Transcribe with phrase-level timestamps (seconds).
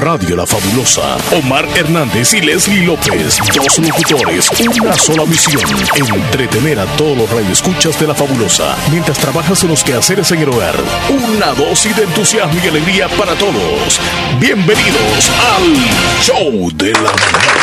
[0.00, 1.18] Radio La Fabulosa.
[1.30, 5.60] Omar Hernández y Leslie López, dos locutores, una sola misión,
[5.94, 10.48] entretener a todos los radioescuchas de La Fabulosa mientras trabajas en los quehaceres en el
[10.48, 10.74] hogar.
[11.10, 14.00] Una dosis de entusiasmo y alegría para todos.
[14.38, 17.60] Bienvenidos al Show de la Mañana.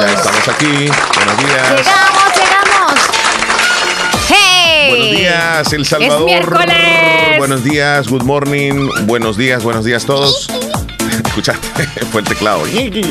[0.00, 0.90] Ya estamos aquí.
[1.14, 1.86] Buenos días.
[1.86, 2.21] Llegamos.
[5.02, 6.30] Buenos días, El Salvador.
[6.30, 7.38] Es miércoles.
[7.38, 8.88] Buenos días, good morning.
[9.06, 10.46] Buenos días, buenos días todos.
[11.32, 12.64] Escuchaste, fue el teclado.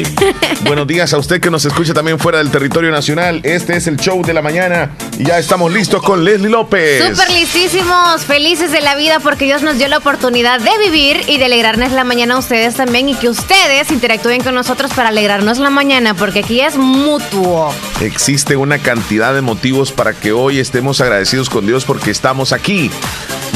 [0.62, 3.40] Buenos días a usted que nos escucha también fuera del territorio nacional.
[3.42, 7.04] Este es el show de la mañana y ya estamos listos con Leslie López.
[7.04, 11.40] Súper listísimos, felices de la vida porque Dios nos dio la oportunidad de vivir y
[11.40, 15.58] de alegrarnos la mañana a ustedes también y que ustedes interactúen con nosotros para alegrarnos
[15.58, 17.74] la mañana porque aquí es mutuo.
[18.02, 22.92] Existe una cantidad de motivos para que hoy estemos agradecidos con Dios porque estamos aquí.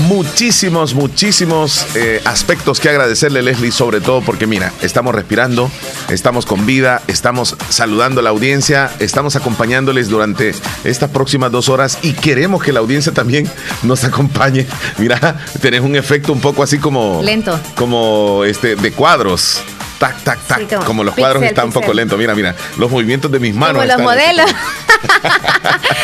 [0.04, 5.72] Muchísimos, muchísimos eh, aspectos que agradecerle, Leslie, sobre todo porque, mira, estamos respirando,
[6.10, 11.98] estamos con vida, estamos saludando a la audiencia, estamos acompañándoles durante estas próximas dos horas
[12.02, 13.50] y queremos que la audiencia también
[13.84, 14.68] nos acompañe.
[14.98, 17.22] Mira, tenés un efecto un poco así como.
[17.24, 17.60] Lento.
[17.76, 19.64] Como este, de cuadros.
[20.06, 20.60] Tac, tac, tac.
[20.60, 22.18] Sí, como como los pixel, cuadros están un poco lentos.
[22.20, 22.56] Mira, mira.
[22.78, 23.82] Los movimientos de mis manos.
[23.84, 24.46] Como los modelos.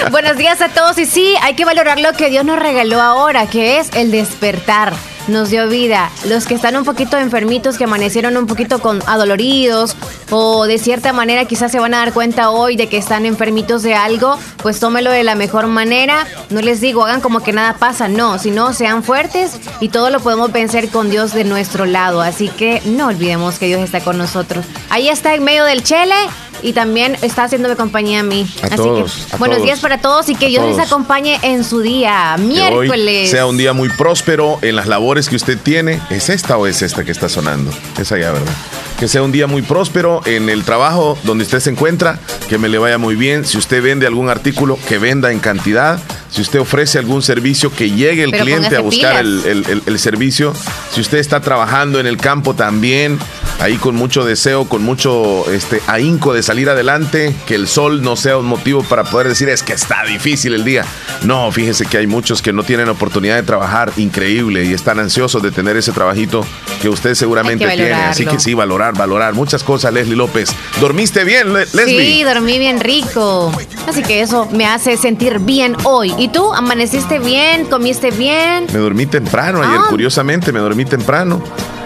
[0.10, 3.46] Buenos días a todos y sí, hay que valorar lo que Dios nos regaló ahora,
[3.48, 4.94] que es el despertar.
[5.28, 6.10] Nos dio vida.
[6.26, 9.96] Los que están un poquito enfermitos, que amanecieron un poquito con adoloridos
[10.30, 13.84] o de cierta manera quizás se van a dar cuenta hoy de que están enfermitos
[13.84, 16.26] de algo, pues tómelo de la mejor manera.
[16.50, 20.20] No les digo, hagan como que nada pasa, no, sino sean fuertes y todo lo
[20.20, 22.22] podemos vencer con Dios de nuestro lado.
[22.22, 24.66] Así que no olvidemos que Dios está con nosotros.
[24.90, 26.16] Ahí está en medio del chele
[26.64, 28.48] y también está haciéndome compañía a mí.
[28.62, 29.66] A Así todos, que a buenos todos.
[29.66, 33.30] días para todos y que Dios les acompañe en su día, Que hoy miércoles.
[33.32, 36.00] sea un día muy próspero en las labores que usted tiene.
[36.10, 37.72] ¿Es esta o es esta que está sonando?
[38.00, 38.54] Es allá, ¿verdad?
[39.02, 42.70] Que sea un día muy próspero en el trabajo donde usted se encuentra, que me
[42.70, 43.46] le vaya muy bien.
[43.46, 46.00] Si usted vende algún artículo, que venda en cantidad.
[46.30, 49.46] Si usted ofrece algún servicio, que llegue el Pero cliente a buscar el, pilas.
[49.48, 50.54] el- el- el servicio.
[50.94, 53.18] Si usted está trabajando en el campo también,
[53.60, 58.16] ahí con mucho deseo, con mucho este, ahínco de salir adelante, que el sol no
[58.16, 60.86] sea un motivo para poder decir es que está difícil el día.
[61.24, 65.44] No, fíjese que hay muchos que no tienen oportunidad de trabajar increíble y están ansiosos
[65.44, 66.46] de tener ese trabajito
[66.82, 67.94] que usted seguramente que tiene.
[67.94, 69.34] Así que sí, valorar, valorar.
[69.34, 70.54] Muchas cosas, Leslie López.
[70.80, 72.06] ¿Dormiste bien, Le- Leslie?
[72.06, 73.52] Sí, dormí bien rico.
[73.88, 76.14] Así que eso me hace sentir bien hoy.
[76.18, 76.54] ¿Y tú?
[76.54, 77.66] ¿Amaneciste bien?
[77.66, 78.68] ¿Comiste bien?
[78.72, 79.88] Me dormí temprano ayer, Ah.
[79.90, 81.42] curiosamente, me dormí temprano.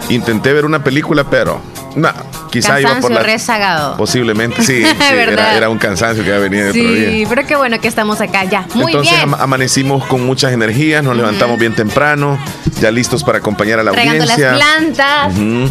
[0.09, 1.59] Intenté ver una película, pero
[1.95, 2.09] no,
[2.51, 3.23] quizá iba por Cansancio la...
[3.23, 3.97] rezagado.
[3.97, 4.83] Posiblemente, sí.
[5.11, 7.27] era, era un cansancio que de otro Sí, día.
[7.27, 8.67] pero qué bueno que estamos acá ya.
[8.75, 9.23] Muy Entonces bien.
[9.23, 12.37] ama- amanecimos con muchas energías, nos levantamos bien temprano,
[12.79, 14.55] ya listos para acompañar a la Regando las audiencia.
[14.55, 15.33] plantas.
[15.33, 15.69] Ujú.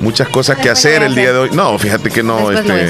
[0.00, 1.50] Muchas cosas que hacer el día de hoy.
[1.52, 2.86] No, fíjate que no, este,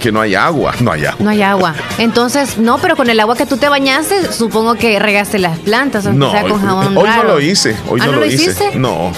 [0.00, 1.16] que no hay agua, no hay agua.
[1.24, 1.74] No hay agua.
[1.98, 6.04] Entonces, no, pero con el agua que tú te bañaste, supongo que regaste las plantas,
[6.04, 8.36] No, sea con jabón hoy no lo hice, hoy ¿Ah, no, no lo, hice.
[8.36, 8.70] hiciste?
[8.76, 9.12] No.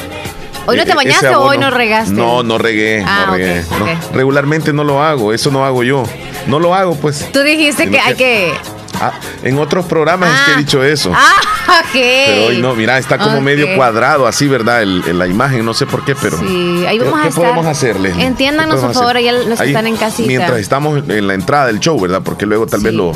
[0.66, 2.12] ¿Hoy no te Eh, bañaste o hoy no regaste?
[2.14, 3.62] No, no regué, Ah, no ok, regué.
[3.78, 3.86] no.
[4.14, 6.04] Regularmente no lo hago, eso no hago yo.
[6.46, 7.30] No lo hago, pues.
[7.32, 8.54] Tú dijiste que hay que...
[9.00, 9.12] Ah,
[9.42, 10.58] en otros programas es que he Ah.
[10.58, 11.12] dicho eso.
[11.14, 11.92] Ah, ok.
[11.92, 14.82] Pero hoy no, mira, está como medio cuadrado así, ¿verdad?
[14.82, 16.38] El- el- la imagen, no sé por qué, pero...
[16.38, 17.42] Sí, ahí ¿Qué- vamos a ¿Qué estar.
[17.44, 18.24] podemos hacer, Leslie?
[18.24, 20.28] Entiéndanos, ¿Qué por favor, allá los que están en casita.
[20.28, 22.22] Mientras estamos en la entrada del show, ¿verdad?
[22.24, 23.12] Porque luego tal Sí, vez lo, lo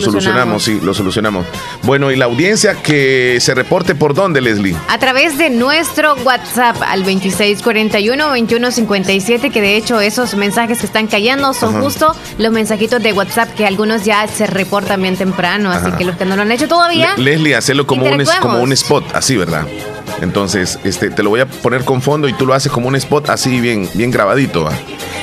[0.00, 0.04] solucionamos.
[0.04, 0.62] solucionamos.
[0.64, 1.46] sí, lo solucionamos.
[1.82, 4.76] Bueno, y la audiencia que se reporte por dónde, Leslie.
[4.88, 11.52] A través de nuestro WhatsApp al 2641-2157, que de hecho esos mensajes que están cayendo
[11.54, 11.82] son Ajá.
[11.84, 15.98] justo los mensajitos de WhatsApp que algunos ya se reportan bien temprano, así Ajá.
[15.98, 18.72] que los que no lo han hecho todavía, Le- Leslie, hacelo como un, como un
[18.72, 19.66] spot, así, ¿verdad?
[20.20, 22.96] Entonces, este, te lo voy a poner con fondo y tú lo haces como un
[22.96, 24.68] spot así bien, bien grabadito.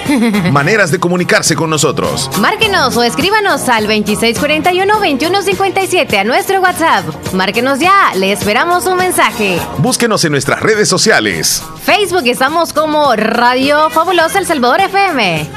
[0.51, 2.29] Maneras de comunicarse con nosotros.
[2.39, 7.05] Márquenos o escríbanos al 2641-2157 a nuestro WhatsApp.
[7.33, 9.59] Márquenos ya, le esperamos un mensaje.
[9.77, 11.61] Búsquenos en nuestras redes sociales.
[11.83, 15.47] Facebook estamos como Radio Fabulosa El Salvador FM.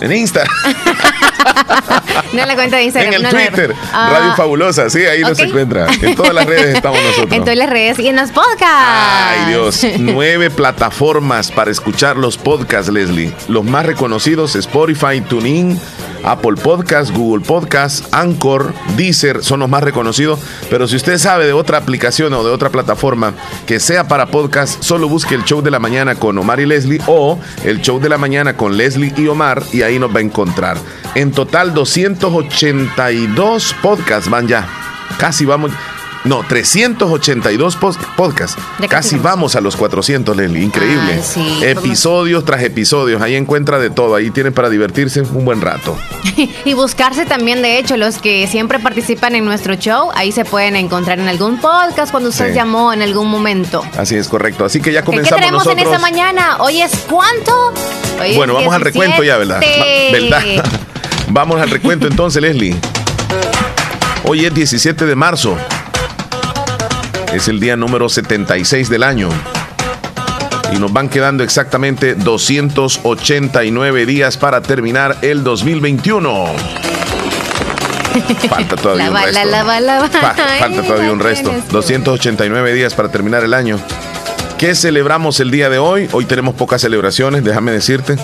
[0.00, 0.44] En Insta,
[2.32, 3.14] No en la cuenta de Instagram.
[3.14, 3.30] en el no.
[3.30, 5.46] Twitter, Ah, Radio Fabulosa, sí, ahí nos ok.
[5.46, 5.86] encuentra.
[6.02, 7.32] En todas las redes estamos nosotros.
[7.32, 8.64] En todas las redes y en los podcasts.
[8.66, 9.86] Ay, Dios.
[9.98, 13.32] Nueve plataformas para escuchar los podcasts, Leslie.
[13.48, 15.80] Los más reconocidos: Spotify, TuneIn,
[16.24, 20.40] Apple Podcasts, Google Podcasts, Anchor, Deezer, son los más reconocidos.
[20.70, 23.34] Pero si usted sabe de otra aplicación o de otra plataforma
[23.66, 27.00] que sea para podcast, solo busque el show de la mañana con Omar y Leslie
[27.06, 30.22] o el show de la mañana con Leslie y Omar y ahí nos va a
[30.22, 30.76] encontrar.
[31.14, 34.66] En total, 282 podcasts van ya.
[35.18, 35.72] Casi vamos.
[36.24, 37.76] No, 382
[38.16, 38.56] podcasts.
[38.88, 40.62] Casi vamos a los 400, Leslie.
[40.62, 41.20] Increíble.
[41.60, 43.20] episodios tras episodios.
[43.20, 44.14] Ahí encuentra de todo.
[44.14, 45.98] Ahí tienen para divertirse un buen rato.
[46.64, 50.10] y buscarse también, de hecho, los que siempre participan en nuestro show.
[50.14, 53.84] Ahí se pueden encontrar en algún podcast cuando usted llamó en algún momento.
[53.98, 54.64] Así es correcto.
[54.64, 55.40] Así que ya comenzamos.
[55.40, 56.56] ¿Qué tenemos en esta mañana?
[56.60, 57.74] Hoy es cuánto?
[58.34, 59.60] bueno, vamos al recuento ya, ¿verdad?
[60.10, 60.42] ¿Verdad?
[61.28, 62.74] vamos al recuento entonces, Leslie.
[64.24, 65.58] Hoy es 17 de marzo.
[67.34, 69.28] Es el día número 76 del año.
[70.72, 76.44] Y nos van quedando exactamente 289 días para terminar el 2021.
[78.48, 79.48] Falta todavía un resto.
[80.60, 81.52] falta todavía un resto.
[81.72, 83.80] 289 días para terminar el año.
[84.56, 86.08] ¿Qué celebramos el día de hoy?
[86.12, 88.16] Hoy tenemos pocas celebraciones, déjame decirte.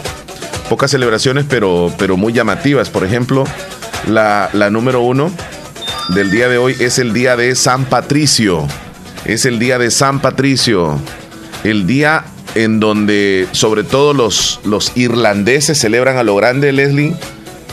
[0.68, 2.90] Pocas celebraciones, pero, pero muy llamativas.
[2.90, 3.42] Por ejemplo,
[4.06, 5.32] la, la número uno
[6.10, 8.68] del día de hoy es el día de San Patricio
[9.24, 10.98] es el día de San Patricio,
[11.64, 12.24] el día
[12.54, 17.14] en donde sobre todo los, los irlandeses celebran a lo grande, Leslie.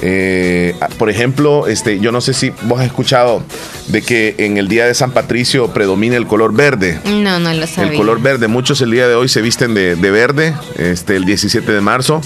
[0.03, 3.41] Eh, por ejemplo, este, yo no sé si vos has escuchado
[3.87, 6.99] de que en el día de San Patricio predomina el color verde.
[7.05, 7.91] No, no lo sabía.
[7.91, 8.47] El color verde.
[8.47, 12.21] Muchos el día de hoy se visten de, verde, este, el 17 de marzo.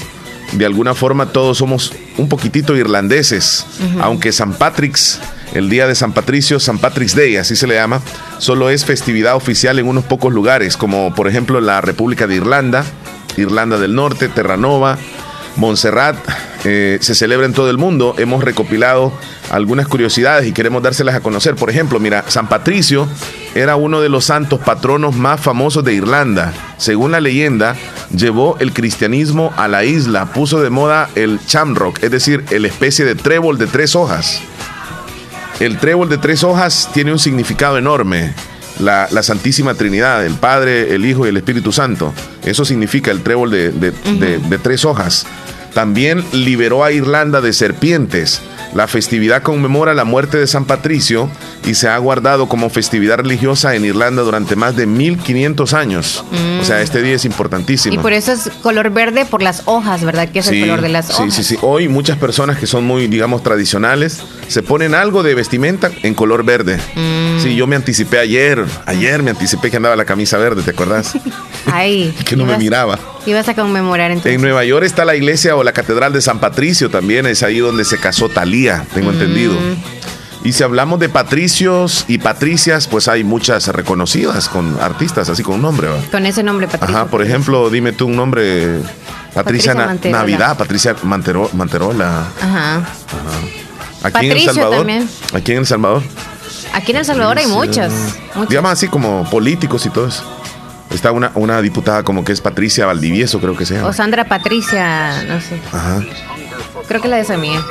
[0.53, 3.65] De alguna forma todos somos un poquitito irlandeses,
[4.01, 5.21] aunque San Patrick's
[5.53, 8.01] el día de San Patricio, San Patrick's Day, así se le llama,
[8.37, 12.85] solo es festividad oficial en unos pocos lugares, como por ejemplo la República de Irlanda,
[13.37, 14.97] Irlanda del Norte, Terranova,
[15.57, 16.15] Montserrat,
[16.63, 18.15] eh, se celebra en todo el mundo.
[18.17, 19.11] Hemos recopilado
[19.49, 21.55] algunas curiosidades y queremos dárselas a conocer.
[21.55, 23.07] Por ejemplo, mira, San Patricio
[23.53, 26.53] era uno de los santos patronos más famosos de Irlanda.
[26.77, 27.75] Según la leyenda,
[28.15, 33.03] llevó el cristianismo a la isla, puso de moda el chamrock, es decir, el especie
[33.03, 34.41] de trébol de tres hojas.
[35.61, 38.33] El trébol de tres hojas tiene un significado enorme.
[38.79, 42.15] La, Santísima Trinidad, el Padre, el Hijo y el Espíritu Santo.
[42.43, 45.27] Eso significa el trébol de tres hojas.
[45.75, 48.41] También liberó a Irlanda de serpientes.
[48.73, 51.29] La festividad conmemora la muerte de San Patricio
[51.65, 56.23] y se ha guardado como festividad religiosa en Irlanda durante más de 1500 años.
[56.61, 57.95] O sea, este día es importantísimo.
[57.95, 60.29] Y por eso es color verde por las hojas, ¿verdad?
[60.29, 61.33] Que es el color de las hojas.
[61.33, 61.59] Sí, sí, sí.
[61.61, 66.43] Hoy muchas personas que son muy, digamos, tradicionales se ponen algo de vestimenta en color
[66.43, 66.77] verde.
[66.95, 67.41] Mm.
[67.41, 68.63] Sí, yo me anticipé ayer.
[68.85, 71.13] Ayer me anticipé que andaba la camisa verde, ¿te acuerdas?
[71.65, 72.15] Ay.
[72.25, 72.99] que no me miraba.
[73.25, 74.33] Ibas a conmemorar entonces.
[74.33, 77.25] En Nueva York está la iglesia o la catedral de San Patricio también.
[77.25, 79.13] Es ahí donde se casó Talía, tengo mm.
[79.13, 79.53] entendido.
[80.43, 85.55] Y si hablamos de patricios y patricias, pues hay muchas reconocidas con artistas así con
[85.55, 85.87] un nombre.
[86.09, 86.97] Con ese nombre, Patricia.
[86.97, 88.79] Ajá, por ejemplo, dime tú un nombre.
[89.35, 92.25] Patricia, Navidad, Patricia Manterola.
[92.41, 92.77] Ajá.
[92.77, 92.87] Ajá.
[94.03, 94.77] Aquí en El Salvador.
[94.77, 95.09] También.
[95.33, 96.03] Aquí en El Salvador.
[96.73, 97.93] Aquí en El Salvador hay muchas,
[98.49, 100.23] Digamos así como políticos y todo eso.
[100.93, 103.85] Está una, una diputada como que es Patricia Valdivieso, creo que sea.
[103.85, 105.59] O Sandra Patricia, no sé.
[105.71, 106.03] Ajá.
[106.87, 107.63] Creo que la de esa mía.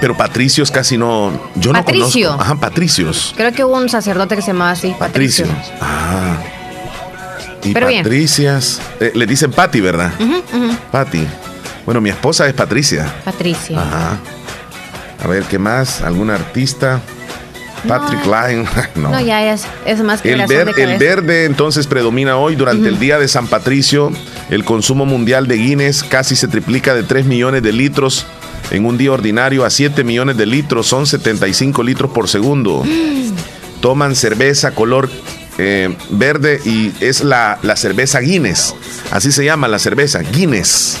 [0.00, 1.32] pero Patricios casi no.
[1.56, 2.30] Yo Patricio.
[2.30, 2.42] no conozco.
[2.42, 3.34] Ajá, Patricios.
[3.36, 4.94] Creo que hubo un sacerdote que se llamaba así.
[4.98, 5.46] Patricio.
[5.80, 6.36] Ah.
[7.64, 8.80] Y Patricias.
[9.00, 10.12] Eh, le dicen Pati, ¿verdad?
[10.92, 11.26] Pati.
[11.84, 13.12] Bueno, mi esposa es Patricia.
[13.24, 13.80] Patricia.
[13.80, 14.18] Ajá.
[15.24, 16.02] A ver, ¿qué más?
[16.02, 17.00] ¿Algún artista?
[17.86, 18.66] Patrick Line.
[18.96, 19.10] no.
[19.10, 19.20] no.
[19.20, 22.56] ya es, es más que el, el verde entonces predomina hoy.
[22.56, 24.10] Durante el día de San Patricio,
[24.50, 28.26] el consumo mundial de Guinness casi se triplica de 3 millones de litros
[28.70, 30.86] en un día ordinario a 7 millones de litros.
[30.86, 32.84] Son 75 litros por segundo.
[33.80, 35.08] Toman cerveza color
[35.58, 38.74] eh, verde y es la, la, cerveza Guinness.
[39.10, 40.98] Así se llama la cerveza, Guinness.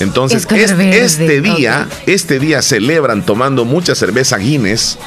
[0.00, 4.98] Entonces, este día, este día celebran tomando mucha cerveza Guinness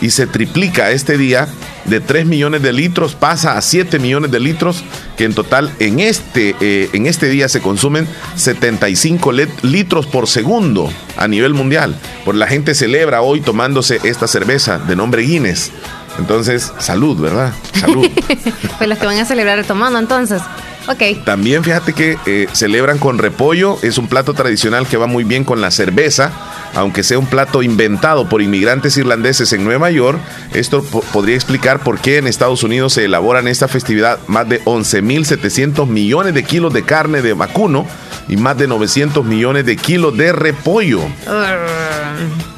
[0.00, 1.48] y se triplica este día
[1.84, 4.84] de 3 millones de litros, pasa a 7 millones de litros,
[5.16, 10.92] que en total en este, eh, en este día se consumen 75 litros por segundo
[11.16, 11.96] a nivel mundial.
[12.24, 15.70] Por la gente celebra hoy tomándose esta cerveza de nombre Guinness.
[16.18, 17.52] Entonces, salud, ¿verdad?
[17.78, 18.08] Salud.
[18.78, 20.42] pues los que van a celebrar tomando entonces.
[20.88, 21.24] Ok.
[21.24, 25.44] También fíjate que eh, celebran con repollo, es un plato tradicional que va muy bien
[25.44, 26.32] con la cerveza
[26.78, 30.20] aunque sea un plato inventado por inmigrantes irlandeses en Nueva York,
[30.54, 30.82] esto
[31.12, 36.34] podría explicar por qué en Estados Unidos se elaboran esta festividad más de 11.700 millones
[36.34, 37.84] de kilos de carne de vacuno
[38.28, 41.00] y más de 900 millones de kilos de repollo.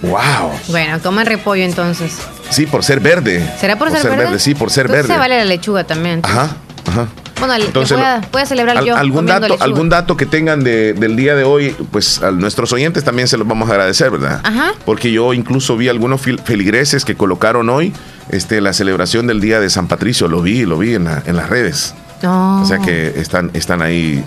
[0.03, 0.51] ¡Wow!
[0.69, 2.19] Bueno, coman repollo entonces.
[2.51, 3.51] Sí, por ser verde.
[3.59, 4.39] ¿Será por, ser, verde?
[4.39, 5.09] Sí, por ser verde.
[5.09, 6.21] se vale la lechuga también.
[6.25, 7.09] Ajá, ajá.
[7.41, 7.99] Bueno, Entonces,
[8.31, 8.97] voy, a, celebrar yo.
[8.97, 13.27] Algún dato, algún dato que tengan del día de hoy, pues a nuestros oyentes también
[13.27, 14.41] se los vamos a agradecer, ¿verdad?
[14.45, 14.73] Ajá.
[14.85, 17.93] Porque yo incluso vi algunos feligreses que colocaron hoy
[18.31, 20.29] este, la celebración del día de San Patricio.
[20.29, 21.95] Lo vi, lo vi en, en las redes.
[22.23, 24.23] O sea que están, están ahí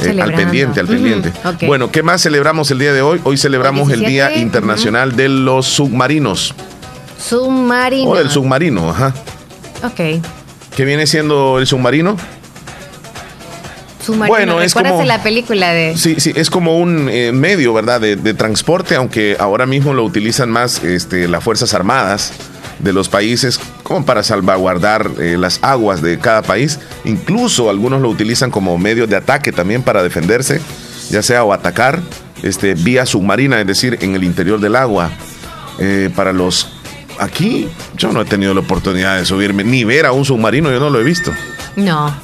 [0.00, 1.32] eh, al pendiente, al pendiente.
[1.66, 3.20] Bueno, ¿qué más celebramos el día de hoy?
[3.24, 6.54] Hoy celebramos el, Día Internacional de los Submarinos.
[7.18, 8.10] Submarino.
[8.10, 9.14] O del submarino, ajá.
[9.82, 10.22] Ok.
[10.76, 12.16] ¿Qué viene siendo el submarino?
[14.04, 14.28] Submarino.
[14.28, 15.96] Bueno, es como la película de.
[15.96, 18.00] Sí, sí, es como un eh, medio, ¿verdad?
[18.00, 22.32] De, de, transporte, aunque ahora mismo lo utilizan más este, las Fuerzas Armadas
[22.78, 26.78] de los países como para salvaguardar eh, las aguas de cada país.
[27.04, 30.60] Incluso algunos lo utilizan como medio de ataque también para defenderse,
[31.10, 32.00] ya sea o atacar
[32.42, 35.10] este, vía submarina, es decir, en el interior del agua.
[35.78, 36.70] Eh, para los...
[37.18, 40.80] Aquí yo no he tenido la oportunidad de subirme, ni ver a un submarino, yo
[40.80, 41.32] no lo he visto.
[41.76, 42.14] No.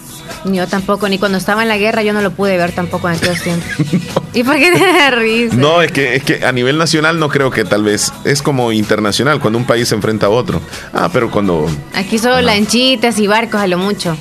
[0.45, 3.17] Yo tampoco, ni cuando estaba en la guerra yo no lo pude ver tampoco en
[3.17, 3.69] aquellos tiempos.
[4.35, 5.57] ¿Y por qué te risa?
[5.57, 8.13] No, es que, es que a nivel nacional no creo que tal vez.
[8.25, 10.61] Es como internacional, cuando un país se enfrenta a otro.
[10.93, 11.69] Ah, pero cuando.
[11.95, 14.17] Aquí solo lanchitas y barcos a lo mucho.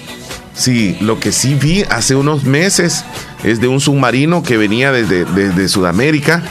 [0.54, 3.06] Sí, lo que sí vi hace unos meses
[3.46, 6.44] es de un submarino que venía desde, desde Sudamérica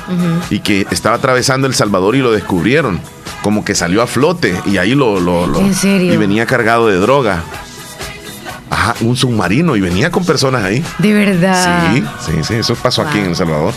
[0.49, 3.01] y que estaba atravesando El Salvador y lo descubrieron.
[3.43, 5.21] Como que salió a flote y ahí lo.
[5.21, 6.15] lo, lo ¿En serio?
[6.15, 7.45] Y venía cargado de droga.
[8.71, 10.85] Ajá, un submarino y venía con personas ahí.
[10.99, 11.93] De verdad.
[11.93, 13.75] Sí, sí, sí, eso pasó aquí en El Salvador.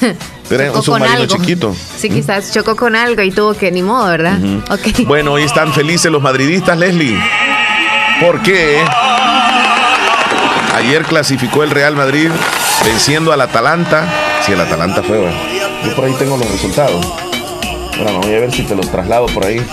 [0.50, 1.74] Era un submarino chiquito.
[1.98, 4.38] Sí, quizás chocó con algo y tuvo que, ni modo, ¿verdad?
[5.06, 7.18] Bueno, hoy están felices los madridistas, Leslie.
[8.20, 8.82] ¿Por qué?
[10.74, 12.30] Ayer clasificó el Real Madrid
[12.84, 14.04] venciendo al Atalanta.
[14.40, 15.18] Si sí, el Atalanta fue,
[15.84, 17.04] yo por ahí tengo los resultados.
[17.96, 19.64] Bueno, voy a ver si te los traslado por ahí.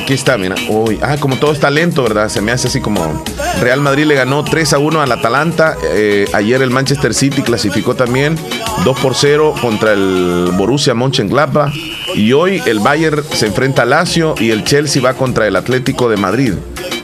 [0.00, 0.54] Aquí está, mira.
[0.68, 2.30] Uy, ah, como todo está lento, ¿verdad?
[2.30, 3.22] Se me hace así como.
[3.60, 5.76] Real Madrid le ganó 3 a 1 al Atalanta.
[5.92, 8.38] Eh, ayer el Manchester City clasificó también
[8.84, 11.74] 2 por 0 contra el Borussia Mönchengladbach.
[12.14, 16.08] Y hoy el Bayern se enfrenta al Lazio y el Chelsea va contra el Atlético
[16.08, 16.54] de Madrid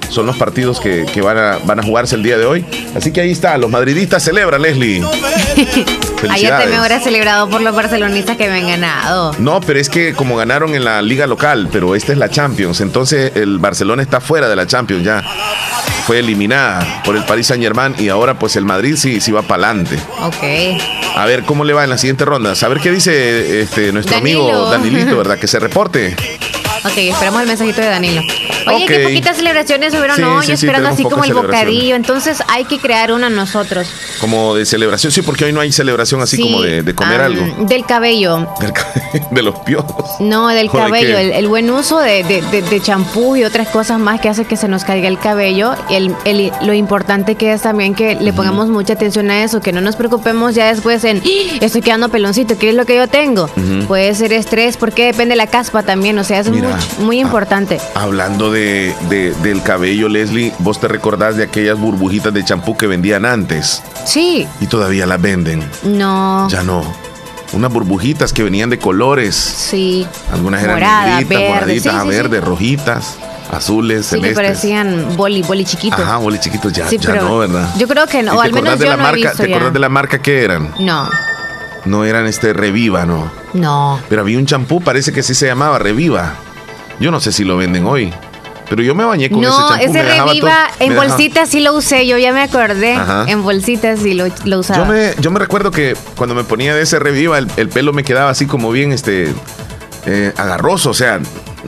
[0.09, 2.65] son los partidos que, van, a, van a jugarse el día de hoy.
[2.95, 5.03] Así que ahí está, los madridistas celebran, Leslie.
[6.31, 9.35] Ayer también hubiera celebrado por los barcelonistas que me han ganado.
[9.39, 12.81] No, pero es que como ganaron en la liga local, pero esta es la Champions,
[12.81, 15.23] entonces el Barcelona está fuera de la Champions ya.
[16.07, 19.43] Fue eliminada por el Paris Saint Germain y ahora pues el Madrid sí, sí va
[19.43, 19.99] para adelante.
[20.23, 20.81] Ok.
[21.17, 22.53] A ver cómo le va en la siguiente ronda.
[22.61, 25.39] A ver qué dice este, nuestro amigo Danilito, ¿verdad?
[25.39, 26.15] Que se reporte.
[26.87, 28.23] Ok, esperamos el mensajito de Danilo.
[28.67, 31.97] Oye, qué poquitas celebraciones hubieron hoy, esperando así como el bocadillo.
[31.97, 33.89] Entonces hay que crear una nosotros.
[34.21, 37.67] Como de celebración, sí, porque hoy no hay celebración así como de, comer algo.
[37.67, 38.47] Del cabello.
[39.31, 40.21] de los piojos.
[40.21, 41.19] No, del cabello.
[41.19, 45.09] El, buen uso de champú y otras cosas más que hace que se nos caiga
[45.09, 45.75] el cabello.
[45.91, 49.73] El, el, lo importante que es también que le pongamos mucha atención a eso, que
[49.73, 51.59] no nos preocupemos ya después en ¡Ah!
[51.61, 53.49] estoy quedando peloncito, ¿qué es lo que yo tengo?
[53.89, 56.49] Puede ser estrés, porque depende de la caspa también, o sea, es
[56.99, 57.81] muy, importante.
[57.95, 58.95] hablando de,
[59.43, 63.83] del cabello, Leslie, ¿vos te recordás de aquellas burbujitas de champú que vendían antes?
[64.05, 64.47] Sí.
[64.61, 65.69] Y todavía las venden.
[65.83, 66.49] No.
[66.49, 66.83] Ya no.
[67.53, 69.35] Unas burbujitas que venían de colores.
[69.35, 70.07] Sí.
[70.33, 73.17] Algunas eran negritas, moraditas, verdes, rojitas
[73.51, 74.31] azules, sí, celestes.
[74.31, 76.01] que parecían boli, boli chiquitos.
[76.01, 77.69] Ajá, boli chiquitos, ya, ya no, ¿verdad?
[77.79, 79.89] Yo creo que no, o al menos yo la no marca, ¿Te acuerdas de la
[79.89, 80.75] marca que eran?
[80.81, 81.09] No.
[81.85, 83.31] No eran este Reviva, ¿no?
[83.55, 84.01] No.
[84.09, 86.35] Pero había un champú, parece que sí se llamaba Reviva.
[87.01, 88.13] Yo no sé si lo venden hoy.
[88.69, 89.75] Pero yo me bañé con ese champú.
[89.75, 92.99] No, ese Reviva en bolsitas sí lo usé, yo ya me acordé.
[93.29, 94.85] En bolsitas sí lo, lo, usaba.
[94.85, 98.03] Yo me, yo me recuerdo que cuando me ponía de ese Reviva, el, pelo me
[98.03, 99.33] quedaba así como bien este
[100.07, 101.21] eh, agarroso, o sea,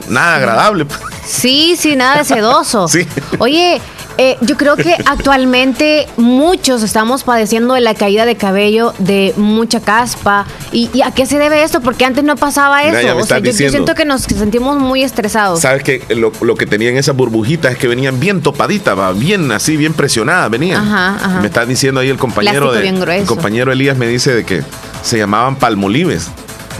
[0.09, 0.85] nada agradable.
[1.25, 2.87] Sí, sí, nada sedoso.
[2.89, 3.07] sí.
[3.37, 3.81] Oye,
[4.21, 9.79] eh, yo creo que actualmente muchos estamos padeciendo de la caída de cabello, de mucha
[9.79, 10.45] caspa.
[10.73, 11.79] ¿Y, a qué se debe esto?
[11.79, 12.99] Porque antes no pasaba eso.
[12.99, 15.61] yo, siento que nos sentimos muy estresados.
[15.61, 19.93] ¿Sabes que lo, que tenían esas burbujitas es que venían bien topaditas, bien así, bien
[19.93, 20.81] presionadas, venían.
[20.81, 21.39] Ajá, ajá.
[21.39, 24.63] Me está diciendo ahí el compañero de, el compañero Elías me dice de que
[25.01, 26.29] se llamaban palmolives.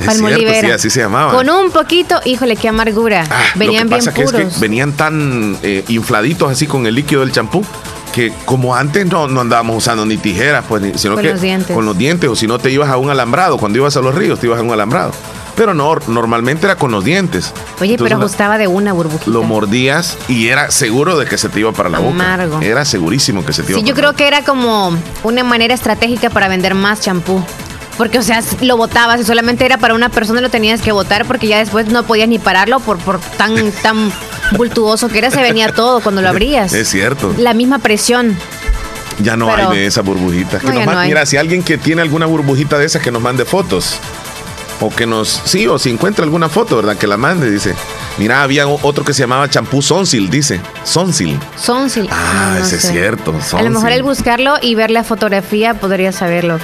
[0.05, 0.67] Palmolivera.
[0.67, 1.33] sí, así se llamaba.
[1.33, 3.25] Con un poquito, híjole, qué amargura.
[3.29, 4.59] Ah, venían bien puros.
[4.59, 7.63] venían tan eh, infladitos así con el líquido del champú
[8.11, 11.75] que como antes no, no andábamos usando ni tijeras, pues, sino con que los dientes.
[11.75, 14.15] con los dientes, o si no te ibas a un alambrado, cuando ibas a los
[14.15, 15.11] ríos te ibas a un alambrado.
[15.55, 17.53] Pero no, normalmente era con los dientes.
[17.81, 19.29] Oye, pero gustaba de una burbujita.
[19.29, 22.37] Lo mordías y era seguro de que se te iba para la boca.
[22.61, 26.29] Era segurísimo que se te iba sí, yo creo que era como una manera estratégica
[26.29, 27.43] para vender más champú.
[27.99, 31.25] Porque, o sea, lo votabas y solamente era para una persona lo tenías que votar
[31.25, 34.09] porque ya después no podías ni pararlo por, por tan, tan
[34.55, 36.71] bultuoso que era, se venía todo cuando lo abrías.
[36.71, 37.35] Es cierto.
[37.37, 38.37] La misma presión.
[39.21, 40.63] Ya no hay de esas burbujitas.
[40.63, 43.97] Mira, si alguien que tiene alguna burbujita de esas que nos mande fotos.
[44.79, 46.95] O que nos, sí, o si encuentra alguna foto, ¿verdad?
[46.95, 47.75] Que la mande, dice.
[48.17, 50.61] Mira, había otro que se llamaba champú Sonsil, dice.
[50.85, 51.37] Sonsil.
[51.57, 52.07] Sonsil.
[52.09, 53.35] Ah, ese es cierto.
[53.51, 56.59] A lo mejor el buscarlo y ver la fotografía podría saberlo.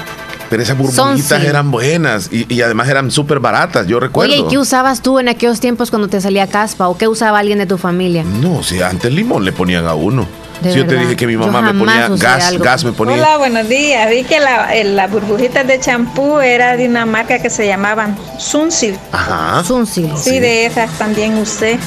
[0.56, 4.32] Pero esas burbujitas eran buenas y, además eran súper baratas, yo recuerdo.
[4.32, 6.88] Oye, ¿y qué usabas tú en aquellos tiempos cuando te salía caspa?
[6.88, 8.24] ¿O qué usaba alguien de tu familia?
[8.24, 10.26] No, si antes limón le ponían a uno.
[10.64, 13.16] Si yo te dije que mi mamá me ponía gas, gas me ponía.
[13.16, 14.10] Hola, buenos días.
[14.10, 18.98] Vi que las burbujitas de champú era de una marca que se llamaban Sunsil.
[19.12, 19.62] Ajá.
[19.62, 20.10] Sunsil.
[20.16, 21.78] Sí, de esas también usé.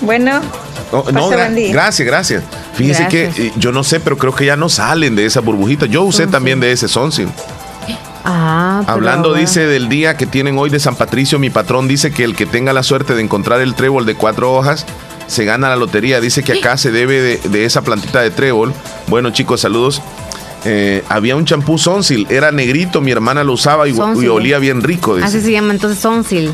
[0.00, 0.40] Bueno.
[0.90, 2.42] Oh, no, gracias, gracias.
[2.80, 5.88] Fíjese que eh, yo no sé, pero creo que ya no salen de esas burbujitas.
[5.88, 7.28] Yo usé también de ese Sunsil.
[8.24, 12.24] Ah, Hablando, dice, del día que tienen hoy de San Patricio, mi patrón dice que
[12.24, 14.86] el que tenga la suerte de encontrar el trébol de cuatro hojas
[15.26, 16.20] se gana la lotería.
[16.20, 18.74] Dice que acá se debe de, esa plantita de trébol.
[19.06, 20.02] Bueno, chicos, saludos.
[20.64, 25.16] Eh, había un champú Sonsil, era negrito, mi hermana lo usaba y, olía bien rico.
[25.22, 26.52] Así se llama entonces Sonsil.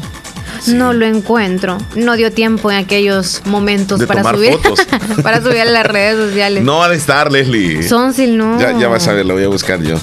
[0.69, 1.79] No lo encuentro.
[1.95, 4.87] No dio tiempo en aquellos momentos para subir fotos.
[5.23, 6.63] para subir a las redes sociales.
[6.63, 7.83] No ha de estar, Leslie.
[7.83, 8.61] Sonsil, no.
[8.61, 9.97] Ya, ya vas a ver, lo voy a buscar yo.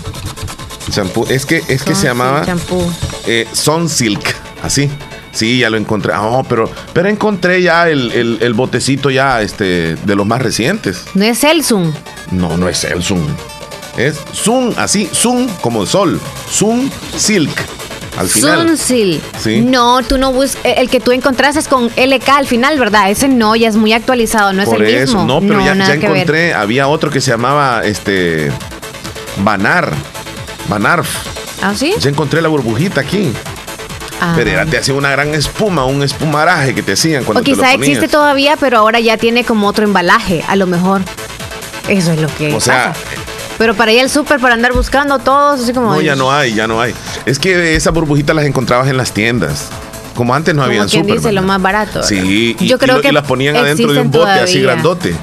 [0.89, 1.25] Champú.
[1.29, 2.45] Es que, es que se llamaba
[3.25, 4.35] eh, Sonsilk.
[4.61, 4.89] Así.
[5.31, 6.13] Sí, ya lo encontré.
[6.15, 11.05] Oh, pero, pero encontré ya el, botecito ya este, de los más recientes.
[11.15, 11.91] ¿No es Elsum?
[12.31, 13.19] No, no es Elsum.
[13.97, 16.19] Es Sun, así, Sun como el sol.
[16.49, 17.51] Sun Silk.
[18.17, 18.67] Al final.
[18.67, 19.23] Sun Silk.
[19.39, 19.61] ¿Sí?
[19.61, 20.63] No, tú no buscas.
[20.65, 23.09] Eh, el que tú encontraste es con LK al final, ¿verdad?
[23.09, 25.25] Ese no, ya es muy actualizado, no es el eso, mismo.
[25.25, 26.53] No, pero ya, ya encontré.
[26.53, 28.51] Había otro que se llamaba este.
[29.37, 29.91] Banar.
[30.69, 31.09] Banarf.
[31.61, 31.93] ¿Ah, sí?
[31.99, 33.31] Ya encontré la burbujita aquí.
[34.21, 34.33] Ah.
[34.35, 37.73] Pero era, te hacía una gran espuma, un espumaraje que te hacían cuando o quizá
[37.73, 41.01] existe todavía, pero ahora ya tiene como otro embalaje, a lo mejor.
[41.87, 42.53] Eso es lo que.
[42.53, 42.93] O sea.
[43.57, 45.93] Pero para ir al súper, para andar buscando todos, así como.
[45.93, 46.93] No, ya no hay, ya no hay.
[47.25, 49.69] Es que esas burbujitas las encontrabas en las tiendas.
[50.15, 51.15] Como antes no había súper.
[51.17, 52.03] dice lo más barato.
[52.03, 55.15] Sí, y, Yo creo que las ponían adentro de un bote así grandote.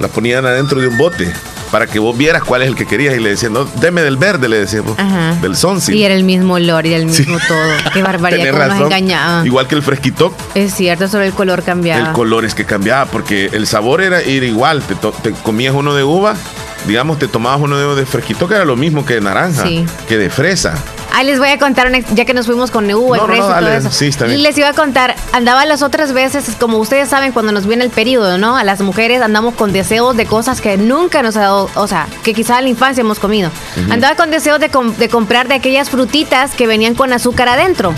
[0.00, 1.32] Las ponían adentro de un bote
[1.74, 4.16] para que vos vieras cuál es el que querías y le decían, no, deme del
[4.16, 4.96] verde, le decíamos,
[5.42, 5.92] del sonsi.
[5.92, 7.68] Y era el mismo olor y el mismo todo.
[7.92, 9.44] Qué barbaridad, cómo nos engañaba.
[9.44, 10.32] Igual que el fresquito.
[10.54, 12.06] Es cierto, solo el color cambiaba.
[12.06, 14.82] El color es que cambiaba, porque el sabor era, ir igual.
[14.82, 16.36] Te, comías uno de uva,
[16.86, 19.64] digamos, te tomabas uno de, de fresquito, que era lo mismo que de naranja,
[20.08, 20.74] que de fresa.
[21.16, 23.90] Ahí les voy a contar, ya que nos fuimos con el precio y todo eso.
[23.92, 24.42] Sí, está bien.
[24.42, 27.90] Les iba a contar, andaba las otras veces, como ustedes saben, cuando nos viene el
[27.90, 28.56] periodo, ¿no?
[28.56, 32.08] A las mujeres andamos con deseos de cosas que nunca nos ha dado, o sea,
[32.24, 33.50] que quizá en la infancia hemos comido.
[33.90, 37.94] Andaba con deseos de, de comprar de aquellas frutitas que venían con azúcar adentro.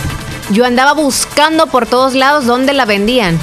[0.51, 3.39] Yo andaba buscando por todos lados dónde la vendían.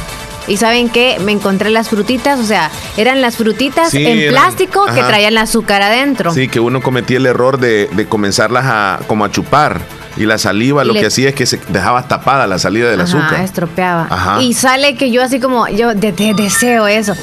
[0.48, 5.02] Y saben qué, me encontré las frutitas, o sea, eran las frutitas en plástico que
[5.02, 6.34] traían el azúcar adentro.
[6.34, 9.82] Sí, que uno cometía el error de, comenzarla a como a chupar.
[10.16, 13.18] Y la saliva lo que hacía es que se dejaba tapada la salida del Ajá,
[13.18, 13.44] azúcar.
[13.44, 14.40] estropeaba.
[14.42, 17.16] Y sale que yo así como, yo deseo eso.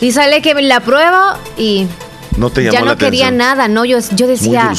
[0.00, 1.20] Y sale que la pruebo
[1.56, 1.86] y
[2.36, 4.72] no te llamó ya no quería nada, no, yo, yo decía,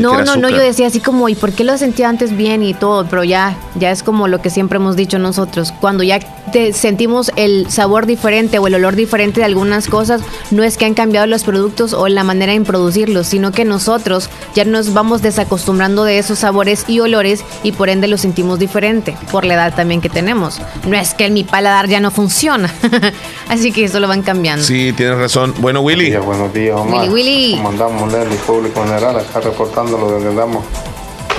[0.00, 2.74] no, no, no, yo decía así como, ¿y por qué lo sentía antes bien y
[2.74, 3.06] todo?
[3.08, 7.30] Pero ya, ya es como lo que siempre hemos dicho nosotros, cuando ya te sentimos
[7.36, 11.26] el sabor diferente o el olor diferente de algunas cosas, no es que han cambiado
[11.26, 16.18] los productos o la manera en producirlos, sino que nosotros ya nos vamos desacostumbrando de
[16.18, 20.08] esos sabores y olores y por ende lo sentimos diferente, por la edad también que
[20.08, 20.60] tenemos.
[20.86, 22.72] No es que mi paladar ya no funciona,
[23.48, 24.64] así que eso lo van cambiando.
[24.64, 25.54] Sí, tienes razón.
[25.58, 26.14] Bueno, Willy.
[26.16, 26.97] buenos días, Omar.
[27.02, 27.56] Willy, Willy.
[27.56, 28.36] ¿Cómo andamos, Nelly?
[28.36, 30.64] Público general, acá reportando lo que andamos.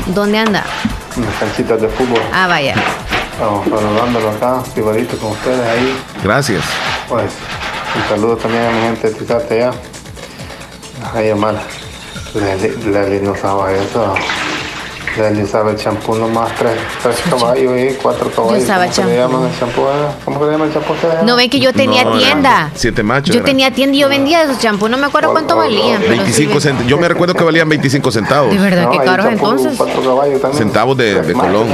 [0.07, 0.63] ¿Dónde anda?
[1.15, 2.21] En las canchitas de fútbol.
[2.33, 2.75] Ah, vaya.
[3.31, 5.97] Estamos saludándolo acá, privadito con ustedes ahí.
[6.23, 6.63] Gracias.
[7.07, 7.31] Pues,
[7.95, 9.71] un saludo también a mi gente de Tizate allá.
[11.13, 11.61] Ahí, hermana.
[12.33, 12.55] La,
[12.91, 14.13] la, no sabe eso
[15.19, 18.51] de Elizabeth Champú nomás tres, tres caballos y cuatro caballos.
[18.53, 18.85] ¿Cómo se llama
[19.47, 19.81] el champú?
[20.25, 20.93] ¿Cómo se llama el champú?
[21.25, 22.71] No ven que yo tenía tienda.
[22.73, 23.35] Siete machos.
[23.35, 24.89] Yo tenía tienda y yo vendía esos champús.
[24.89, 26.01] No me acuerdo cuánto valían.
[26.01, 26.87] 25 centavos.
[26.87, 28.51] Yo me recuerdo que valían 25 centavos.
[28.51, 29.73] De verdad, qué caros entonces.
[29.77, 30.63] Cuatro caballos también.
[30.63, 31.67] Centavos de, de Colón.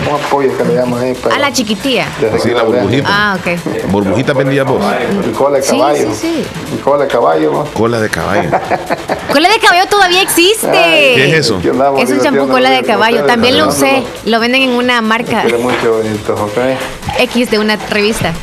[0.57, 1.17] que le llaman ahí.
[1.31, 2.07] A la chiquitía.
[2.41, 3.07] Sí, la burbujita.
[3.09, 3.91] Ah, ok.
[3.91, 4.83] Burbujita vendía vos.
[5.37, 6.13] cola de caballo.
[6.13, 6.77] Sí, sí, sí.
[6.83, 7.63] cola de caballo.
[7.73, 8.49] Cola de caballo.
[9.31, 10.67] cola de caballo todavía existe.
[10.71, 11.61] ¿Qué es eso?
[11.99, 13.23] Es un champú cola de caballo.
[13.35, 14.01] También lo usé.
[14.25, 15.43] Lo venden en una marca.
[17.19, 18.33] X de una revista.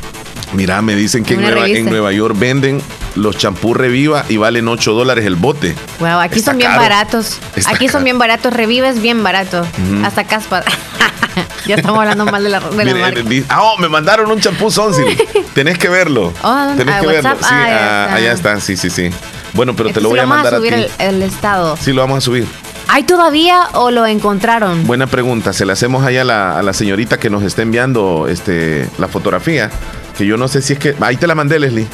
[0.52, 2.82] Mira, me dicen que en Nueva, York venden
[3.14, 5.74] los champús Reviva y valen 8 dólares el bote.
[5.98, 7.38] Wow, aquí son bien baratos.
[7.66, 8.52] aquí son bien baratos.
[8.52, 9.66] Reviva es bien barato.
[10.04, 10.62] Hasta caspa.
[11.64, 13.20] Ya estamos hablando mal de la, de la marca.
[13.48, 15.16] Ah, oh, me mandaron un champú Sonsil.
[15.54, 16.32] Tenés que verlo.
[16.42, 17.30] Oh, Tenés ah, que verlo.
[17.38, 18.14] Sí, Ah, ah, está.
[18.16, 18.60] allá está.
[18.60, 19.10] Sí, sí, sí.
[19.54, 20.80] Bueno, pero te lo voy a mandar a, subir ti.
[20.98, 21.76] el, el estado.
[21.76, 22.46] Sí, lo vamos a subir.
[22.94, 24.86] ¿Hay todavía o lo encontraron?
[24.86, 25.54] Buena pregunta.
[25.54, 29.08] Se la hacemos allá a la, a la señorita que nos está enviando este, la
[29.08, 29.70] fotografía.
[30.18, 30.94] Que yo no sé si es que.
[31.00, 31.86] Ahí te la mandé, Leslie.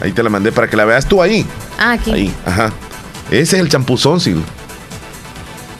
[0.00, 1.44] Ahí te la mandé para que la veas tú ahí.
[1.78, 2.10] Ah, aquí.
[2.10, 2.72] Ahí, ajá.
[3.30, 4.42] Ese es el champú Sonsil.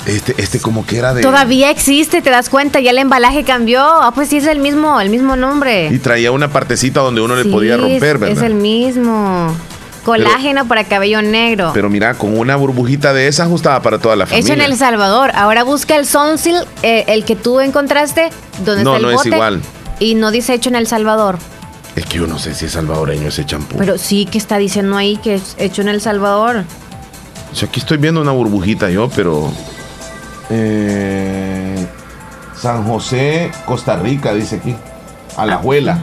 [0.05, 1.23] Este, este como que era de.
[1.23, 3.81] Todavía existe, te das cuenta, ya el embalaje cambió.
[3.83, 5.89] Ah, pues sí es el mismo, el mismo nombre.
[5.91, 8.37] Y traía una partecita donde uno le podía romper, ¿verdad?
[8.37, 9.57] Es el mismo.
[10.05, 11.71] Colágeno para cabello negro.
[11.75, 14.45] Pero mira, con una burbujita de esa ajustada para toda la familia.
[14.45, 15.31] Hecho en El Salvador.
[15.35, 18.31] Ahora busca el Sonsil, eh, el que tú encontraste,
[18.65, 19.29] donde No, está el no es bote.
[19.29, 19.61] igual.
[19.99, 21.39] Y no dice hecho en El Salvador.
[21.97, 23.77] Es que yo no sé si es salvadoreño ese champú.
[23.77, 26.65] Pero sí que está diciendo ahí que es hecho en El Salvador.
[27.53, 29.53] O sea, aquí estoy viendo una burbujita yo, pero.
[30.51, 31.87] eh,
[32.57, 34.75] San José, Costa Rica, dice aquí.
[35.37, 35.99] A la abuela.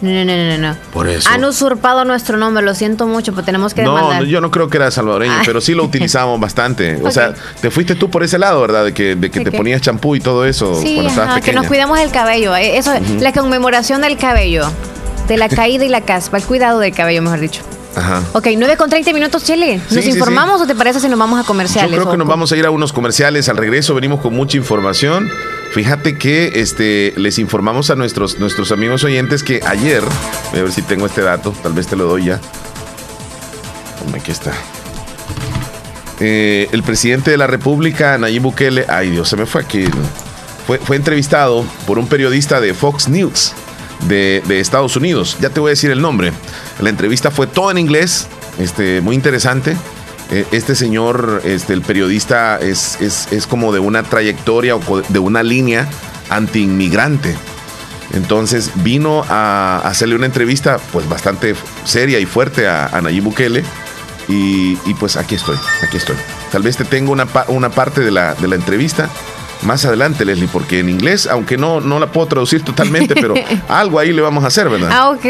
[0.00, 0.76] No, no, no, no, no.
[0.92, 1.28] Por eso.
[1.30, 4.24] Han usurpado nuestro nombre, lo siento mucho, pero tenemos que No, demandar.
[4.24, 5.42] yo no creo que era salvadoreño, Ah.
[5.46, 7.00] pero sí lo utilizamos bastante.
[7.02, 8.84] O sea, te fuiste tú por ese lado, ¿verdad?
[8.84, 11.52] De que, de que te ponías champú y todo eso Sí, cuando estabas ajá, que
[11.52, 12.54] nos cuidamos el cabello.
[12.56, 14.66] eh, Eso, la conmemoración del cabello.
[15.28, 16.36] De la caída y la caspa.
[16.36, 17.62] El cuidado del cabello, mejor dicho.
[17.96, 18.22] Ajá.
[18.32, 19.80] Ok, 9 con 30 minutos, Chile.
[19.88, 21.92] Sí, ¿Nos sí, informamos o te parece si nos vamos a comerciales?
[21.92, 23.48] Yo creo que nos vamos a ir a unos comerciales.
[23.48, 25.30] Al regreso venimos con mucha información.
[25.74, 30.04] Fíjate que este, les informamos a nuestros, nuestros amigos oyentes que ayer,
[30.52, 32.40] voy a ver si tengo este dato, tal vez te lo doy ya.
[34.14, 34.52] Aquí está.
[36.20, 39.86] Eh, el presidente de la República, Nayib Bukele, ay Dios, se me fue aquí.
[40.64, 43.52] Fue, fue entrevistado por un periodista de Fox News
[44.06, 45.36] de, Estados Unidos.
[45.40, 46.32] Ya te voy a decir el nombre.
[46.78, 48.28] La entrevista fue toda en inglés,
[48.60, 49.76] este, muy interesante.
[50.30, 55.18] Eh, Este señor, este, el periodista, es, es, es como de una trayectoria o de
[55.18, 55.88] una línea
[56.30, 57.36] anti-inmigrante.
[58.12, 63.64] Entonces vino a hacerle una entrevista pues bastante seria y fuerte a, a Nayib Bukele.
[64.26, 66.16] Y, y, pues aquí estoy, aquí estoy.
[66.50, 69.10] Tal vez te tengo una, una parte de la, de la entrevista
[69.62, 73.34] más adelante, Leslie, porque en inglés, aunque no, no la puedo traducir totalmente, pero
[73.68, 74.90] algo ahí le vamos a hacer, ¿verdad?
[74.92, 75.24] Ah, ok.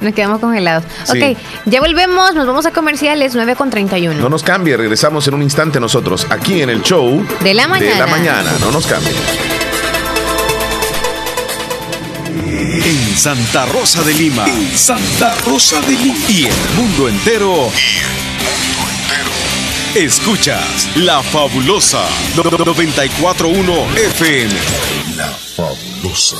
[0.00, 0.84] Nos quedamos congelados.
[1.04, 1.22] Sí.
[1.22, 4.20] Ok, ya volvemos, nos vamos a comerciales 9 con 31.
[4.20, 7.68] No nos cambie, regresamos en un instante nosotros aquí en el show De la De
[7.68, 8.06] la mañana.
[8.06, 9.12] mañana, no nos cambie.
[12.84, 14.46] En Santa Rosa de Lima.
[14.46, 16.16] En Santa Rosa de Lima.
[16.28, 17.70] Y el mundo entero.
[19.96, 22.06] Escuchas La Fabulosa
[22.36, 24.54] 941 FM.
[25.16, 26.36] La Fabulosa.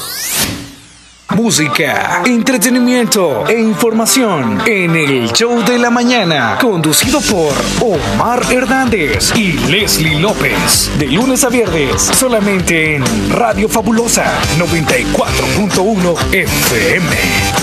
[1.35, 9.53] Música, entretenimiento e información en el show de la mañana, conducido por Omar Hernández y
[9.71, 17.56] Leslie López, de lunes a viernes, solamente en Radio Fabulosa 94.1 FM.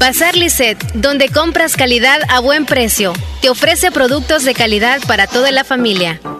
[0.00, 3.12] Bazar Lisset, donde compras calidad a buen precio.
[3.42, 6.18] Te ofrece productos de calidad para toda la familia.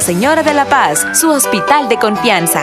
[0.00, 2.62] Señora de la Paz, su hospital de confianza.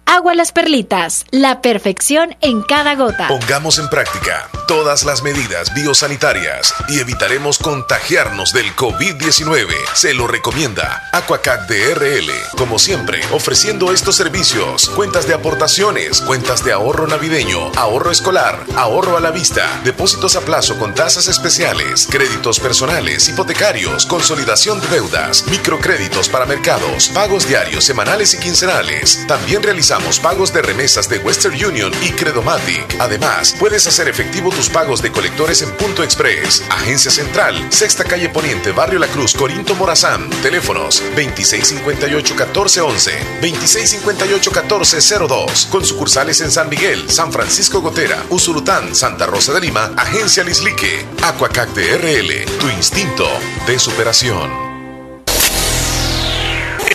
[0.13, 3.29] Agua Las Perlitas, la perfección en cada gota.
[3.29, 9.69] Pongamos en práctica todas las medidas biosanitarias y evitaremos contagiarnos del COVID-19.
[9.93, 12.29] Se lo recomienda Aquacac DRL.
[12.57, 19.15] Como siempre, ofreciendo estos servicios: cuentas de aportaciones, cuentas de ahorro navideño, ahorro escolar, ahorro
[19.15, 25.45] a la vista, depósitos a plazo con tasas especiales, créditos personales, hipotecarios, consolidación de deudas,
[25.47, 29.25] microcréditos para mercados, pagos diarios, semanales y quincenales.
[29.25, 32.95] También realizamos pagos de remesas de Western Union y Credomatic.
[32.99, 38.29] Además, puedes hacer efectivo tus pagos de colectores en Punto Express, Agencia Central, Sexta Calle
[38.29, 40.29] Poniente, Barrio La Cruz, Corinto Morazán.
[40.41, 43.11] Teléfonos 2658-1411,
[43.41, 45.69] 2658-1402.
[45.69, 51.05] Con sucursales en San Miguel, San Francisco Gotera, Usurután, Santa Rosa de Lima, Agencia Lislique,
[51.23, 53.27] Aquacac DRL, tu instinto
[53.65, 54.70] de superación.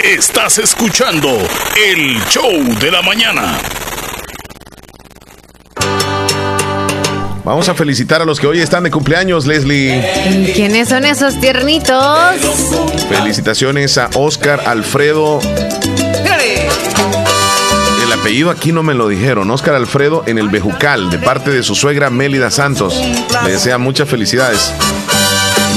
[0.07, 1.29] Estás escuchando
[1.85, 2.49] el show
[2.81, 3.59] de la mañana.
[7.43, 10.53] Vamos a felicitar a los que hoy están de cumpleaños, Leslie.
[10.55, 12.37] ¿Quiénes son esos tiernitos?
[13.09, 15.41] Felicitaciones a Oscar Alfredo.
[18.01, 19.51] El apellido aquí no me lo dijeron.
[19.51, 22.95] Oscar Alfredo en el Bejucal, de parte de su suegra Mélida Santos.
[23.45, 24.73] Le desea muchas felicidades.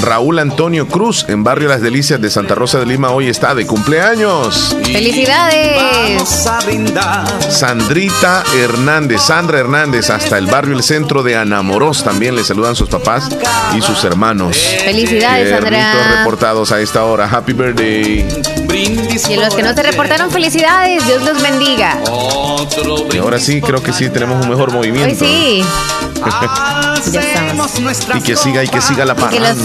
[0.01, 3.65] Raúl Antonio Cruz en Barrio Las Delicias de Santa Rosa de Lima hoy está de
[3.65, 4.75] cumpleaños.
[4.83, 6.47] ¡Felicidades!
[7.49, 12.89] Sandrita Hernández, Sandra Hernández, hasta el barrio El Centro de Anamorós también le saludan sus
[12.89, 13.29] papás
[13.75, 14.57] y sus hermanos.
[14.83, 16.17] Felicidades, Sandra.
[16.17, 17.29] reportados a esta hora.
[17.29, 18.25] Happy birthday.
[19.29, 21.05] Y los que no se reportaron, felicidades.
[21.05, 21.99] Dios los bendiga.
[23.13, 25.09] Y ahora sí, creo que sí tenemos un mejor movimiento.
[25.09, 25.63] Hoy sí.
[27.11, 27.71] Ya estamos.
[28.15, 29.31] Y que siga y que siga la paz.
[29.31, 29.57] Que los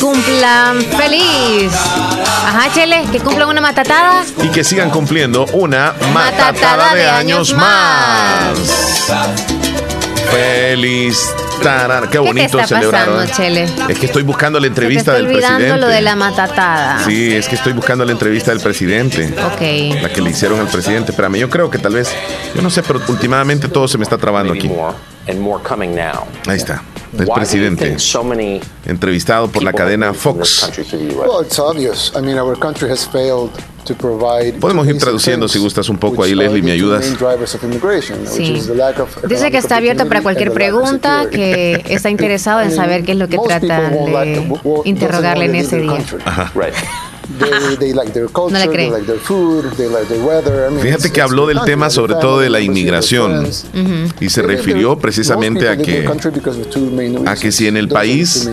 [0.00, 1.72] cumplan feliz.
[2.46, 4.24] Ajá, Chele, que cumplan una matatada.
[4.42, 8.58] Y que sigan cumpliendo una matatada, de, años, más.
[10.30, 11.18] Feliz
[11.62, 12.08] tarán.
[12.08, 13.16] Qué bonito ¿Qué celebraron.
[13.16, 13.68] pasando, Chele?
[13.88, 15.76] Es que estoy buscando la entrevista del presidente.
[15.76, 17.04] lo de la matatada.
[17.04, 19.26] Sí, es que estoy buscando la entrevista del presidente.
[19.26, 20.02] Ok.
[20.02, 21.12] La que le hicieron al presidente.
[21.12, 22.12] Espérame, yo creo que tal vez,
[22.54, 24.70] yo no sé, pero últimamente todo se me está trabando aquí.
[26.46, 26.82] Ahí está.
[27.18, 27.98] El presidente,
[28.86, 30.70] entrevistado por la cadena Fox.
[34.60, 37.04] Podemos ir traduciendo si gustas un poco ahí, Leslie, ¿me ayudas?
[38.30, 38.44] Sí.
[39.28, 43.28] Dice que está abierto para cualquier pregunta, que está interesado en saber qué es lo
[43.28, 46.02] que tratan de interrogarle en ese día.
[46.24, 46.50] Ajá.
[47.38, 48.86] They, they like their culture, No le cree.
[48.86, 50.66] they like their food, they like their weather.
[50.68, 53.46] I mean, Fíjate que habló del tema sobre todo de la inmigración.
[54.20, 56.06] y se refirió precisamente a que
[57.26, 58.48] a que si en el país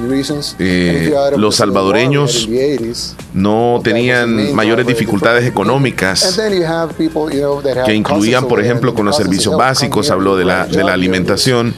[0.60, 2.48] eh, los salvadoreños
[3.34, 6.40] no tenían mayores dificultades económicas
[7.86, 11.74] que incluían, por ejemplo, con los servicios básicos, habló de la, de la alimentación,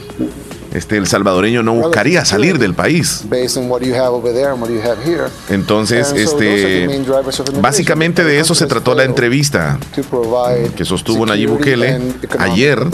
[0.74, 3.22] este, el salvadoreño no buscaría salir del país.
[3.28, 5.24] Based on what you have over there and what you have here.
[5.48, 6.88] Entonces, este,
[7.60, 12.00] básicamente de eso se trató la entrevista To provide que sostuvo Nayib Bukele
[12.38, 12.86] ayer,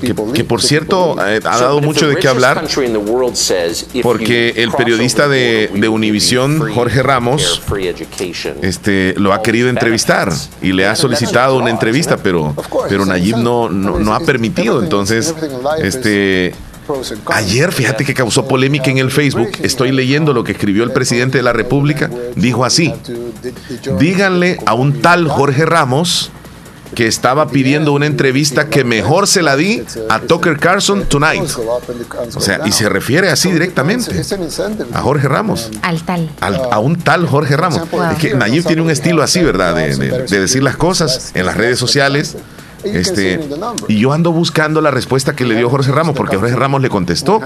[0.00, 2.64] que, que por cierto eh, ha dado mucho de qué hablar,
[4.02, 7.62] porque el periodista de, de Univisión, Jorge Ramos,
[8.62, 12.54] este, lo ha querido entrevistar y le ha solicitado una entrevista, pero,
[12.88, 14.82] pero Nayib no, no, no ha permitido.
[14.82, 15.34] Entonces,
[15.80, 16.54] este,
[17.26, 19.50] ayer fíjate que causó polémica en el Facebook.
[19.62, 22.10] Estoy leyendo lo que escribió el presidente de la República.
[22.36, 22.92] Dijo así,
[23.98, 26.30] díganle a un tal Jorge Ramos
[26.94, 31.42] que estaba pidiendo una entrevista que mejor se la di a Tucker Carlson tonight.
[32.36, 34.12] O sea, y se refiere así directamente
[34.92, 35.70] a Jorge Ramos.
[35.82, 36.30] Al tal.
[36.40, 37.90] Al- a un tal Jorge Ramos.
[37.90, 38.12] Wow.
[38.12, 39.74] Es que Nayib tiene un estilo así, ¿verdad?
[39.74, 42.36] De, de- de decir las cosas en las redes sociales.
[42.84, 43.40] Este,
[43.88, 46.88] y yo ando buscando la respuesta que le dio Jorge Ramos, porque Jorge Ramos le
[46.88, 47.40] contestó.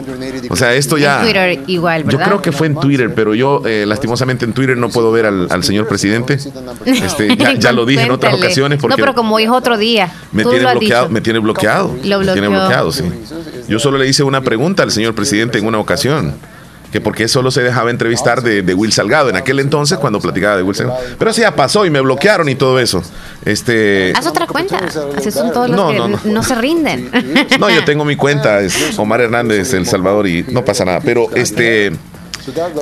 [0.50, 1.18] O sea, esto ya.
[1.18, 4.76] En Twitter igual, Yo creo que fue en Twitter, pero yo eh, lastimosamente en Twitter
[4.76, 6.38] no puedo ver al, al señor presidente.
[6.84, 10.12] Este, ya, ya lo dije en otras ocasiones porque No, pero como dijo otro día.
[10.32, 11.96] me tiene bloqueado, me tiene bloqueado.
[12.04, 13.04] Lo Me tiene bloqueado, sí.
[13.68, 16.34] Yo solo le hice una pregunta al señor presidente en una ocasión.
[16.92, 20.20] Que por qué solo se dejaba entrevistar de, de Will Salgado en aquel entonces cuando
[20.20, 20.98] platicaba de Will Salgado.
[21.18, 23.02] Pero eso ya pasó y me bloquearon y todo eso.
[23.44, 24.12] Este.
[24.16, 24.80] Haz otra cuenta.
[25.16, 26.42] Así son todos los No, que no, no, no.
[26.42, 27.10] se rinden.
[27.58, 31.00] No, yo tengo mi cuenta, es Omar Hernández, El Salvador, y no pasa nada.
[31.04, 31.92] Pero este.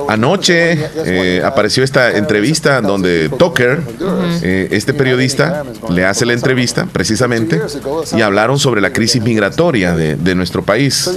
[0.07, 3.81] Anoche eh, apareció esta entrevista donde Tucker,
[4.41, 7.59] eh, este periodista, le hace la entrevista precisamente
[8.15, 11.09] y hablaron sobre la crisis migratoria de, de nuestro país.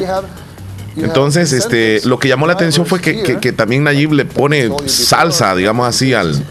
[0.96, 4.68] Entonces, este, lo que llamó la atención fue que, que- que también Nayib le pone
[4.87, 6.42] salsa, digamos así, al,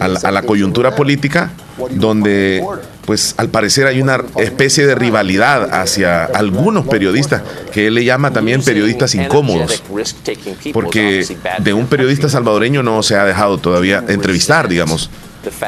[0.00, 1.50] al- a la coyuntura política,
[1.90, 2.62] donde
[3.04, 7.42] pues al parecer hay una especie de rivalidad hacia algunos periodistas,
[7.72, 9.82] que él le llama también periodistas incómodos,
[10.72, 11.18] porque
[11.62, 15.10] de un periodista salvadoreño no se ha dejado todavía entrevistar, digamos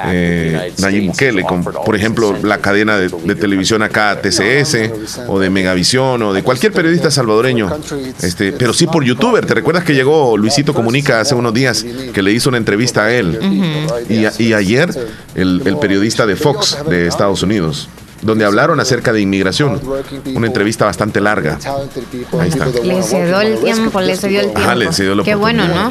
[0.07, 6.23] eh, Nayib Bukele, con, por ejemplo, la cadena de, televisión acá, TCS, o de Megavisión,
[6.23, 7.71] o de cualquier periodista salvadoreño,
[8.23, 9.47] este, pero sí por youtuber.
[9.47, 13.13] ¿Te recuerdas que llegó Luisito Comunica hace unos días que le hizo una entrevista a
[13.13, 13.39] él?
[14.09, 14.91] y, ayer
[15.35, 17.89] el, el periodista de Fox de Estados Unidos
[18.23, 19.81] donde hablaron acerca de inmigración.
[20.35, 21.59] Una entrevista bastante larga.
[22.39, 22.67] Ahí está.
[22.67, 24.61] Le cedió el tiempo, le cedió el tiempo.
[24.61, 25.91] Ajá, le cedió Qué bueno, ¿no?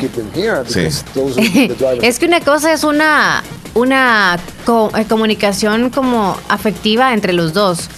[0.68, 0.88] Sí.
[2.02, 3.44] es que una cosa es una,
[3.76, 7.90] una eh, comunicación como afectiva entre los dos.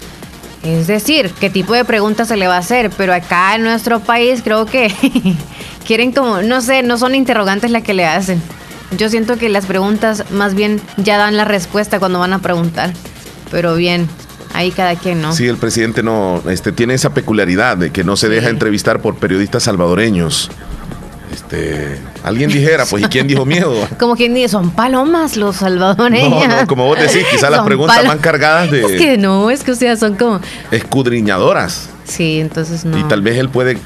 [0.64, 4.02] Es decir, qué tipo de preguntas se le va a hacer, pero acá en nuestro
[4.02, 4.92] país creo que
[5.88, 8.42] quieren como, no sé, no son interrogantes las que le hacen.
[8.98, 12.92] Yo siento que las preguntas más bien ya dan la respuesta cuando van a preguntar.
[13.52, 14.10] Pero bien,
[14.54, 15.34] ahí cada quien, ¿no?
[15.34, 19.16] Sí, el presidente no, este, tiene esa peculiaridad de que no se deja entrevistar por
[19.16, 20.50] periodistas salvadoreños.
[21.32, 23.74] Este, alguien dijera, pues, ¿y quién dijo miedo?
[24.00, 26.48] Como quien dice, son palomas los salvadoreños.
[26.48, 28.82] No, no, como vos decís, quizás las preguntas van cargadas de.
[28.82, 30.40] Es que no, es que, o sea, son como.
[30.72, 31.90] Escudriñadoras.
[32.06, 32.98] Sí, entonces no.
[32.98, 33.78] Y tal vez él puede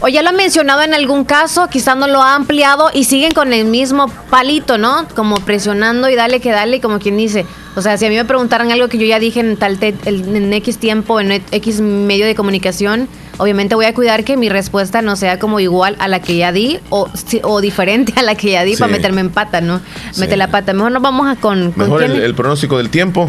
[0.00, 3.32] o ya lo ha mencionado en algún caso, quizás no lo ha ampliado y siguen
[3.32, 5.06] con el mismo palito, ¿no?
[5.14, 7.46] Como presionando y dale que dale, como quien dice.
[7.76, 10.52] O sea, si a mí me preguntaran algo que yo ya dije en tal en
[10.52, 13.08] X tiempo, en X medio de comunicación,
[13.42, 16.52] obviamente voy a cuidar que mi respuesta no sea como igual a la que ya
[16.52, 17.08] di o,
[17.42, 19.80] o diferente a la que ya di para meterme en pata, ¿no?
[20.16, 20.72] Mete la pata.
[20.72, 21.72] Mejor nos vamos a con.
[21.76, 23.28] Mejor el, pronóstico del tiempo.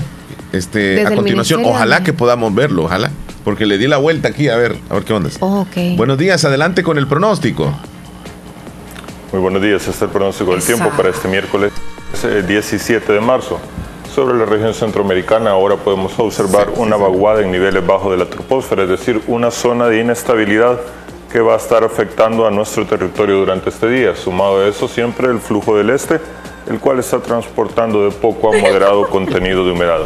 [0.51, 3.09] Este, a continuación, ojalá que podamos verlo, ojalá
[3.43, 5.29] porque le di la vuelta aquí a ver, a ver qué onda.
[5.97, 7.73] Buenos días, adelante con el pronóstico.
[9.31, 11.73] Muy buenos días, este es el pronóstico del tiempo para este miércoles
[12.47, 13.59] 17 de marzo.
[14.13, 18.83] Sobre la región centroamericana ahora podemos observar una vaguada en niveles bajos de la troposfera,
[18.83, 20.79] es decir, una zona de inestabilidad
[21.31, 24.15] que va a estar afectando a nuestro territorio durante este día.
[24.15, 26.19] Sumado a eso, siempre el flujo del este
[26.69, 30.01] el cual está transportando de poco a moderado contenido de humedad.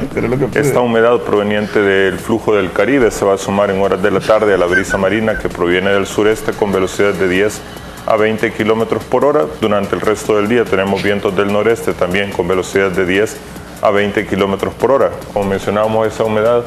[0.56, 4.22] Esta humedad proveniente del flujo del Caribe se va a sumar en horas de la
[4.22, 7.62] tarde a la brisa marina que proviene del sureste con velocidad de 10
[8.06, 9.46] a 20 kilómetros por hora.
[9.60, 13.38] Durante el resto del día tenemos vientos del noreste también con velocidad de 10
[13.82, 15.12] a 20 kilómetros por hora.
[15.34, 16.64] Como mencionábamos, esa humedad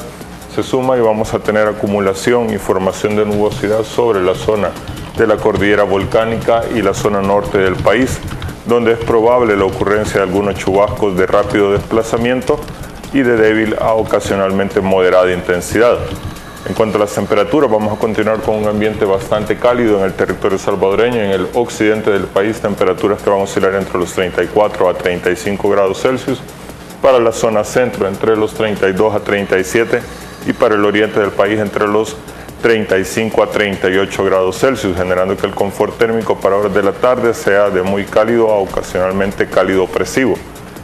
[0.55, 4.71] se suma y vamos a tener acumulación y formación de nubosidad sobre la zona
[5.17, 8.19] de la cordillera volcánica y la zona norte del país
[8.65, 12.59] donde es probable la ocurrencia de algunos chubascos de rápido desplazamiento
[13.13, 15.97] y de débil a ocasionalmente moderada intensidad.
[16.67, 20.13] En cuanto a las temperaturas, vamos a continuar con un ambiente bastante cálido en el
[20.13, 21.19] territorio salvadoreño.
[21.19, 25.69] En el occidente del país, temperaturas que van a oscilar entre los 34 a 35
[25.69, 26.39] grados Celsius.
[27.01, 30.01] Para la zona centro, entre los 32 a 37.
[30.47, 32.15] Y para el oriente del país, entre los
[32.61, 37.33] 35 a 38 grados Celsius, generando que el confort térmico para horas de la tarde
[37.33, 40.35] sea de muy cálido a ocasionalmente cálido opresivo.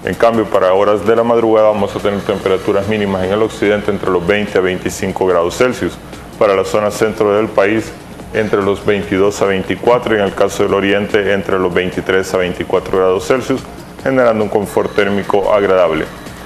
[0.04, 3.92] En cambio, para horas de la madrugada vamos a tener temperaturas mínimas en el occidente
[3.92, 5.98] entre los 20 a 25 grados Celsius.
[6.40, 7.92] Para la zona centro del país,
[8.34, 12.38] entre los 22 a 24 y en el caso del oriente, entre los 23 a
[12.38, 13.62] 24 grados Celsius,
[14.04, 16.06] generando un confort térmico agradable.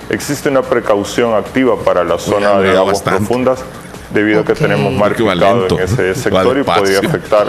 [0.10, 3.60] Existe una precaución activa para la zona de aguas profundas
[4.14, 7.48] debido a que tenemos mar en ese sector y podría afectar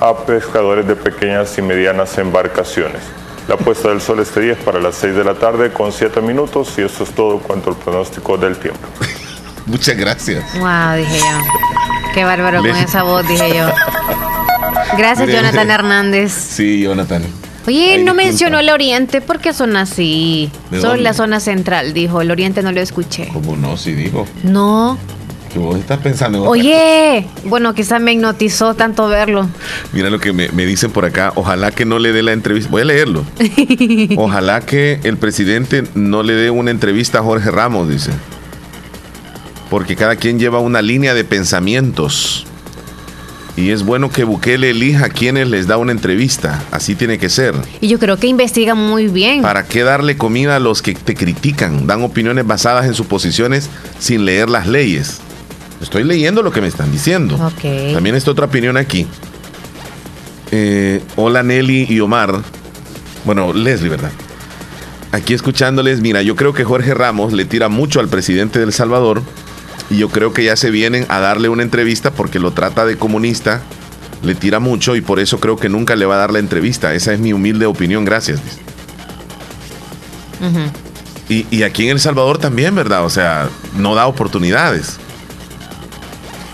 [0.00, 3.02] a pescadores de pequeñas y medianas embarcaciones.
[3.48, 6.20] La puesta del sol este día es para las 6 de la tarde con 7
[6.20, 8.80] minutos y eso es todo cuanto al pronóstico del tiempo.
[9.66, 10.44] Muchas gracias.
[10.58, 12.12] Wow, dije yo.
[12.14, 13.68] Qué bárbaro con esa voz, dije yo.
[14.96, 16.32] Gracias, Jonathan Hernández.
[16.32, 17.22] Sí, Jonathan.
[17.66, 20.50] Oye, no mencionó el oriente, ¿por qué son así?
[20.70, 22.20] Solo la zona central, dijo.
[22.20, 23.28] El oriente no lo escuché.
[23.32, 23.76] ¿Cómo no?
[23.76, 24.26] Sí, dijo.
[24.42, 24.98] No
[25.50, 29.48] que vos estás pensando Oye, bueno, quizá me hipnotizó tanto verlo.
[29.92, 31.32] Mira lo que me, dicen por acá.
[31.34, 32.70] Ojalá que no le dé la entrevista.
[32.70, 33.24] Voy a leerlo.
[34.16, 38.12] Ojalá que el presidente no le dé una entrevista a Jorge Ramos, dice.
[39.68, 42.46] Porque cada quien lleva una línea de pensamientos.
[43.60, 46.62] Y es bueno que Bukele elija a quienes les da una entrevista.
[46.70, 47.54] Así tiene que ser.
[47.82, 49.42] Y yo creo que investiga muy bien.
[49.42, 51.86] ¿Para qué darle comida a los que te critican?
[51.86, 53.68] Dan opiniones basadas en sus posiciones
[53.98, 55.20] sin leer las leyes.
[55.82, 57.36] Estoy leyendo lo que me están diciendo.
[57.92, 59.06] También está otra opinión aquí.
[60.52, 62.40] Eh, hola Nelly y Omar.
[63.26, 64.10] Bueno, Leslie, ¿verdad?
[65.12, 69.22] Aquí escuchándoles, mira, yo creo que Jorge Ramos le tira mucho al presidente del Salvador
[69.90, 72.96] y yo creo que ya se vienen a darle una entrevista porque lo trata de
[72.96, 73.60] comunista,
[74.22, 76.94] le tira mucho y por eso creo que nunca le va a dar la entrevista.
[76.94, 78.40] Esa es mi humilde opinión, gracias.
[81.28, 83.04] Y, y aquí en El Salvador también, ¿verdad?
[83.04, 84.98] O sea, no da oportunidades.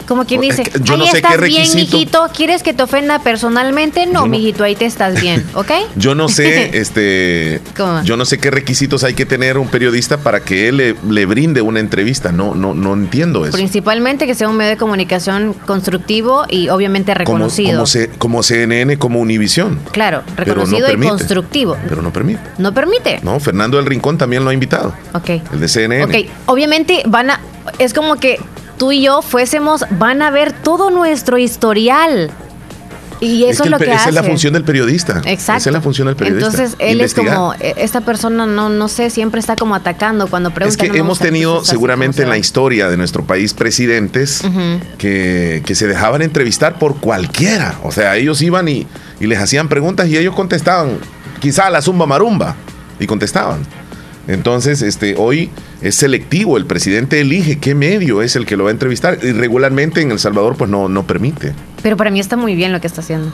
[0.07, 2.29] Como quien Es dice, yo ahí no sé estás qué bien, requisito- mijito.
[2.35, 4.07] ¿Quieres que te ofenda personalmente?
[4.07, 5.71] No, mijito, ahí te estás bien, ¿ok?
[5.97, 8.03] Yo no sé, este, ¿Cómo?
[8.05, 11.27] yo no sé qué requisitos hay que tener un periodista para que él le, le
[11.27, 12.33] brinde una entrevista.
[12.33, 13.57] No, no, no entiendo eso.
[13.57, 17.73] Principalmente que sea un medio de comunicación constructivo y obviamente Como, reconocido.
[17.73, 19.79] como, C- como CNN, como Univisión.
[19.93, 21.77] Claro, no reconocido y constructivo.
[21.89, 22.41] Pero no permite.
[22.59, 23.21] No permite.
[23.23, 24.95] No, Fernando del Rincón también lo ha invitado.
[25.15, 25.31] Ok.
[25.53, 26.05] El de CNN.
[26.05, 27.41] Ok, obviamente van a.
[27.79, 28.39] Es como que
[28.79, 32.31] tú y yo fuésemos, van a ver todo nuestro historial.
[33.19, 34.09] Y eso es, que lo que esa hace.
[34.11, 35.23] es la función del periodista.
[35.25, 35.61] Exacto.
[35.61, 36.51] Esa es la función del periodista.
[36.51, 37.29] Entonces, él investigar.
[37.29, 40.85] es como, eh, esta persona, no, no sé, siempre está como atacando cuando pregunta.
[40.85, 44.43] Es que no hemos tenido seguramente en la historia de nuestro país presidentes
[44.99, 47.79] que, que se dejaban entrevistar por cualquiera.
[47.85, 48.87] O sea, ellos iban y,
[49.19, 50.99] y les hacían preguntas y ellos contestaban,
[51.41, 52.55] quizá a la zumba marumba,
[52.99, 53.61] y contestaban.
[54.29, 55.51] Entonces, este, hoy
[55.83, 59.19] es selectivo, el presidente elige qué medio es el que lo va a entrevistar.
[59.23, 61.53] Y regularmente en El Salvador, pues no, no permite.
[61.83, 63.33] Pero para mí está muy bien lo que está haciendo.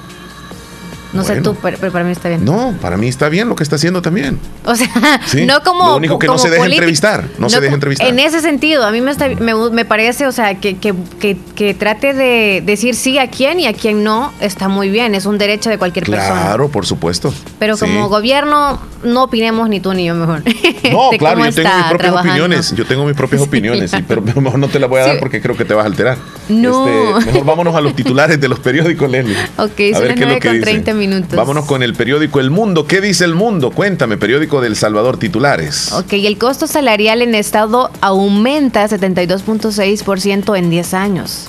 [1.13, 2.45] No sé tú, pero, pero para mí está bien.
[2.45, 4.39] No, para mí está bien lo que está haciendo también.
[4.65, 4.89] O sea,
[5.27, 5.87] Sí, no como.
[5.89, 6.81] lo único que no se deja político.
[6.83, 8.07] entrevistar, no se deja entrevistar.
[8.09, 11.37] En ese sentido, a mí me, está- me, me parece, o sea, que, que, que,
[11.55, 15.27] que trate de decir sí a quién y a quién no, está muy bien, es
[15.27, 16.41] un derecho de cualquier persona.
[16.43, 17.33] Claro, por supuesto.
[17.59, 17.81] Pero Sí.
[17.87, 20.43] como gobierno, no opinemos ni tú ni yo mejor.
[20.93, 22.21] No, claro, yo tengo mis propias trabajando.
[22.33, 22.73] opiniones.
[22.75, 25.41] Yo tengo mis propias opiniones, sí, pero mejor no te las voy a dar porque
[25.41, 26.19] creo que te vas a alterar.
[26.49, 27.19] No.
[27.19, 29.37] Este, mejor vámonos a los titulares de los periódicos, Leslie.
[29.57, 30.71] Ok, A son ver las qué es lo 9 que con dice.
[30.71, 31.35] 30 minutos.
[31.37, 32.87] Vámonos con el periódico El Mundo.
[32.87, 33.71] ¿Qué dice El Mundo?
[33.71, 35.93] Cuéntame, periódico del Salvador, titulares.
[35.93, 41.49] Ok, el costo salarial en Estado aumenta 72.6% en 10 años.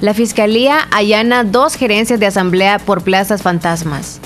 [0.00, 4.20] La Fiscalía allana dos gerencias de asamblea por plazas fantasmas.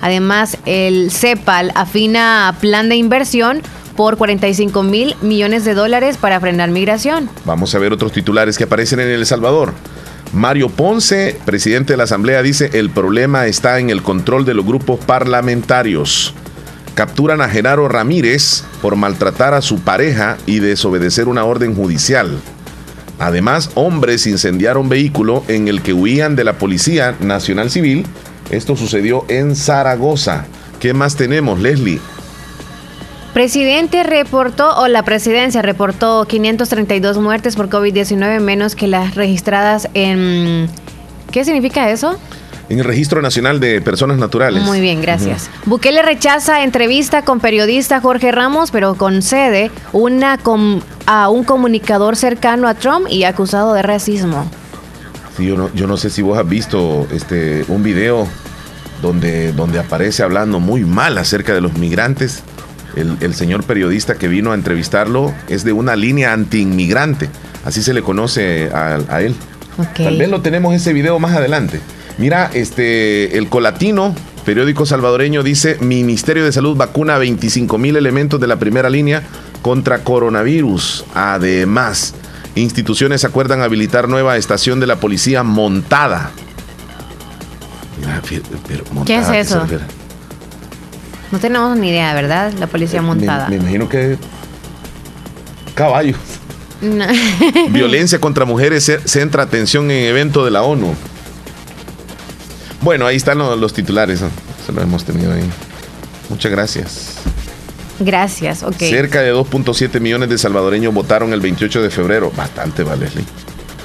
[0.00, 3.62] Además, el CEPAL afina plan de inversión
[3.96, 7.28] por 45 mil millones de dólares para frenar migración.
[7.44, 9.74] Vamos a ver otros titulares que aparecen en El Salvador.
[10.32, 14.66] Mario Ponce, presidente de la Asamblea, dice, el problema está en el control de los
[14.66, 16.34] grupos parlamentarios.
[16.94, 22.38] Capturan a Genaro Ramírez por maltratar a su pareja y desobedecer una orden judicial.
[23.18, 28.04] Además, hombres incendiaron vehículo en el que huían de la Policía Nacional Civil.
[28.50, 30.46] Esto sucedió en Zaragoza.
[30.78, 32.00] ¿Qué más tenemos, Leslie?
[33.34, 40.68] Presidente reportó, o la presidencia reportó 532 muertes por COVID-19 menos que las registradas en...
[41.30, 42.18] ¿Qué significa eso?
[42.68, 44.62] En el Registro Nacional de Personas Naturales.
[44.64, 45.50] Muy bien, gracias.
[45.66, 52.66] Bukele rechaza entrevista con periodista Jorge Ramos, pero concede una com- a un comunicador cercano
[52.68, 54.50] a Trump y acusado de racismo.
[55.36, 58.26] Sí, yo no, yo no sé si vos has visto este un video
[59.00, 62.42] donde, donde aparece hablando muy mal acerca de los migrantes.
[62.96, 67.28] El, el señor periodista que vino a entrevistarlo es de una línea anti-inmigrante.
[67.64, 69.34] Así se le conoce a, a él.
[69.96, 71.80] Tal vez lo tenemos ese video más adelante.
[72.18, 74.14] Mira, este, el Colatino,
[74.44, 79.22] periódico salvadoreño, dice: Ministerio de Salud vacuna a 25 mil elementos de la primera línea
[79.62, 81.04] contra coronavirus.
[81.14, 82.14] Además,
[82.56, 86.32] instituciones acuerdan habilitar nueva estación de la policía montada.
[88.00, 88.20] Mira,
[88.66, 89.66] pero ¿Qué montada, es ¿a se eso?
[91.30, 92.52] No tenemos ni idea, ¿verdad?
[92.58, 93.48] La policía montada.
[93.48, 94.16] Me, me imagino que
[95.74, 96.16] caballos.
[96.80, 97.04] No.
[97.70, 100.94] Violencia contra mujeres ce- centra atención en evento de la ONU.
[102.80, 104.20] Bueno, ahí están lo- los, titulares.
[104.22, 104.30] ¿no?
[104.64, 105.48] Se lo hemos tenido ahí.
[106.28, 107.14] Muchas gracias.
[108.00, 108.76] Gracias, ok.
[108.78, 112.30] Cerca de 2.7 millones de salvadoreños votaron el 28 de febrero.
[112.36, 113.24] Bastante, va, Leslie.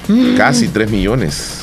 [0.08, 0.36] Mm.
[0.38, 1.62] Casi 3 millones.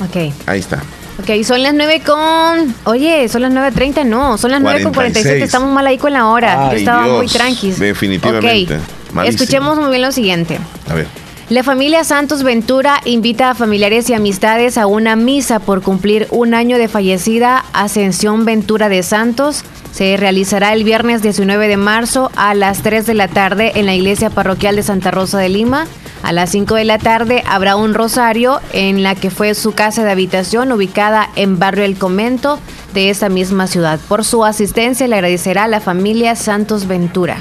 [0.00, 0.32] Ok.
[0.46, 0.82] Ahí está.
[1.20, 2.74] Ok, son las 9 con...
[2.84, 5.44] Oye, son las 9.30, no, son las 9 con 47, 46.
[5.44, 6.70] estamos mal ahí con la hora.
[6.70, 7.78] Yo estaba muy tranquis.
[7.78, 8.76] definitivamente.
[8.76, 8.80] Ok,
[9.12, 9.42] Malísimo.
[9.42, 10.58] escuchemos muy bien lo siguiente.
[10.88, 11.06] A ver.
[11.48, 16.52] La familia Santos Ventura invita a familiares y amistades a una misa por cumplir un
[16.52, 19.64] año de fallecida Ascensión Ventura de Santos.
[19.90, 23.94] Se realizará el viernes 19 de marzo a las 3 de la tarde en la
[23.94, 25.86] iglesia parroquial de Santa Rosa de Lima.
[26.22, 30.04] A las 5 de la tarde habrá un rosario en la que fue su casa
[30.04, 32.58] de habitación ubicada en Barrio El Comento
[32.92, 33.98] de esa misma ciudad.
[34.08, 37.36] Por su asistencia le agradecerá a la familia Santos Ventura.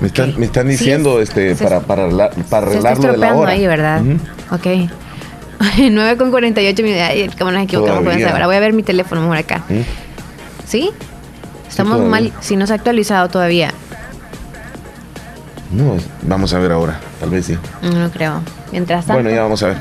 [0.00, 2.08] Me están, me están diciendo es- este, se- para, para,
[2.48, 3.50] para arreglarlo de la hora.
[3.50, 4.00] ahí, ¿verdad?
[4.00, 4.18] Ujú.
[4.54, 4.90] Ok.
[5.90, 7.02] 9 con 48 minutos.
[7.06, 8.26] Ay, ¿Cómo nos equivocamos con Todavía.
[8.26, 8.46] esa hora?
[8.46, 9.62] Voy a ver mi teléfono mejor acá.
[10.66, 10.90] ¿Sí?
[11.68, 12.32] Estamos mal.
[12.40, 13.74] Si no se ha actualizado todavía.
[15.72, 16.98] No, vamos a ver ahora.
[17.20, 17.56] Tal vez sí.
[17.82, 18.42] No creo.
[18.72, 19.22] Mientras tanto.
[19.22, 19.76] Bueno, ya vamos a ver.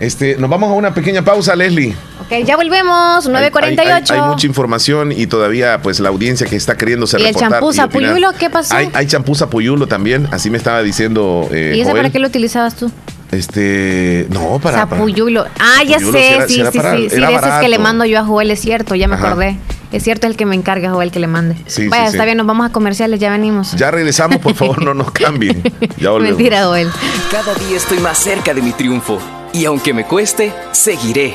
[0.00, 1.94] Este, nos vamos a una pequeña pausa, Leslie.
[2.22, 2.44] Ok.
[2.44, 4.10] Ya volvemos, Hay- Hay, 9.48.
[4.14, 7.50] hay- hay mucha información y todavía pues la audiencia que está queriéndose ¿Y el reportar.
[7.50, 7.86] champú opinar.
[7.90, 8.74] Zapuyulo qué pasó?
[8.74, 12.02] Hay, hay champú Zapuyulo también, así me estaba diciendo eh, ¿Y ese Joel.
[12.02, 12.90] para qué lo utilizabas tú?
[13.30, 14.78] Este, no, para...
[14.78, 15.44] Zapuyulo.
[15.60, 17.08] Ah, ya sé, sí, sí, sí.
[17.10, 19.56] Sí, de esos que le mando yo a Joel, es cierto, ya me acordé.
[19.92, 21.56] Es cierto, el que me encarga, Joel, que le mande.
[21.66, 22.26] Sí, Vaya, sí, está sí.
[22.26, 23.72] bien, nos vamos a comerciales, ya venimos.
[23.72, 25.62] Ya regresamos, por favor, no nos cambien.
[25.98, 26.36] Ya volvemos.
[26.38, 26.88] Mentira, Joel.
[27.30, 29.18] Cada día estoy más cerca de mi triunfo.
[29.52, 31.34] Y aunque me cueste, seguiré.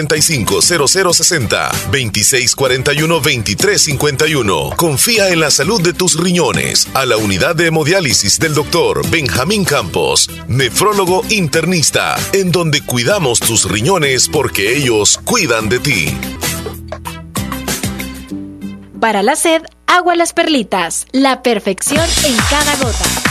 [0.07, 4.75] 7745-0060, 2641-2351.
[4.75, 9.65] Confía en la salud de tus riñones a la unidad de hemodiálisis del doctor Benjamín
[9.65, 16.17] Campos, nefrólogo internista, en donde cuidamos tus riñones porque ellos cuidan de ti.
[18.99, 21.07] Para la sed, agua las perlitas.
[21.11, 23.30] La perfección en cada gota.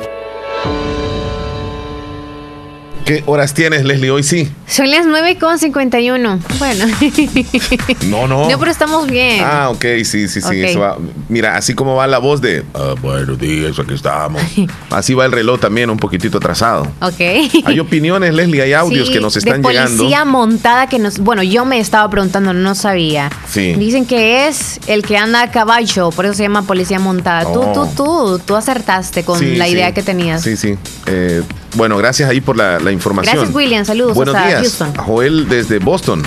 [3.05, 4.11] ¿Qué horas tienes, Leslie?
[4.11, 4.49] Hoy sí.
[4.67, 6.39] Son las 9.51.
[6.59, 6.85] Bueno.
[8.07, 8.49] No, no.
[8.49, 9.41] No, pero estamos bien.
[9.43, 10.61] Ah, ok, sí, sí, sí.
[10.63, 10.97] Eso va.
[11.29, 14.41] Mira, así como va la voz de "Ah, buenos días, aquí estamos.
[14.89, 16.83] Así va el reloj también, un poquitito atrasado.
[17.01, 17.19] Ok.
[17.65, 20.31] Hay opiniones, Leslie, hay audios Sí, que nos están de policía llegando.
[20.31, 21.19] montada que nos...
[21.19, 23.29] Bueno, yo me estaba preguntando, no sabía.
[23.49, 23.73] Sí.
[23.73, 27.43] Dicen que es el que anda a caballo, por eso se llama policía montada.
[27.51, 27.73] Tú, Oh.
[27.73, 29.71] tú, tú, tú acertaste con Sí, la sí.
[29.71, 30.41] idea que tenías.
[30.41, 30.75] Sí, sí.
[31.07, 31.41] Eh,
[31.75, 33.35] bueno, gracias ahí por la, la información.
[33.35, 33.85] Gracias, William.
[33.85, 34.61] Saludos Buenos hasta días.
[34.61, 34.95] Houston.
[34.95, 36.23] Joel desde Boston.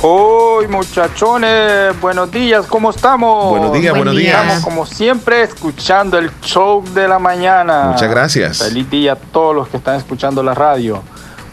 [0.00, 3.50] Hoy muchachones, buenos días, ¿cómo estamos?
[3.50, 4.30] Buenos días, Buen buenos día.
[4.30, 4.42] días.
[4.42, 7.90] Estamos como siempre escuchando el show de la mañana.
[7.92, 8.58] Muchas gracias.
[8.58, 11.02] Feliz día a todos los que están escuchando la radio.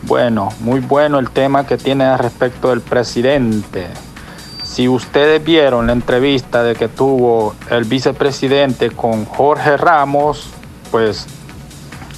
[0.04, 3.88] Bueno, muy bueno el tema que tiene al respecto del presidente.
[4.64, 10.50] Si ustedes vieron la entrevista de que tuvo el vicepresidente con Jorge Ramos,
[10.92, 11.26] pues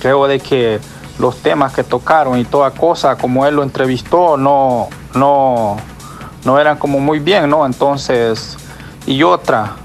[0.02, 0.80] creo de que
[1.20, 5.78] los temas que tocaron y toda cosa como él lo entrevistó no no
[6.46, 7.66] no eran como muy bien, ¿no?
[7.66, 8.56] Entonces,
[9.06, 9.76] y otra,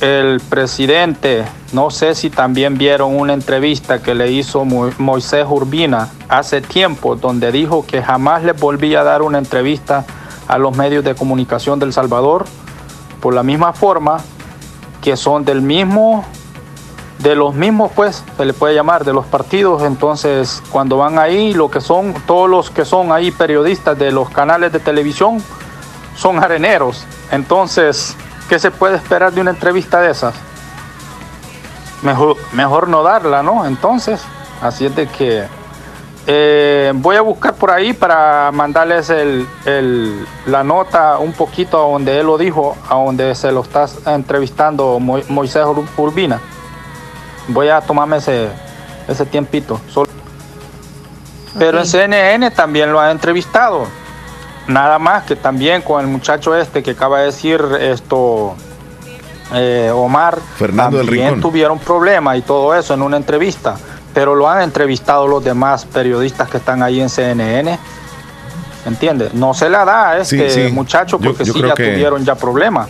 [0.00, 6.08] el presidente, no sé si también vieron una entrevista que le hizo Mo- Moisés Urbina
[6.28, 10.04] hace tiempo, donde dijo que jamás le volvía a dar una entrevista
[10.48, 12.44] a los medios de comunicación del Salvador,
[13.20, 14.18] por la misma forma
[15.00, 16.24] que son del mismo
[17.22, 19.82] de los mismos, pues, se le puede llamar, de los partidos.
[19.82, 24.28] Entonces, cuando van ahí, lo que son, todos los que son ahí periodistas de los
[24.30, 25.42] canales de televisión
[26.16, 27.04] son areneros.
[27.30, 28.16] Entonces,
[28.48, 30.34] ¿qué se puede esperar de una entrevista de esas?
[32.02, 33.64] Mejor, mejor no darla, ¿no?
[33.64, 34.20] Entonces,
[34.60, 35.44] así es de que
[36.26, 41.90] eh, voy a buscar por ahí para mandarles el, el- la nota un poquito a
[41.92, 46.40] donde él lo dijo, a donde se lo está entrevistando Mo- Moisés Ur- Urbina.
[47.48, 48.48] Voy a tomarme ese,
[49.08, 49.80] ese tiempito.
[49.88, 50.10] Solo-
[51.58, 53.86] Pero en CNN también lo han entrevistado.
[54.68, 58.54] Nada más que también con el muchacho este que acaba de decir esto,
[59.54, 61.40] eh, Omar, Fernando del también Rincón.
[61.42, 63.76] tuvieron problemas y todo eso en una entrevista.
[64.14, 67.78] Pero lo han entrevistado los demás periodistas que están ahí en CNN.
[68.86, 69.32] ¿Entiendes?
[69.34, 70.72] No se la da a este Sí, sí.
[70.72, 72.88] muchacho porque yo sí ya que- tuvieron ya problemas.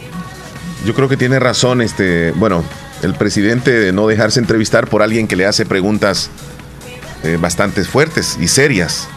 [0.84, 2.62] Yo creo que tiene razón, este, bueno,
[3.02, 6.30] el presidente de no dejarse entrevistar por alguien que le hace preguntas
[7.24, 9.08] eh, bastante fuertes y serias.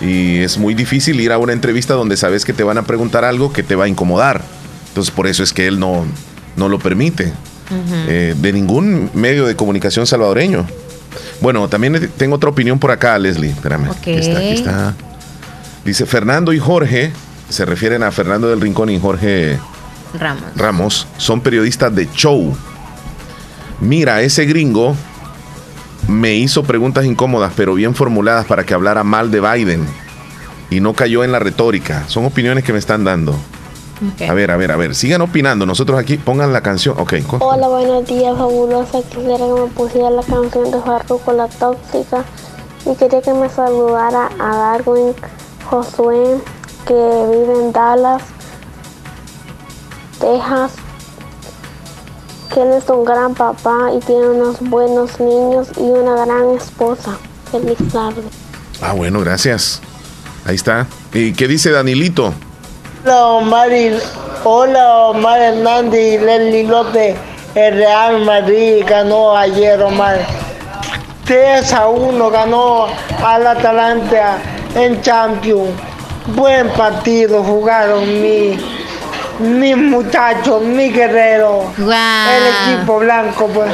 [0.00, 3.24] Y es muy difícil ir a una entrevista donde sabes que te van a preguntar
[3.24, 4.42] algo que te va a incomodar.
[4.88, 6.04] Entonces por eso es que él no,
[6.56, 7.32] no lo permite.
[8.08, 10.66] eh, de ningún medio de comunicación salvadoreño.
[11.40, 13.50] Bueno, también tengo otra opinión por acá, Leslie.
[13.50, 13.88] Espérame.
[13.90, 13.96] Ok.
[13.98, 14.94] Aquí está, aquí está.
[15.84, 17.12] Dice Fernando y Jorge,
[17.48, 19.58] se refieren a Fernando del Rincón y Jorge
[20.18, 20.42] Ramos.
[20.56, 22.54] Ramos son periodistas de show.
[23.82, 24.94] Mira, ese gringo
[26.06, 29.84] me hizo preguntas incómodas, pero bien formuladas para que hablara mal de Biden.
[30.70, 32.04] Y no cayó en la retórica.
[32.06, 33.34] Son opiniones que me están dando.
[34.28, 34.94] A ver, a ver, a ver.
[34.94, 35.66] Sigan opinando.
[35.66, 36.94] Nosotros aquí pongan la canción.
[36.96, 37.14] Ok.
[37.40, 39.02] Hola, buenos días, fabulosa.
[39.02, 42.24] Quisiera que me pusiera la canción de Farruko, La Tóxica.
[42.86, 45.12] Y quería que me saludara a Darwin
[45.68, 46.38] Josué,
[46.86, 48.22] que vive en Dallas,
[50.20, 50.91] Texas.
[52.54, 57.16] Que él es un gran papá y tiene unos buenos niños y una gran esposa.
[57.50, 58.22] Feliz tarde.
[58.82, 59.80] Ah, bueno, gracias.
[60.44, 60.86] Ahí está.
[61.14, 62.32] ¿Y qué dice Danilito?
[63.04, 63.98] Hola Omar, y-
[64.44, 67.16] hola Omar Hernández y Leslie López.
[67.54, 70.18] El Real Madrid ganó ayer, Omar.
[71.24, 72.86] 3 a 1 ganó
[73.24, 74.38] al Atalanta
[74.74, 75.70] en Champions.
[76.34, 78.56] Buen partido jugaron mi,
[79.40, 81.72] mis muchachos, mi guerrero.
[81.78, 83.72] El equipo blanco, pues.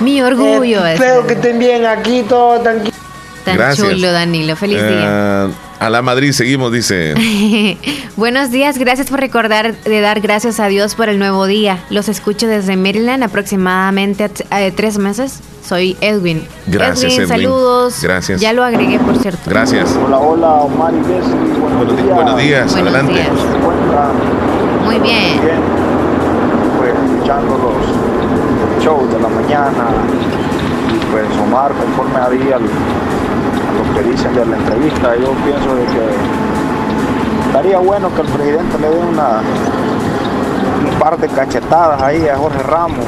[0.00, 1.00] Mi orgullo Eh, es.
[1.00, 2.94] Espero que estén bien aquí, todos tranquilos.
[3.44, 3.88] Tan Gracias.
[3.88, 4.56] chulo, Danilo.
[4.56, 5.46] Feliz día.
[5.48, 5.48] Eh,
[5.80, 7.14] a la Madrid seguimos, dice.
[8.16, 11.84] Buenos días, gracias por recordar de dar gracias a Dios por el nuevo día.
[11.90, 15.40] Los escucho desde Maryland aproximadamente eh, tres meses.
[15.66, 16.46] Soy Edwin.
[16.66, 17.28] Gracias, Edwin.
[17.28, 17.98] saludos.
[18.02, 18.40] Gracias.
[18.40, 19.40] Ya lo agregué, por cierto.
[19.46, 19.90] Gracias.
[20.06, 20.98] Hola, hola, Omar y.
[20.98, 22.14] Buenos, días.
[22.14, 23.12] Buenos días, Buenos adelante.
[23.12, 24.33] días.
[24.84, 25.40] Muy bien.
[26.78, 29.86] Pues escuchando los shows de la mañana
[30.92, 35.74] y pues Omar conforme a día a lo que dicen de la entrevista, yo pienso
[35.74, 36.08] de que
[37.46, 39.40] estaría bueno que el presidente le dé una
[40.92, 43.06] un par de cachetadas ahí a Jorge Ramos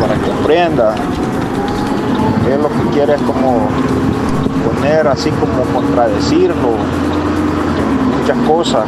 [0.00, 0.94] para que aprenda.
[2.50, 3.68] Él lo que quiere es como
[4.66, 6.76] poner así como contradecirlo
[8.18, 8.84] muchas cosas.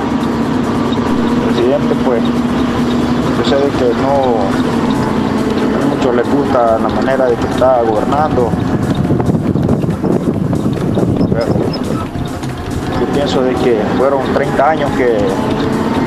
[1.54, 2.22] Presidente pues
[3.38, 4.12] yo sé de que no
[5.82, 8.48] a muchos les gusta la manera de que está gobernando.
[13.00, 15.16] Yo pienso de que fueron 30 años que,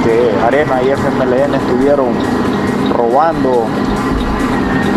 [0.03, 2.07] que Arena y FMLN estuvieron
[2.95, 3.65] robando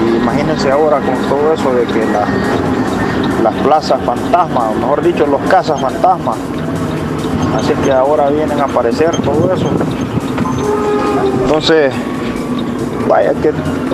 [0.07, 2.27] y imagínense ahora con todo eso de que la-
[3.43, 6.37] las plazas fantasmas, o mejor dicho, los casas fantasmas,
[7.57, 9.67] así que ahora vienen a aparecer todo eso.
[11.49, 11.95] Entonces,
[13.09, 13.49] vaya que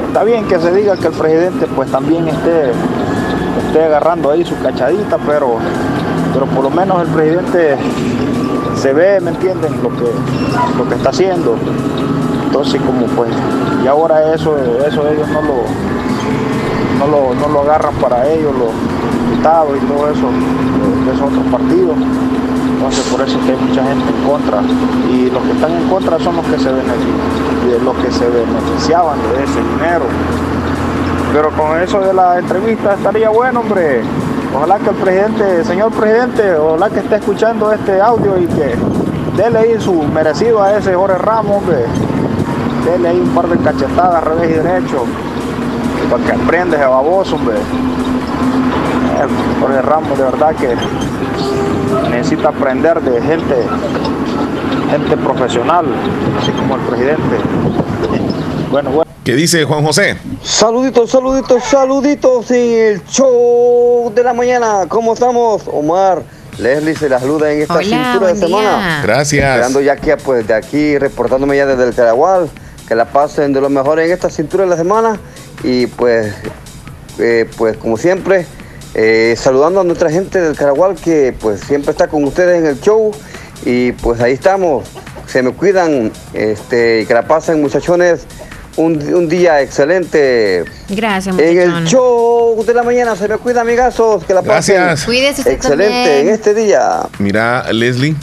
[0.09, 2.73] está bien que se diga que el presidente pues también esté,
[3.69, 5.59] esté agarrando ahí su cachadita, pero,
[6.33, 7.77] pero por lo menos el presidente
[8.83, 9.73] se ve, ¿me entienden?
[9.85, 10.11] Lo que,
[10.77, 11.55] lo que está haciendo.
[12.47, 13.31] Entonces como pues,
[13.85, 15.63] y ahora eso, eso ellos no lo,
[16.99, 20.27] no lo, no lo agarran para ellos, los diputados y todo eso,
[21.07, 21.97] de esos otros partidos.
[22.85, 24.61] Entonces por eso es que hay mucha gente en contra.
[25.11, 28.29] Y los que están en contra son los que se benefician, de los que se
[28.29, 30.05] beneficiaban de ese dinero.
[31.33, 34.03] Pero con eso de la entrevista estaría bueno, hombre.
[34.55, 38.77] Ojalá que el presidente, señor presidente, ojalá que esté escuchando este audio y que
[39.35, 41.87] dele ahí su merecido a ese Jorge Ramos, hombre.
[42.85, 45.07] Dele ahí un par de cachetadas, revés y derecho,
[46.11, 47.57] para que aprenda ese baboso, hombre.
[47.57, 49.27] Eh,
[49.59, 50.77] Jorge Ramos, de verdad que
[52.25, 53.55] necesita aprender de gente,
[54.91, 55.85] gente profesional,
[56.41, 57.37] así como el presidente.
[58.71, 59.11] Bueno, bueno.
[59.25, 60.17] ¿Qué dice Juan José?
[60.43, 64.87] Saluditos, saluditos, saluditos en el show de la mañana.
[64.89, 65.65] ¿Cómo estamos?
[65.67, 66.23] Omar,
[66.59, 69.01] Leslie se la saluda en esta Hola, cintura de semana.
[69.03, 69.45] Gracias.
[69.45, 72.49] Esperando ya que pues de aquí, reportándome ya desde el Teragual,
[72.89, 75.19] que la pasen de lo mejor en esta cintura de la semana.
[75.63, 76.35] Y pues,
[77.19, 78.47] eh, pues como siempre,
[78.95, 82.81] Eh, saludando a nuestra gente del Caragual que pues siempre está con ustedes en el
[82.81, 83.11] show
[83.65, 84.87] y pues ahí estamos.
[85.27, 88.27] Se me cuidan este, y que la pasen muchachones
[88.77, 90.65] un, un día excelente.
[90.91, 91.87] Gracias, En el muchachón.
[91.87, 95.05] show de la mañana se me cuida, amigazos, que la pasen Gracias.
[95.07, 96.29] Cuídese usted excelente también.
[96.29, 97.01] en este día.
[97.19, 98.15] Mira, Leslie,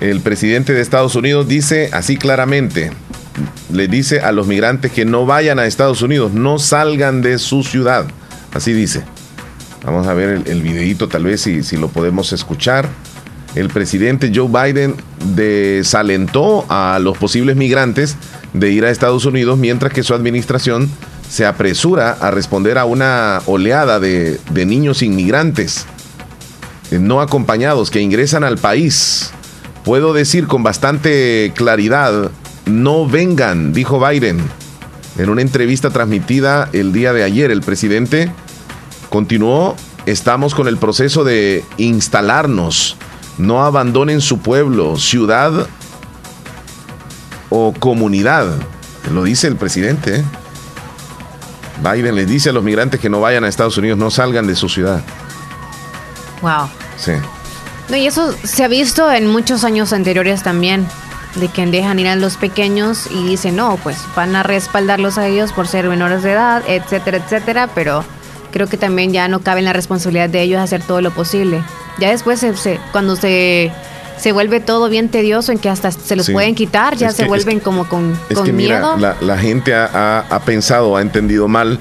[0.00, 2.92] el presidente de Estados Unidos dice así claramente,
[3.72, 7.62] le dice a los migrantes que no vayan a Estados Unidos, no salgan de su
[7.64, 8.04] ciudad.
[8.52, 9.02] Así dice.
[9.90, 12.86] Vamos a ver el, videíto tal vez si, si lo podemos escuchar.
[13.54, 14.94] El presidente Joe Biden
[15.34, 18.16] desalentó a los posibles migrantes
[18.52, 20.90] de ir a Estados Unidos mientras que su administración
[21.26, 25.86] se apresura a responder a una oleada de, de niños inmigrantes
[26.90, 29.30] eh, no acompañados que ingresan al país.
[29.84, 32.30] Puedo decir con bastante claridad,
[32.66, 34.38] no vengan, dijo Biden.
[35.16, 38.30] En una entrevista transmitida el día de ayer, el presidente
[39.08, 42.96] continuó, estamos con el proceso de instalarnos.
[43.38, 45.66] No abandonen su pueblo, ciudad
[47.50, 48.46] o comunidad.
[49.12, 50.16] Lo dice el presidente.
[50.16, 50.24] ¿eh?
[51.82, 54.56] Biden les dice a los migrantes que no vayan a Estados Unidos, no salgan de
[54.56, 55.02] su ciudad.
[56.42, 56.68] Wow.
[56.96, 57.12] Sí.
[57.88, 60.86] No, y eso se ha visto en muchos años anteriores también,
[61.36, 65.26] de que dejan ir a los pequeños y dicen, no, pues van a respaldarlos a
[65.26, 68.04] ellos por ser menores de edad, etcétera, etcétera, pero
[68.52, 71.62] creo que también ya no cabe en la responsabilidad de ellos hacer todo lo posible.
[71.98, 73.70] Ya después, se- se- cuando se,
[74.18, 76.32] se vuelve todo bien tedioso, en que hasta se los Sí.
[76.32, 78.96] pueden quitar, ya Es se que- vuelven como con, Es con que miedo.
[78.96, 81.78] mira, la, la gente ha, ha- pensado, ha entendido mal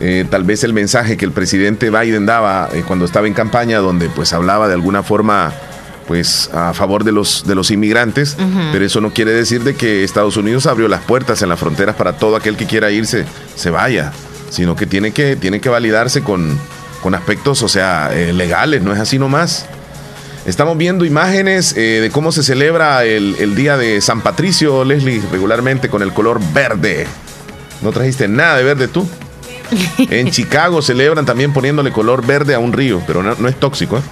[0.00, 3.78] eh, tal vez el mensaje que el presidente Biden daba eh, cuando estaba en campaña,
[3.78, 5.52] donde pues hablaba de alguna forma
[6.08, 8.36] pues a favor de los de los inmigrantes,
[8.72, 11.94] pero eso no quiere decir de que Estados Unidos abrió las puertas en las fronteras
[11.96, 14.12] para todo aquel que quiera irse se vaya,
[14.54, 16.58] sino que tiene que tiene que validarse con,
[17.02, 19.66] con aspectos, o sea, eh, legales, no es así nomás.
[20.46, 25.22] Estamos viendo imágenes eh, de cómo se celebra el, el día de San Patricio, Leslie,
[25.32, 27.06] regularmente con el color verde.
[27.80, 29.06] ¿No trajiste nada de verde tú?
[30.10, 33.98] En Chicago celebran también poniéndole color verde a un río, pero no, no es tóxico,
[33.98, 34.02] ¿eh?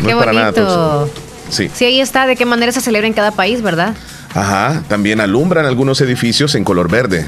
[0.00, 0.66] No Qué es para nada bonito.
[1.06, 1.22] tóxico.
[1.50, 1.70] Sí.
[1.72, 3.94] Sí, ahí está de qué manera se celebra en cada país, ¿verdad?
[4.34, 7.26] Ajá, también alumbran algunos edificios en color verde.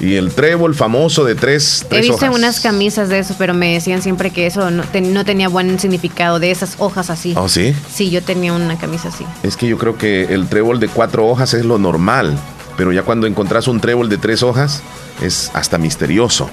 [0.00, 2.28] Y el trébol famoso de tres, He tres visto hojas.
[2.30, 5.48] en unas camisas de eso, pero me decían siempre que eso no, te- no tenía
[5.48, 7.34] buen significado de esas hojas así.
[7.36, 7.74] ¿Oh, sí?
[7.92, 9.24] Sí, yo tenía una camisa así.
[9.44, 12.36] Es que yo creo que el trébol de cuatro hojas es lo normal,
[12.76, 14.82] pero ya cuando encontrás un trébol de tres hojas
[15.22, 16.50] es hasta misterioso.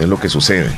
[0.00, 0.70] Es lo que sucede.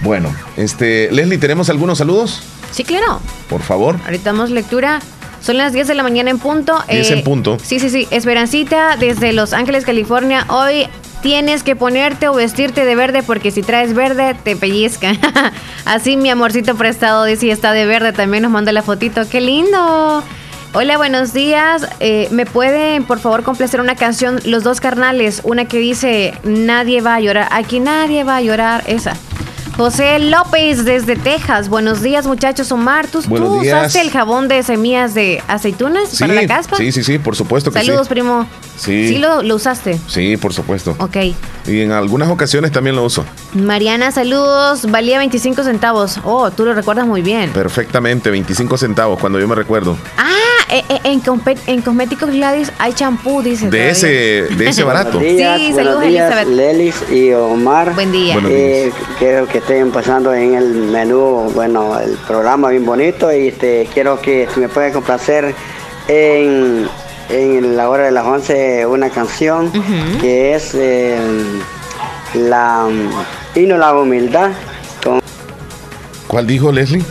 [0.00, 2.40] Bueno, este, Leslie, ¿tenemos algunos saludos?
[2.72, 3.20] Sí, claro.
[3.48, 3.96] Por favor.
[4.04, 5.00] Ahorita damos lectura.
[5.40, 6.76] Son las 10 de la mañana en punto.
[6.88, 7.58] 10 en punto.
[7.62, 8.06] Sí, sí, sí.
[8.10, 10.44] Esperancita desde Los Ángeles, California.
[10.48, 10.86] Hoy
[11.22, 15.12] tienes que ponerte o vestirte de verde porque si traes verde te pellizca.
[15.84, 18.12] Así mi amorcito prestado dice y está de verde.
[18.12, 19.28] También nos manda la fotito.
[19.28, 20.22] ¡Qué lindo!
[20.74, 21.88] Hola, buenos días.
[21.98, 24.38] Eh, ¿Me pueden, por favor, complacer una canción?
[24.44, 25.40] Los dos carnales.
[25.44, 27.48] Una que dice, nadie va a llorar.
[27.52, 28.84] Aquí nadie va a llorar.
[28.86, 29.16] Esa.
[29.78, 31.68] José López desde Texas.
[31.68, 32.72] Buenos días, muchachos.
[32.72, 33.78] Omar, ¿tú, tú Buenos días.
[33.78, 36.76] usaste el jabón de semillas de aceitunas Sí, para la caspa?
[36.76, 38.12] sí, sí, sí, por supuesto que Saludos, sí.
[38.14, 38.44] primo.
[38.76, 39.06] Sí.
[39.10, 39.96] Sí, lo, lo usaste.
[40.08, 40.96] Sí, por supuesto.
[40.98, 41.16] Ok.
[41.68, 43.24] Y en algunas ocasiones también lo uso.
[43.54, 44.90] Mariana, saludos.
[44.90, 46.18] Valía 25 centavos.
[46.24, 47.50] Oh, tú lo recuerdas muy bien.
[47.52, 49.96] Perfectamente, 25 centavos cuando yo me recuerdo.
[50.16, 50.26] Ah,
[51.04, 53.70] en, compe- en Cosméticos Gladys hay champú, dice.
[53.70, 54.06] De ese,
[54.56, 55.18] de ese barato.
[55.20, 56.48] Sí, saludos, buenos días, Elizabeth.
[56.48, 57.94] Lelis y Omar.
[57.94, 58.36] Buen día.
[58.48, 63.88] Eh, quiero que estén pasando en el menú, bueno, el programa bien bonito y este,
[63.94, 65.54] quiero que si me pueden complacer
[66.08, 66.88] en,
[67.30, 69.70] en la hora de las 11 una canción
[70.20, 71.16] que es eh,
[72.34, 72.86] la
[73.54, 74.50] himno a la humildad.
[75.02, 75.20] Con
[76.26, 77.02] ¿Cuál dijo Leslie?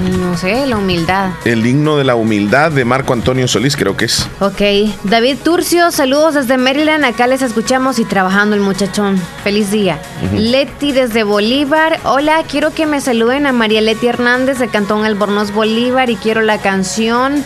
[0.00, 1.30] No sé, la humildad.
[1.44, 4.28] El himno de la humildad de Marco Antonio Solís, creo que es.
[4.40, 4.60] Ok,
[5.04, 9.20] David Turcio, saludos desde Maryland, acá les escuchamos y trabajando el muchachón.
[9.42, 10.00] Feliz día.
[10.32, 15.52] Leti desde Bolívar, hola, quiero que me saluden a María Leti Hernández de Cantón Albornoz
[15.52, 17.44] Bolívar y quiero la canción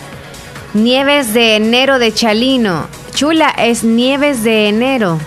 [0.73, 2.87] Nieves de enero de Chalino.
[3.15, 5.19] Chula, es Nieves de enero.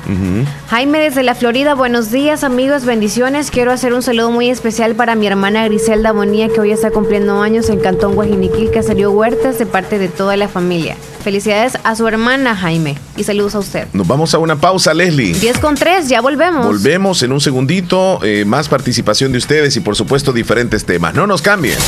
[0.68, 3.50] Jaime desde la Florida, buenos días amigos, bendiciones.
[3.50, 7.42] Quiero hacer un saludo muy especial para mi hermana Griselda Bonía que hoy está cumpliendo
[7.42, 10.96] años en Cantón Guajiniquil, Caserío Huertas, de parte de toda la familia.
[11.24, 13.88] Felicidades a su hermana Jaime y saludos a usted.
[13.92, 15.34] Nos vamos a una pausa, Leslie.
[15.34, 16.64] 10 con 3, ya volvemos.
[16.64, 21.14] Volvemos en un segundito, eh, más participación de ustedes y por supuesto diferentes temas.
[21.14, 21.78] No nos cambien.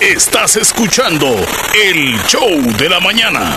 [0.00, 1.26] Estás escuchando
[1.74, 3.56] el show de la mañana.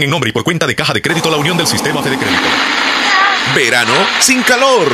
[0.00, 2.40] en nombre y por cuenta de Caja de Crédito La Unión del Sistema Fede Crédito.
[3.54, 4.88] Verano sin calor.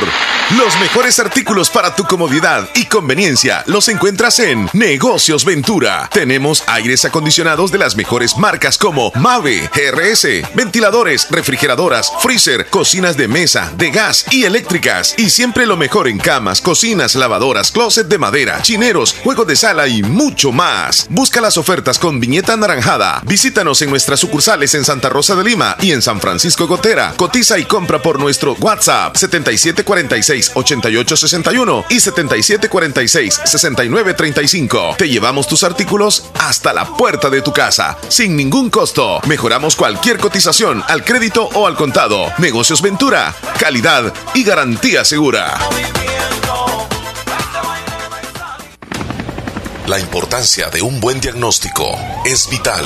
[0.57, 6.09] Los mejores artículos para tu comodidad y conveniencia los encuentras en Negocios Ventura.
[6.11, 13.27] Tenemos aires acondicionados de las mejores marcas como Mave, GRS, ventiladores, refrigeradoras, freezer, cocinas de
[13.27, 15.13] mesa, de gas y eléctricas.
[15.17, 19.87] Y siempre lo mejor en camas, cocinas, lavadoras, closet de madera, chineros, juegos de sala
[19.87, 21.05] y mucho más.
[21.11, 23.21] Busca las ofertas con viñeta anaranjada.
[23.25, 27.13] Visítanos en nuestras sucursales en Santa Rosa de Lima y en San Francisco Gotera.
[27.15, 34.97] Cotiza y compra por nuestro WhatsApp 7746-8861 y 7746-6935.
[34.97, 39.19] Te llevamos tus artículos hasta la puerta de tu casa, sin ningún costo.
[39.27, 42.31] Mejoramos cualquier cotización al crédito o al contado.
[42.37, 45.57] Negocios Ventura, calidad y garantía segura.
[49.87, 52.85] La importancia de un buen diagnóstico es vital.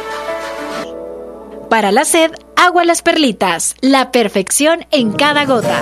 [1.71, 3.75] Para la sed, agua las perlitas.
[3.79, 5.81] La perfección en cada gota.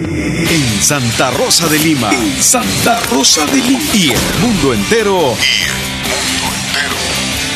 [0.00, 2.10] En Santa Rosa de Lima.
[2.12, 3.82] En Santa Rosa de Lima.
[3.94, 5.34] Y el mundo entero.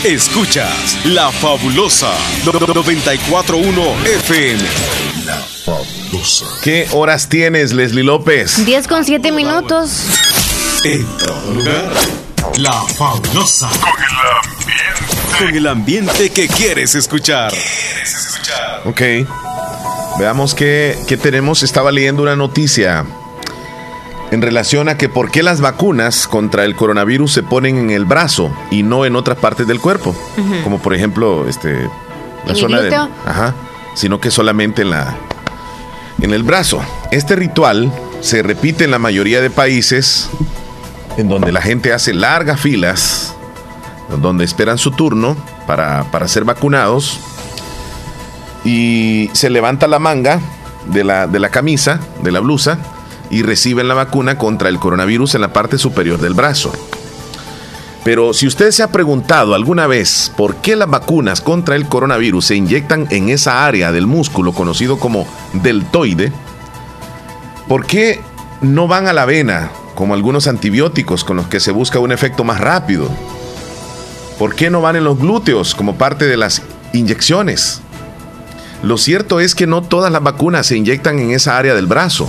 [0.03, 2.13] Escuchas La Fabulosa
[2.45, 4.61] 941 FM.
[5.25, 6.47] La Fabulosa.
[6.63, 8.65] ¿Qué horas tienes, Leslie López?
[8.65, 10.07] 10 con 7 minutos.
[10.83, 11.93] En todo lugar.
[12.57, 13.69] La Fabulosa.
[13.69, 14.09] Con el
[14.43, 15.39] ambiente.
[15.39, 17.53] Con el ambiente que quieres escuchar.
[17.53, 18.83] Quieres escuchar.
[18.85, 19.01] Ok.
[20.23, 21.65] Veamos qué, qué, tenemos.
[21.65, 23.05] Estaba leyendo una noticia
[24.31, 28.05] en relación a que por qué las vacunas contra el coronavirus se ponen en el
[28.05, 30.15] brazo y no en otras partes del cuerpo.
[30.37, 30.63] Uh -huh.
[30.63, 31.91] Como por ejemplo, este
[32.47, 32.95] la ¿En zona de.
[32.95, 33.53] Ajá.
[33.97, 35.17] Sino que solamente en la.
[36.21, 36.81] en el brazo.
[37.11, 40.31] Este ritual se repite en la mayoría de países
[41.17, 43.35] en donde la gente hace largas filas,
[44.21, 47.19] donde esperan su turno para, para ser vacunados
[48.65, 50.41] y se levanta la manga
[50.87, 52.79] de la, de la camisa, de la blusa,
[53.31, 56.73] y reciben la vacuna contra el coronavirus en la parte superior del brazo.
[58.05, 62.47] Pero si usted se ha preguntado alguna vez por qué las vacunas contra el coronavirus
[62.47, 66.33] se inyectan en esa área del músculo conocido como deltoide,
[67.69, 68.21] ¿por qué
[68.63, 72.45] no van a la vena como algunos antibióticos con los que se busca un efecto
[72.45, 73.09] más rápido.
[74.39, 77.82] ¿Por qué no van en los glúteos como parte de las inyecciones?
[78.83, 82.29] Lo cierto es que no todas las vacunas se inyectan en esa área del brazo.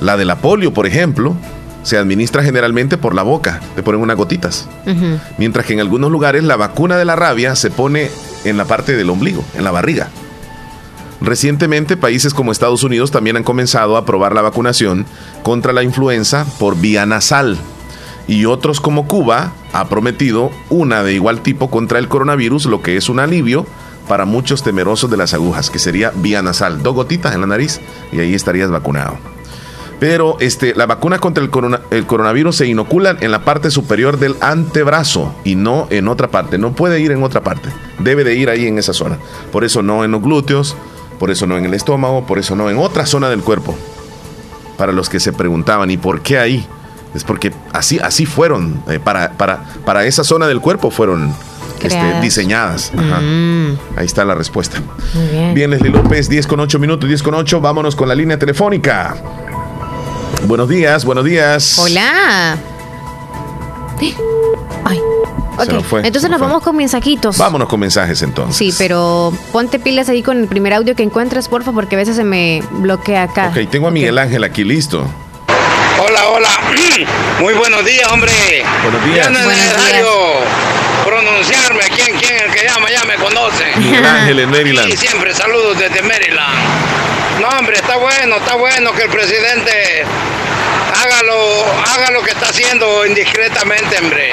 [0.00, 1.36] La de la polio, por ejemplo,
[1.84, 4.68] se administra generalmente por la boca, te ponen unas gotitas.
[5.38, 8.10] Mientras que en algunos lugares la vacuna de la rabia se pone
[8.44, 10.08] en la parte del ombligo, en la barriga.
[11.20, 15.06] Recientemente, países como Estados Unidos también han comenzado a probar la vacunación
[15.42, 17.56] contra la influenza por vía nasal.
[18.28, 22.96] Y otros como Cuba ha prometido una de igual tipo contra el coronavirus, lo que
[22.96, 23.66] es un alivio
[24.08, 27.80] para muchos temerosos de las agujas, que sería vía nasal, dos gotitas en la nariz
[28.10, 29.18] y ahí estarías vacunado.
[30.00, 31.50] Pero este, la vacuna contra el,
[31.90, 36.56] el, coronavirus se inoculan en la parte superior del antebrazo y no en otra parte.
[36.56, 37.68] No puede ir en otra parte.
[37.98, 39.18] Debe de ir ahí en esa zona.
[39.50, 40.76] Por eso no en los glúteos,
[41.18, 43.76] por eso no en el estómago, por eso no en otra zona del cuerpo.
[44.76, 46.64] Para los que se preguntaban, ¿y por qué ahí?
[47.14, 51.34] Es porque así, así fueron, eh, para, para, para esa zona del cuerpo fueron
[51.86, 52.92] este, diseñadas.
[52.94, 53.72] Mm.
[53.96, 54.80] Ahí está la respuesta.
[55.30, 55.54] bien.
[55.54, 57.60] bien, Leslie López, 10 con 8 minutos, 10 con 8.
[57.60, 59.16] Vámonos con la línea telefónica.
[60.46, 61.78] Buenos días, buenos días.
[61.78, 62.56] Hola.
[64.84, 65.00] Ay.
[66.04, 67.36] entonces nos vamos con mensajitos.
[67.36, 68.56] Vámonos con mensajes entonces.
[68.56, 72.16] Sí, pero ponte pilas ahí con el primer audio que encuentres, porfa, porque a veces
[72.16, 73.48] se me bloquea acá.
[73.48, 75.04] Ok, tengo a Miguel Ángel aquí listo.
[75.98, 76.48] Hola, hola.
[77.40, 78.32] Muy buenos días, hombre.
[78.82, 79.30] Buenos días.
[79.30, 79.38] No
[81.38, 81.80] pronunciarme.
[81.94, 83.64] ¿Quién, quién el que llama ya me conoce?
[83.76, 84.92] Miguel Ángel en Maryland.
[84.92, 87.40] Y siempre saludos desde Maryland.
[87.40, 90.04] No, hombre, está bueno, está bueno que el presidente
[90.98, 94.32] haga lo, haga lo que está haciendo indiscretamente, hombre.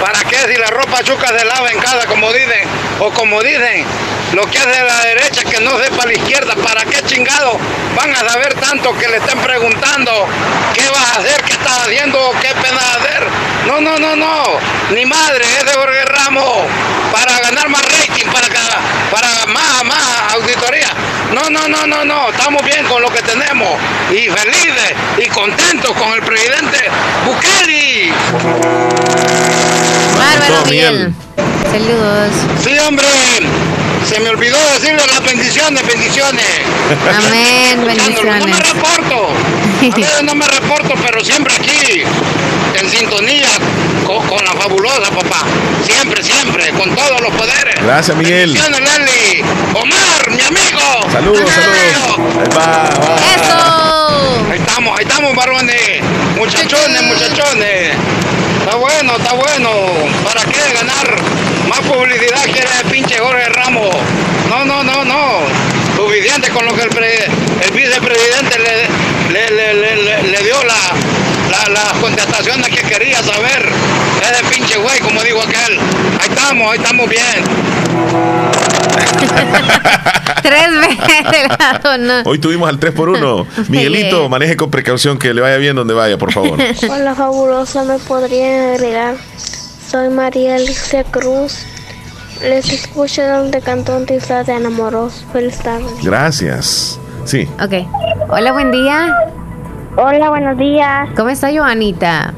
[0.00, 2.68] ¿Para qué si la ropa chuca se lava en casa, como dicen?
[2.98, 3.84] O como dicen,
[4.32, 7.58] lo que hace la derecha que no sepa la izquierda, ¿para qué chingado
[7.94, 10.26] van a saber tanto que le estén preguntando
[10.74, 13.26] qué vas a hacer, qué estás haciendo, qué pena hacer?
[13.66, 14.44] No, no, no, no,
[14.90, 16.66] ni madre, es de Jorge Ramos,
[17.12, 18.48] para ganar más rating, para,
[19.10, 20.88] para más, más auditoría.
[21.32, 23.78] No, no, no, no, no, estamos bien con lo que tenemos
[24.10, 26.78] y felices y contentos con el presidente
[27.24, 28.12] Bukele.
[30.16, 31.14] Bárbaro, Miguel.
[31.70, 32.32] Saludos.
[32.64, 33.06] Sí, hombre.
[34.08, 36.44] Se me olvidó decirle las bendiciones, bendiciones.
[37.16, 38.40] Amén, bendiciones.
[38.40, 39.28] No me reporto.
[39.80, 42.02] A veces no me reporto, pero siempre aquí,
[42.80, 43.48] en sintonía
[44.30, 45.42] con, la fabulosa, papá.
[45.84, 47.74] Siempre, siempre, con todos los poderes.
[47.82, 48.52] Gracias, Miguel.
[48.54, 49.42] Leli.
[49.74, 51.10] Omar, mi amigo.
[51.12, 52.38] Saludos, saludos.
[52.38, 53.16] Ahí va, va.
[53.34, 54.50] Eso.
[54.50, 56.00] Ahí estamos, ahí estamos, varones.
[56.36, 57.96] Muchachones, muchachones.
[58.60, 59.70] Está bueno, está bueno.
[60.24, 61.22] ¿Para qué ganar
[61.68, 63.94] más publicidad quiere el pinche Jorge Ramos?
[64.48, 65.40] No, no, no, no.
[65.96, 66.90] Suficiente con lo que el,
[67.62, 71.09] el vicepresidente le, le, le, le dio la,
[71.50, 73.68] la, las contestaciones que quería saber.
[74.22, 75.78] Ese pinche güey, como dijo aquel.
[76.20, 77.20] Ahí estamos, ahí estamos bien.
[80.42, 81.24] Tres veces
[81.98, 82.22] no.
[82.24, 85.94] Hoy tuvimos al 3 por 1 Miguelito, maneje con precaución, que le vaya bien donde
[85.94, 86.58] vaya, por favor.
[86.90, 89.16] Hola, fabulosa, ¿me podrían agregar?
[89.90, 91.64] Soy María Alicia Cruz.
[92.42, 95.24] Les escucho donde cantó un de enamoros.
[95.32, 95.84] Feliz tarde.
[96.02, 96.98] Gracias.
[97.26, 97.46] Sí.
[97.62, 97.86] Ok.
[98.30, 99.14] Hola, buen día.
[99.96, 101.08] Hola, buenos días.
[101.16, 102.32] ¿Cómo está Joanita?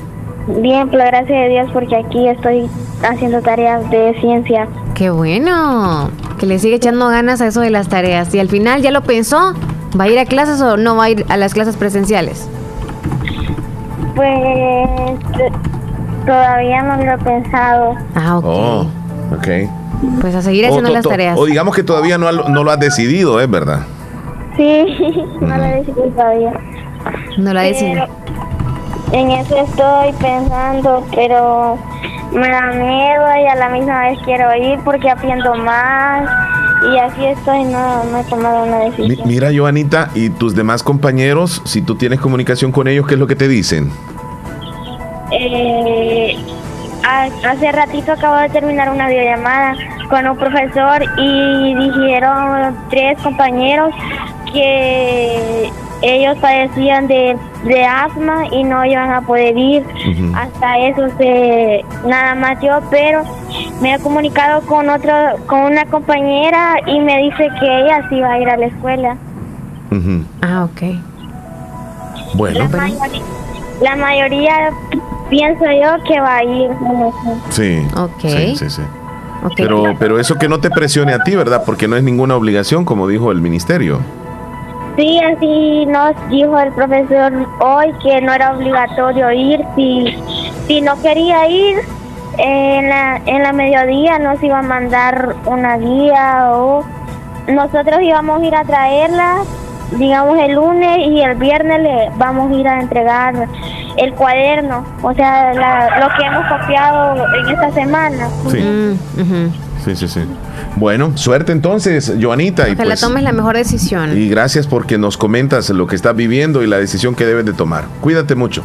[0.46, 2.68] Bien, por la gracia de Dios, porque aquí estoy
[3.02, 4.66] haciendo tareas de ciencia.
[4.94, 6.10] Qué bueno.
[6.38, 8.34] Que le sigue echando ganas a eso de las tareas.
[8.34, 9.52] Y al final ya lo pensó.
[10.00, 12.48] ¿Va a ir a clases o no va a ir a las clases presenciales?
[14.16, 14.88] Pues
[16.24, 17.94] todavía no lo he pensado.
[18.14, 18.44] Ah, ok.
[18.46, 18.86] Oh,
[19.36, 19.48] ok.
[20.22, 21.38] Pues a seguir haciendo o, las tareas.
[21.38, 23.80] O digamos que todavía no, no lo has decidido, ¿es verdad?
[24.56, 24.86] Sí,
[25.40, 26.52] no lo he decidido todavía.
[27.38, 28.06] No lo ha decidido.
[29.12, 31.78] En eso estoy pensando, pero
[32.32, 36.28] me da miedo y a la misma vez quiero ir porque aprendo más
[36.90, 39.28] y así estoy, no, no he tomado una decisión.
[39.28, 43.26] Mira, Joanita, y tus demás compañeros, si tú tienes comunicación con ellos, ¿qué es lo
[43.26, 43.92] que te dicen?
[45.30, 46.36] Eh,
[47.04, 49.74] hace ratito acabo de terminar una videollamada
[50.08, 53.94] con un profesor y dijeron tres compañeros
[54.52, 55.70] que
[56.02, 59.84] ellos padecían de, de, asma y no iban a poder ir.
[60.34, 63.22] Hasta eso se nada más yo, pero
[63.80, 65.12] me he comunicado con otro,
[65.46, 69.16] con una compañera y me dice que ella sí va a ir a la escuela.
[70.40, 70.82] Ah, ok.
[72.34, 72.60] Bueno.
[72.60, 73.22] La, mayoría,
[73.82, 74.70] la mayoría
[75.28, 76.70] pienso yo que va a ir.
[77.50, 77.86] Sí.
[77.96, 78.20] Ok.
[78.20, 78.82] Sí, sí, sí.
[79.44, 79.66] Okay.
[79.66, 81.64] Pero, pero eso que no te presione a ti, ¿verdad?
[81.66, 84.00] Porque no es ninguna obligación, como dijo el ministerio.
[84.96, 89.64] Sí, así nos dijo el profesor hoy que no era obligatorio ir.
[89.74, 90.14] Si,
[90.66, 91.76] si no quería ir,
[92.38, 96.84] en la, en la mediodía nos iba a mandar una guía o
[97.48, 99.36] nosotros íbamos a ir a traerla,
[99.98, 103.34] digamos el lunes y el viernes le vamos a ir a entregar
[103.98, 108.28] el cuaderno, o sea, la- lo que hemos copiado en esta semana.
[108.50, 108.98] Sí.
[109.84, 110.20] Sí, sí, sí.
[110.76, 112.68] Bueno, suerte entonces, Joanita.
[112.68, 114.16] Y, Ojalá pues, tomes la mejor decisión.
[114.16, 117.52] y gracias porque nos comentas lo que estás viviendo y la decisión que debes de
[117.52, 117.84] tomar.
[118.00, 118.62] Cuídate mucho.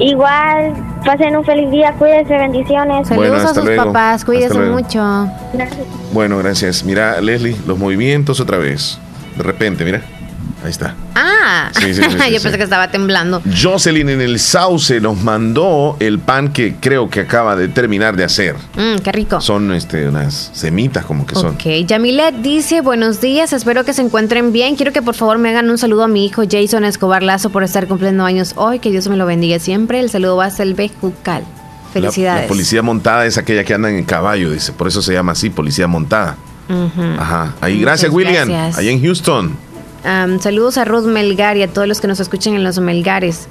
[0.00, 0.74] Igual,
[1.04, 3.08] pasen un feliz día, cuídense, bendiciones.
[3.08, 3.84] Bueno, Saludos a sus luego.
[3.86, 5.28] papás, cuídense mucho.
[6.12, 6.84] Bueno, gracias.
[6.84, 8.98] Mira, Leslie, los movimientos otra vez.
[9.36, 10.02] De repente, mira.
[10.64, 10.94] Ahí está.
[11.14, 13.42] Ah, Sí, sí, sí, sí, yo pensé que estaba temblando.
[13.60, 18.24] Jocelyn en el Sauce nos mandó el pan que creo que acaba de terminar de
[18.24, 18.56] hacer.
[18.76, 19.40] Mm, qué rico.
[19.40, 21.54] Son este, unas semitas como que son.
[21.54, 24.76] Ok, Yamilet dice, buenos días, espero que se encuentren bien.
[24.76, 27.62] Quiero que por favor me hagan un saludo a mi hijo Jason Escobar Lazo por
[27.62, 28.78] estar cumpliendo años hoy.
[28.78, 30.00] Que Dios me lo bendiga siempre.
[30.00, 31.42] El saludo va a el Bejucal.
[31.42, 32.42] La- Felicidades.
[32.42, 34.72] La, policía montada es aquella que anda en caballo, dice.
[34.72, 36.36] Por eso se llama así, policía montada.
[37.18, 37.54] Ajá.
[37.60, 38.50] Ahí, Muchas gracias, William.
[38.50, 39.56] Allá en Houston.
[40.02, 43.48] Saludos a Ruth Melgar y a todos los que nos escuchan en los Melgares.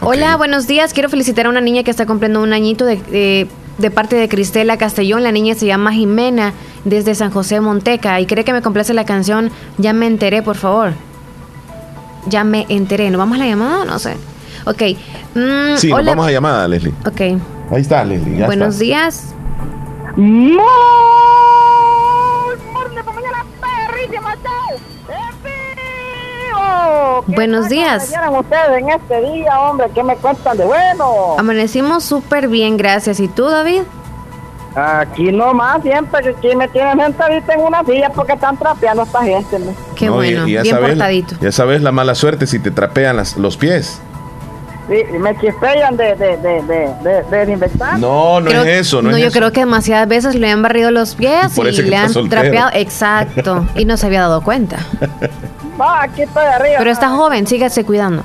[0.00, 0.92] Hola, buenos días.
[0.92, 4.28] Quiero felicitar a una niña que está cumpliendo un añito de, de- de parte de
[4.28, 5.22] Cristela Castellón.
[5.22, 6.52] La niña se llama Jimena
[6.84, 10.56] desde San José Monteca y cree que me complace la canción Ya me enteré, por
[10.56, 10.92] favor.
[12.26, 13.10] Ya me enteré.
[13.10, 13.84] ¿No vamos a la llamada?
[13.84, 14.16] No sé.
[14.64, 14.82] Ok.
[15.34, 16.94] Mm, Sí, nos vamos a llamada, Leslie.
[17.04, 17.20] Ok.
[17.70, 18.38] Ahí está, Leslie.
[18.38, 18.84] Ya Buenos está.
[18.84, 19.34] días.
[27.26, 28.08] Buenos días.
[28.10, 31.36] Vieron ustedes en este día, hombre, ¿qué me cuentan de bueno?
[31.38, 33.20] Amanecimos súper bien, gracias.
[33.20, 33.82] ¿Y tú, David?
[34.74, 39.04] Aquí nomás, siempre que aquí me tienen gente ahorita en una silla porque están trapeando
[39.04, 39.58] esta gente.
[39.58, 39.74] ¿no?
[39.94, 41.36] Qué No, bueno, y ya bien sabes- portadito.
[41.40, 44.00] Ya sabes la mala suerte si te trapean las- los pies.
[44.88, 47.98] Sí, y me chispean de, de, de, de, de, de inventar.
[47.98, 49.38] No, no Creo- es eso, no, es yo eso.
[49.38, 52.42] creo que demasiadas veces le han barrido los pies y le han soltero.
[52.42, 52.70] trapeado.
[52.74, 53.66] Exacto.
[53.74, 54.76] Y no se había dado cuenta.
[55.78, 56.76] No, aquí estoy arriba.
[56.78, 58.22] Pero está joven, sígase cuidando.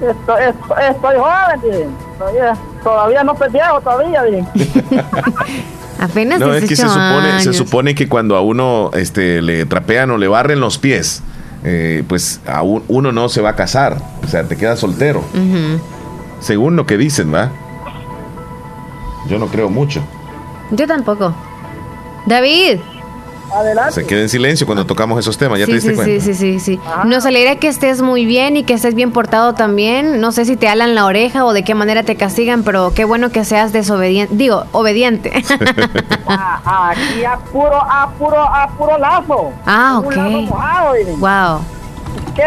[0.00, 1.86] Estoy, estoy, estoy joven, dije.
[2.18, 4.44] Todavía, todavía no estoy viejo, todavía, dije.
[6.00, 9.64] Apenas No, es que se 18 supone, se supone que cuando a uno este, le
[9.64, 11.22] trapean o le barren los pies,
[11.64, 13.96] eh, pues a un- uno no se va a casar.
[14.22, 15.22] O sea, te quedas soltero.
[16.40, 17.50] Según lo que dicen, ¿va?
[19.28, 20.02] Yo no creo mucho.
[20.72, 21.34] Yo tampoco.
[22.26, 22.80] David.
[23.54, 23.92] Adelante.
[23.92, 26.24] Se queda en silencio cuando tocamos esos temas, ¿ya te Sí, diste sí, cuenta?
[26.24, 26.80] sí, sí, sí, sí.
[27.06, 30.20] Nos alegra que estés muy bien y que estés bien portado también.
[30.20, 33.04] No sé si te alan la oreja o de qué manera te castigan, pero qué
[33.04, 34.34] bueno que seas desobediente.
[34.34, 35.32] Digo, obediente.
[36.26, 39.52] Ah, aquí a puro, a puro, a puro lazo.
[39.66, 40.48] ah, Un lazo ok.
[40.48, 40.94] mojado.
[41.18, 41.64] Wow.
[42.34, 42.44] ¿Qué?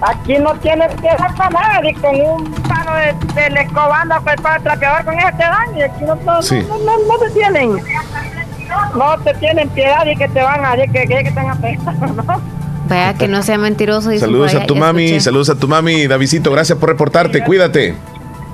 [0.00, 4.58] Aquí no tienes que dejar para nadie con un palo de, de escobanda pues, para
[4.60, 6.60] trapeador con ese te dan y aquí no, no, Sí.
[6.68, 7.76] no, no, no te tienen.
[8.96, 12.06] No te tienen piedad y que te van a decir que, que, que están apestando,
[12.22, 12.40] ¿no?
[12.88, 14.10] Vaya que no sea mentiroso.
[14.10, 15.20] dicen Saludos a tu mami, escuché.
[15.20, 17.94] saludos a tu mami, Davidito, gracias por reportarte, cuídate.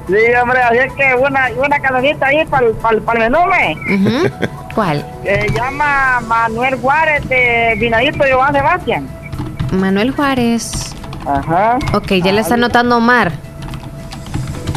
[0.07, 3.31] Sí, hombre, así es que una, una canonita ahí para el, para el, para el
[3.31, 3.95] menú, ¿me?
[3.95, 4.29] Ujú.
[4.75, 5.05] ¿Cuál?
[5.25, 9.09] Se llama Manuel Juárez de Vinadito y Juan Sebastián.
[9.73, 10.95] Manuel Juárez.
[11.27, 11.79] Ajá.
[11.93, 13.33] Ok, ya le está anotando Omar.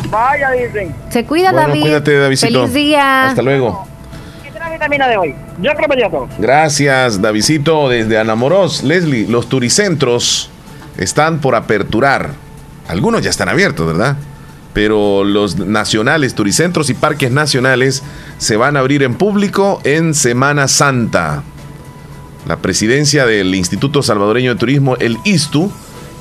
[0.10, 0.94] Vaya, dicen.
[1.10, 1.82] Se cuida, Bueno, David.
[1.82, 2.48] cuídate, Davidito.
[2.48, 3.28] Feliz día.
[3.30, 3.88] Hasta luego.
[6.40, 8.84] Gracias, Davidito, desde Anamoros.
[8.84, 10.50] Leslie, los turicentros
[10.98, 12.32] están por aperturar.
[12.88, 14.18] Algunos ya están abiertos, ¿verdad?
[14.74, 18.04] Pero los nacionales, turicentros y parques nacionales
[18.38, 21.44] se van a abrir en público en Semana Santa.
[22.48, 25.72] La presidencia del Instituto Salvadoreño de Turismo, el ISTU,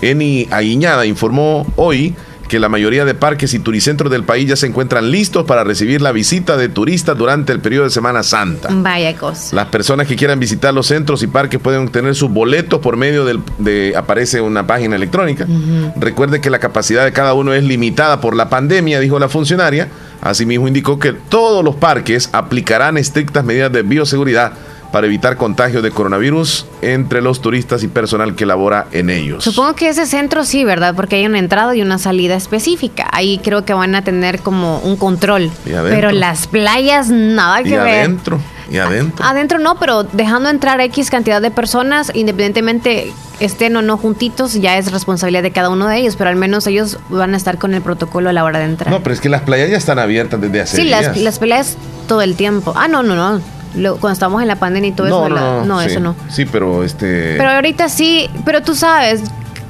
[0.03, 2.15] Eni Aguiñada, informó hoy
[2.51, 6.03] que la mayoría de parques y turicentros del país ya se encuentran listos para recibir
[6.03, 8.71] la visita de turistas durante el periodo de Semana Santa.
[8.73, 9.55] Vaya cosa.
[9.55, 13.25] Las personas que quieran visitar los centros y parques pueden obtener sus boletos por medio
[13.25, 15.47] del, de aparece una página electrónica.
[15.95, 19.87] Recuerde que la capacidad de cada uno es limitada por la pandemia, dijo la funcionaria.
[20.21, 24.55] Asimismo indicó que todos los parques aplicarán estrictas medidas de bioseguridad
[24.93, 29.45] para evitar contagio de coronavirus entre los turistas y personal que labora en ellos.
[29.45, 30.95] Supongo que ese centro sí, ¿verdad?
[30.95, 33.09] Porque hay una entrada y una salida específica.
[33.13, 35.51] Ahí creo que van a tener como un control.
[35.65, 37.81] Pero las playas, nada que y ver.
[37.81, 38.41] adentro,
[38.71, 39.25] y adentro.
[39.25, 44.77] Adentro no, pero dejando entrar X cantidad de personas, independientemente estén o no juntitos, ya
[44.77, 47.75] es responsabilidad de cada uno de ellos, pero al menos ellos van a estar con
[47.75, 48.91] el protocolo a la hora de entrar.
[48.91, 51.07] No, pero es que las playas ya están abiertas desde hace sí, días.
[51.07, 51.77] las, las playas
[52.07, 52.75] todo el tiempo.
[52.77, 53.41] Ah, no, no, no.
[53.77, 55.29] Lo- cuando estábamos en la pandemia y todo eso.
[55.29, 55.87] la- no, sí.
[55.87, 56.17] eso no.
[56.29, 57.37] Sí, pero este.
[57.37, 59.23] Pero ahorita sí, pero tú sabes,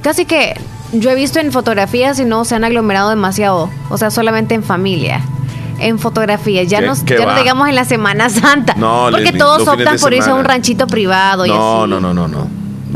[0.02, 0.54] casi que
[0.92, 4.62] yo he visto en fotografías y no se han aglomerado demasiado, o sea, solamente en
[4.62, 5.20] familia.
[5.78, 8.74] En fotografías, ya, ¿Qué- nos, ya nos digamos en la Semana Santa.
[8.76, 11.90] No, porque todos optan por irse a un ranchito privado y No, así.
[11.90, 12.48] no, no, no, no.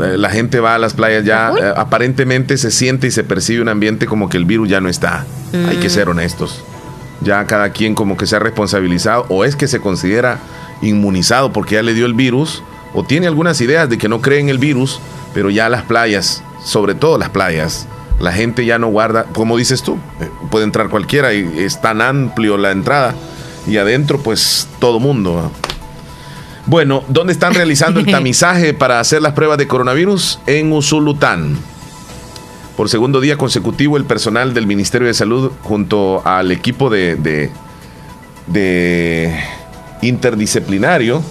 [0.03, 3.61] Eh, La gente va a las playas ya, eh, aparentemente se siente y se percibe
[3.61, 5.25] un ambiente como que el virus ya no está.
[5.69, 5.89] Hay que Mm.
[5.91, 6.63] ser honestos.
[7.21, 10.37] Ya cada quien como que se ha responsabilizado o es que se considera
[10.81, 14.39] inmunizado porque ya le dio el virus o tiene algunas ideas de que no cree
[14.39, 14.99] en el virus,
[15.33, 17.87] pero ya las playas, sobre todo las playas,
[18.19, 22.01] la gente ya no guarda, como dices tú, eh, puede entrar cualquiera y es tan
[22.01, 23.13] amplio la entrada
[23.67, 25.51] y adentro pues todo mundo.
[26.67, 30.39] Bueno, ¿dónde están realizando el tamizaje para hacer las pruebas de coronavirus?
[30.47, 31.57] En Usulután.
[32.77, 37.49] Por segundo día consecutivo, el personal del Ministerio de Salud junto al equipo de, de-
[38.47, 39.33] de
[40.01, 41.21] interdisciplinario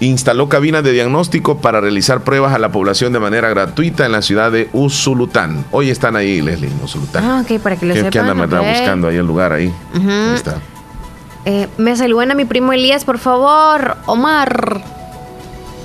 [0.00, 4.20] instaló cabinas de diagnóstico para realizar pruebas a la población de manera gratuita en la
[4.20, 5.64] ciudad de Usulután.
[5.70, 7.24] Hoy están ahí, Leslie, en Usulután.
[7.24, 8.10] Ah, ok, para que lo ¿Qué, sepan.
[8.10, 8.66] qué andan verdad, ok.
[8.68, 9.72] buscando ahí el lugar ahí?
[10.34, 10.56] Está.
[11.44, 13.96] Eh, me saludan a mi primo Elías, por favor.
[14.06, 14.82] Omar.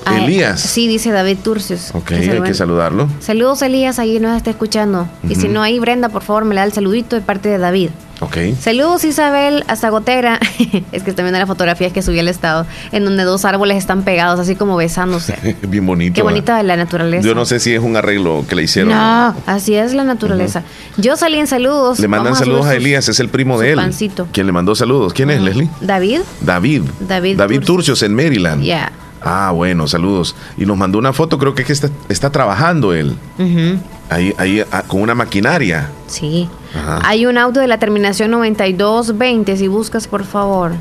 [0.05, 0.61] Ah, Elías.
[0.61, 1.91] Sí, dice David Turcios.
[1.93, 3.07] Ok, Que hay que saludarlo.
[3.19, 5.07] Saludos, Elías, ahí nos está escuchando.
[5.29, 7.57] Y si no, ahí Brenda, por favor, me le da el saludito de parte de
[7.59, 7.89] David.
[8.19, 8.37] Ok.
[8.59, 10.39] Saludos, Isabel, hasta Gotera.
[10.91, 14.39] es que viendo la fotografía que subí al estado, en donde dos árboles están pegados,
[14.39, 15.55] así como besándose.
[15.67, 16.15] Bien bonito.
[16.15, 17.27] Qué bonita la naturaleza.
[17.27, 18.91] Yo no sé si es un arreglo que le hicieron.
[18.93, 20.63] No, así es la naturaleza.
[20.97, 21.99] Yo salí en saludos.
[21.99, 23.75] Le mandan Vamos saludos a Elías, es el primo de él.
[23.75, 24.27] pancito.
[24.31, 25.13] ¿Quién le mandó saludos?
[25.13, 25.69] ¿Quién es, Leslie?
[25.81, 26.21] David.
[26.41, 26.83] David.
[26.99, 27.99] David David Turcios.
[27.99, 28.63] Turcios en Maryland.
[28.63, 28.91] Ya.
[29.21, 30.35] Ah, bueno, saludos.
[30.57, 33.15] Y nos mandó una foto, creo que, es que está, está trabajando él.
[33.37, 33.79] Ujú,
[34.09, 35.89] Ahí, ahí ah, con una maquinaria.
[36.07, 36.47] Sí.
[36.77, 37.01] Ajá.
[37.03, 40.73] Hay un auto de la terminación 9220, si buscas, por favor.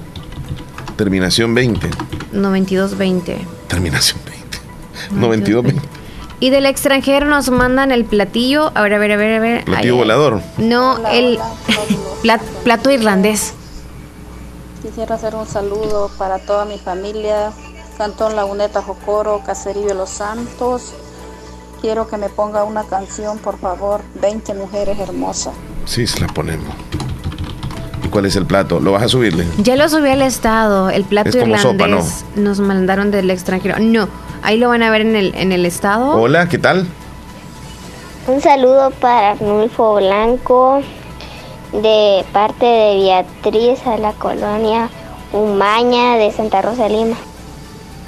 [0.97, 1.89] Terminación 20.
[2.32, 3.47] 9220.
[3.68, 4.59] Terminación 20.
[5.12, 5.89] 92 20.
[6.40, 8.70] Y del extranjero nos mandan el platillo.
[8.74, 9.64] A ver, a ver, a ver, a ver.
[9.64, 10.40] Platillo volador.
[10.59, 11.39] No, el
[12.23, 13.55] plat- plato irlandés.
[14.82, 17.51] Quisiera hacer un saludo para toda mi familia,
[17.98, 20.93] Cantón Laguneta Jocoro, Caserío de los Santos.
[21.81, 25.55] Quiero que me ponga una canción, por favor, 20 mujeres hermosas.
[25.86, 26.68] Sí, se la ponemos.
[28.04, 28.80] ¿Y cuál es el plato?
[28.80, 29.46] ¿Lo vas a subirle?
[29.58, 30.90] Ya lo subí al estado.
[30.90, 33.76] El plato Es como irlandés sopa, nos mandaron del extranjero.
[33.78, 34.08] No,
[34.42, 36.10] ahí lo van a ver en el, en el estado.
[36.10, 36.86] Hola, ¿qué tal?
[38.26, 40.82] Un saludo para Arnulfo Blanco
[41.72, 44.88] de parte de Beatriz a la colonia
[45.32, 47.16] Umaña de Santa Rosa Lima.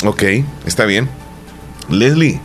[0.04, 0.22] Ok,
[0.66, 1.08] está bien.
[1.88, 2.40] Leslie,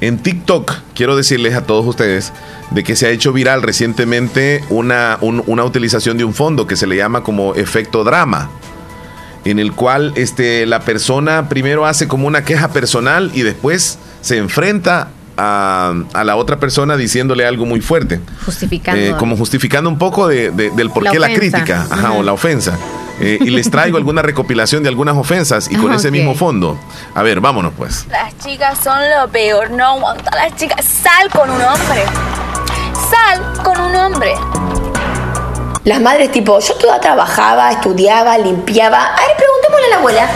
[0.00, 2.32] en TikTok quiero decirles a todos ustedes
[2.70, 6.76] de que se ha hecho viral recientemente una, un- una utilización de un fondo que
[6.76, 8.50] se le llama como efecto drama,
[9.44, 14.38] en el cual este, la persona primero hace como una queja personal y después se
[14.38, 18.20] enfrenta a, a la otra persona diciéndole algo muy fuerte.
[18.46, 19.00] Justificando.
[19.00, 22.22] Eh, como justificando un poco de, de- del por La qué la crítica ajá, o
[22.22, 22.78] la ofensa.
[23.20, 26.76] Eh, y les traigo alguna recopilación de algunas ofensas y con Ajá, ese mismo fondo.
[27.14, 28.06] A ver, vámonos pues.
[28.08, 30.84] Las chicas son lo peor, no aguanto a las chicas.
[30.84, 32.04] Sal con un hombre.
[33.10, 34.34] Sal con un hombre.
[35.84, 39.14] Las madres tipo, yo toda trabajaba, estudiaba, limpiaba.
[39.14, 40.28] A ver, preguntémosle a la abuela.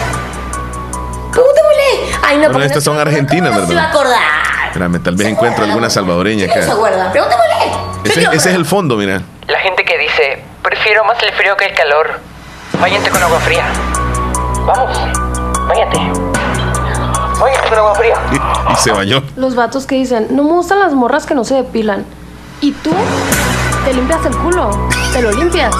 [1.32, 2.18] Preguntémosle.
[2.22, 3.90] Ay, no, bueno, porque estas no, son argentinas, no se va a ¿verdad?
[3.90, 4.66] acordar.
[4.66, 6.72] Espérame, tal vez encuentro alguna salvadoreña ¿Qué no se acá.
[6.72, 7.10] acuerda?
[7.12, 7.48] Preguntémosle.
[8.04, 9.22] Ese, ese es el fondo, mira.
[9.46, 12.20] La gente que dice, prefiero más el frío que el calor.
[12.80, 13.66] Váyanse con agua fría.
[14.66, 14.98] Vamos,
[15.66, 15.98] váyate.
[17.40, 18.14] Váyanse con agua fría.
[18.32, 18.36] Y,
[18.72, 19.22] y se bañó.
[19.36, 22.04] Los vatos que dicen, no me gustan las morras que no se depilan.
[22.60, 22.90] ¿Y tú?
[23.84, 24.88] Te limpias el culo.
[25.12, 25.74] Te lo limpias.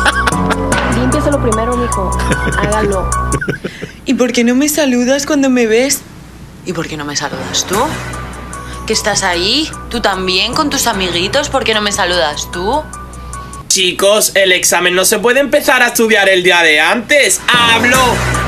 [0.95, 2.11] Límpiaselo primero, mijo.
[2.59, 3.09] Hágalo.
[4.05, 6.03] ¿Y por qué no me saludas cuando me ves?
[6.67, 7.77] ¿Y por qué no me saludas tú?
[8.87, 9.71] ¿Que estás ahí?
[9.91, 11.49] ¿Tú también con tus amiguitos?
[11.51, 12.83] ¿Por qué no me saludas tú?
[13.79, 17.41] Chicos, el examen no se puede empezar a estudiar el día de antes.
[17.47, 17.97] Hablo,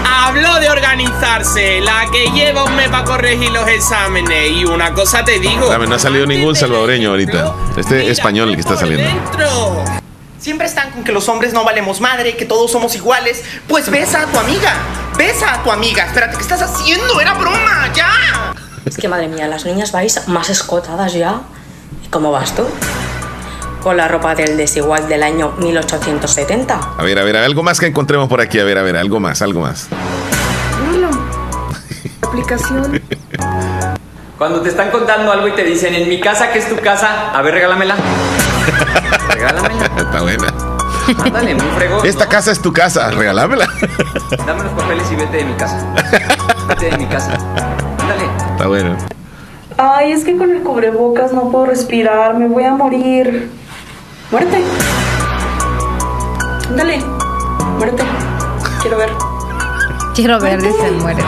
[0.05, 1.81] hablo de organizarse.
[1.81, 4.51] La que lleva un mes para corregir los exámenes.
[4.51, 5.67] Y una cosa te digo.
[5.67, 7.55] Espérame, no ha salido ningún salvadoreño ahorita.
[7.77, 9.09] Este español el que está saliendo.
[10.41, 13.45] Siempre están con que los hombres no valemos madre, que todos somos iguales.
[13.69, 14.75] Pues besa a tu amiga.
[15.17, 16.07] Besa a tu amiga.
[16.07, 17.21] Espérate, ¿qué estás haciendo?
[17.21, 18.53] Era broma, ya.
[18.85, 21.43] Es que madre mía, las niñas vais más escotadas ya.
[22.05, 22.67] ¿Y cómo vas tú?
[23.83, 26.81] Con la ropa del desigual del año 1870.
[26.99, 28.61] A ver, a ver, algo más que encontremos por aquí.
[28.61, 29.89] A ver, a ver, algo más, algo más.
[32.23, 33.01] Aplicación.
[34.37, 37.31] Cuando te están contando algo y te dicen, en mi casa, que es tu casa,
[37.31, 37.97] a ver, regálamela.
[39.97, 40.47] Está buena.
[41.33, 42.07] Dale, muy fregón.
[42.07, 43.67] Esta casa es tu casa, regalámela.
[44.47, 45.95] Dame los papeles y vete de mi casa.
[46.69, 47.31] Vete de mi casa.
[47.31, 48.25] Dale.
[48.53, 48.97] Está bueno.
[49.77, 53.51] Ay, es que con el cubrebocas no puedo respirar, me voy a morir.
[54.31, 54.63] Muerte.
[56.77, 56.99] Dale,
[57.79, 58.05] muerte.
[58.81, 59.11] Quiero ver.
[60.15, 61.23] Quiero ver, dice, muere.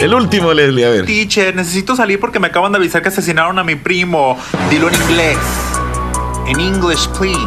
[0.00, 1.06] El último, Leslie, a ver.
[1.06, 4.38] Teacher, necesito salir porque me acaban de avisar que asesinaron a mi primo.
[4.70, 5.38] Dilo en inglés.
[6.46, 7.38] En English, please.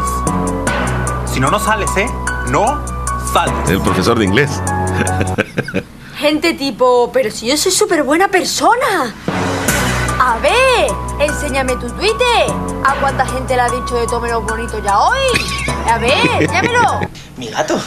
[1.32, 2.10] Si no, no sales, ¿eh?
[2.50, 2.84] No
[3.32, 3.70] sales.
[3.70, 4.62] El profesor de inglés.
[6.18, 9.14] Gente tipo, pero si yo soy súper buena persona.
[10.26, 10.90] A ver,
[11.20, 12.48] enséñame tu Twitter.
[12.86, 15.18] ¿A cuánta gente le ha dicho de tómelo bonito ya hoy?
[15.92, 17.02] A ver, llámelo.
[17.38, 17.78] Mi gato.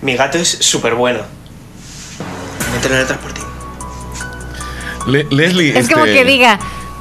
[0.00, 1.20] Mi gato es súper bueno.
[2.72, 3.40] Mételo en el transporte.
[5.06, 5.78] Le- Leslie.
[5.78, 6.58] Es como este- que diga,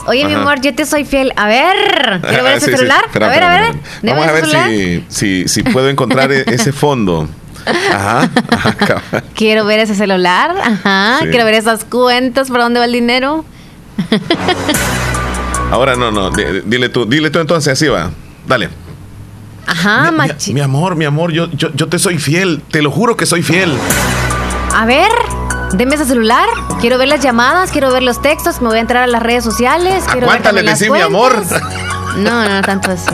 [0.07, 0.41] oye, mi Ajá.
[0.41, 1.31] amor, yo te soy fiel.
[1.37, 2.77] A ver, quiero ver ese sí, sí.
[2.77, 3.03] celular.
[3.05, 3.75] Espera, a ver, espera, a ver.
[3.75, 4.13] espera.
[4.13, 7.29] Vamos a ver si, si, si puedo encontrar e- ese fondo.
[7.65, 8.29] Ajá.
[8.51, 9.03] ajá.
[9.35, 10.53] Quiero ver ese celular.
[10.61, 11.19] Ajá.
[11.21, 11.27] Sí.
[11.29, 13.45] Quiero ver esas cuentas, por dónde va el dinero.
[15.71, 16.29] Ahora no, no.
[16.31, 18.11] di- Dile tú, dile tú entonces, así va.
[18.45, 18.69] Dale.
[19.65, 20.53] Ajá, Mi- machi.
[20.53, 22.61] Mi amor, mi amor, yo, yo, yo te soy fiel.
[22.69, 23.73] Te lo juro que soy fiel.
[24.75, 25.09] A ver,
[25.73, 26.47] deme ese celular.
[26.81, 28.61] Quiero ver las llamadas, quiero ver los textos.
[28.61, 30.03] Me voy a entrar a las redes sociales.
[30.11, 31.41] Quiero ver ¿Cuántas le mi amor?
[32.17, 33.09] No, no, tanto así.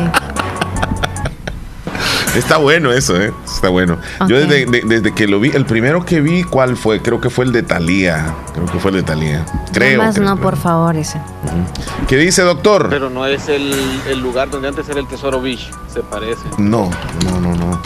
[2.36, 3.34] Está bueno eso, ¿eh?
[3.60, 3.98] Está bueno.
[4.30, 7.02] Yo desde, de- desde que lo vi, el primero que vi, ¿cuál fue?
[7.02, 8.34] Creo que fue el de Talía.
[8.54, 9.46] Creo que fue el de Talía.
[9.74, 10.02] Creo.
[10.02, 10.38] No, creo.
[10.38, 11.20] por favor, ese.
[12.08, 12.88] ¿Qué dice, doctor?
[12.90, 13.74] Pero no es el,
[14.08, 16.42] el lugar donde antes era el Tesoro Beach, se parece.
[16.58, 16.90] No,
[17.26, 17.82] no, no, no.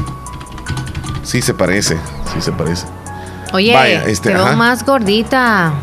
[1.24, 1.98] Sí se parece,
[2.34, 2.86] sí se parece.
[3.52, 4.56] Oye, Vaya, este, ajá.
[4.56, 5.74] más gordita.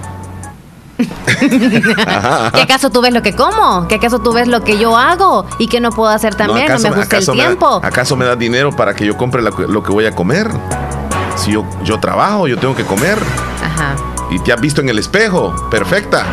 [2.55, 3.87] ¿Qué acaso tú ves lo que como?
[3.89, 5.47] ¿Qué acaso tú ves lo que yo hago?
[5.59, 6.67] ¿Y que no puedo hacer también?
[6.73, 7.81] No, me gusta el tiempo.
[7.81, 10.51] da- ¿Acaso me das dinero para que yo compre la- lo que voy a comer?
[11.37, 13.19] Si yo, yo trabajo, yo tengo que comer.
[13.65, 13.95] Ajá.
[14.31, 15.55] Y te has visto en el espejo.
[15.71, 16.25] Perfecta.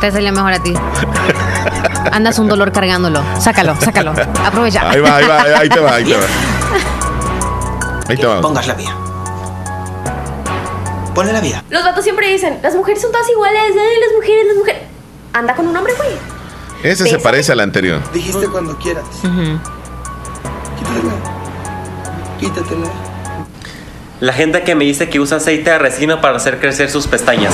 [0.00, 0.72] Te salió mejor a ti.
[2.12, 3.20] Andas un dolor cargándolo.
[3.40, 4.12] Sácalo, sácalo.
[4.44, 4.88] Aprovecha.
[4.88, 6.22] Ahí va, ahí va, ahí te va, ahí te va.
[8.08, 8.40] Ahí te va.
[8.40, 8.94] Pongas la vía.
[11.18, 11.64] Ponle la vía.
[11.68, 14.82] Los vatos siempre dicen, las mujeres son todas iguales, ay, las mujeres, las mujeres.
[15.32, 16.10] Anda con un hombre, güey.
[16.84, 18.00] Ese se parece al anterior.
[18.12, 19.02] Dijiste cuando quieras.
[22.38, 22.86] Quítatela.
[24.20, 27.52] La gente que me dice que usa aceite de resina para hacer crecer sus pestañas.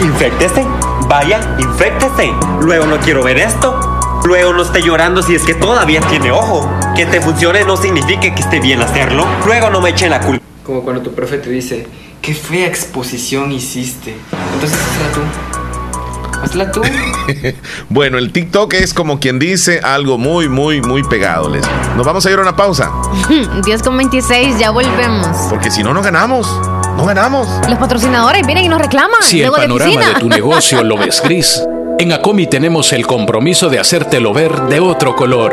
[0.00, 0.64] Infectese.
[1.08, 2.30] Vaya, infectese.
[2.60, 4.20] Luego no quiero ver esto.
[4.24, 6.70] Luego no esté llorando si es que todavía tiene ojo.
[6.94, 9.26] Que te funcione no significa que esté bien hacerlo.
[9.44, 10.44] Luego no me echen la culpa.
[10.62, 11.88] Como cuando tu profe te dice,
[12.22, 14.16] qué fea exposición hiciste.
[14.54, 16.40] Entonces hazla tú.
[16.42, 16.82] Hazla tú.
[17.88, 21.72] Bueno, el TikTok es como quien dice algo muy, muy, muy pegado, Leslie.
[21.96, 22.90] Nos vamos a ir a una pausa.
[23.64, 25.26] 10 con 26, ya volvemos.
[25.50, 26.48] Porque si no, no ganamos.
[26.96, 27.48] No ganamos.
[27.68, 29.22] Los patrocinadores vienen y nos reclaman.
[29.22, 30.14] Si el luego de panorama oficina.
[30.14, 31.62] de tu negocio lo ves gris,
[31.98, 35.52] en Acomi tenemos el compromiso de hacértelo ver de otro color.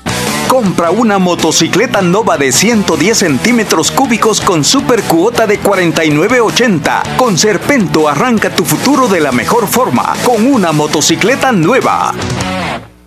[0.51, 7.15] Compra una motocicleta Nova de 110 centímetros cúbicos con super cuota de 49.80.
[7.15, 12.13] Con Serpento arranca tu futuro de la mejor forma, con una motocicleta nueva.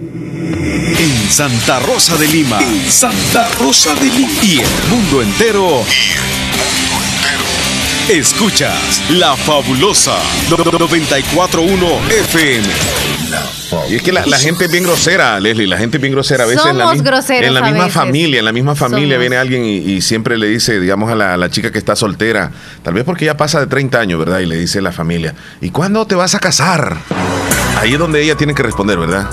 [0.00, 2.60] En Santa Rosa de Lima.
[2.62, 4.30] En Santa Rosa de Lima.
[4.44, 5.82] Y el mundo entero.
[8.08, 10.16] Escuchas La Fabulosa
[10.50, 12.66] 941 FM.
[13.90, 16.44] Y es que la, la gente es bien grosera, Leslie, la gente es bien grosera.
[16.44, 17.92] A veces en la, Somos mi- groseros en la a misma veces.
[17.94, 19.20] familia, en la misma familia Somos.
[19.20, 21.96] viene alguien y, y siempre le dice, digamos, a la, a la chica que está
[21.96, 22.50] soltera,
[22.82, 24.38] tal vez porque ya pasa de 30 años, ¿verdad?
[24.38, 26.96] Y le dice a la familia, ¿y cuándo te vas a casar?
[27.78, 29.28] Ahí es donde ella tiene que responder, ¿verdad?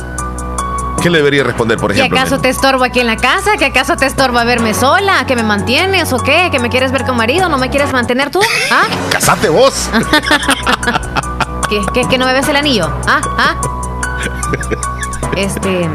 [1.06, 2.20] ¿Qué le debería responder, por ¿Y ejemplo?
[2.20, 3.58] acaso te estorbo aquí en la casa?
[3.60, 5.24] ¿Que acaso te estorba verme sola?
[5.28, 6.50] ¿Que me mantienes o qué?
[6.52, 7.48] ¿Que me quieres ver con marido?
[7.48, 8.40] ¿No me quieres mantener tú?
[8.72, 8.88] ¿Ah?
[9.12, 9.88] ¡Casate vos!
[11.70, 12.90] ¿Que, que, que no me ves el anillo?
[13.06, 13.22] ¿Ah?
[13.38, 13.62] ¿Ah?
[15.38, 15.88] Este,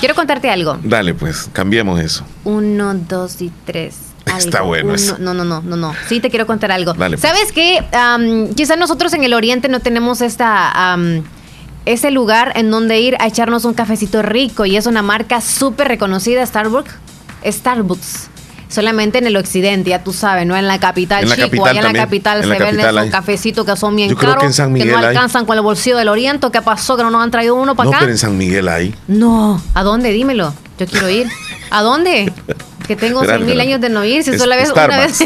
[0.00, 0.76] quiero contarte algo.
[0.82, 2.24] Dale, pues, cambiemos eso.
[2.44, 3.96] Uno, dos y tres.
[4.26, 4.68] Está Algo.
[4.68, 5.16] bueno Uno- eso.
[5.18, 5.94] No, no, no, no, no.
[6.08, 6.92] Sí te quiero contar algo.
[6.92, 7.22] Dale, pues.
[7.22, 7.82] ¿Sabes qué?
[7.96, 10.98] Am, quizás nosotros en el oriente no tenemos esta...
[11.80, 15.40] am, ese lugar en donde ir a echarnos un cafecito rico y es una marca
[15.40, 16.90] súper reconocida, Starbucks.
[17.46, 18.28] Starbucks.
[18.68, 21.48] Solamente en el occidente, ya tú sabes, no en la capital, En la chico.
[21.48, 24.10] capital Allá en la capital En se la venden capital esos cafecitos que son bien
[24.10, 25.04] Yo creo caros, que en San Miguel no hay.
[25.06, 26.46] alcanzan con el bolsillo del oriente.
[26.52, 26.96] ¿Qué pasó?
[26.96, 28.00] Que no nos han traído uno para No, acá.
[28.00, 28.94] pero en San Miguel hay.
[29.08, 30.12] No, ¿a dónde?
[30.12, 30.54] Dímelo.
[30.78, 31.26] Yo quiero ir.
[31.72, 32.32] ¿A dónde?
[32.86, 35.18] Que tengo seis mil años de no ir, si Es- solo vez una vez.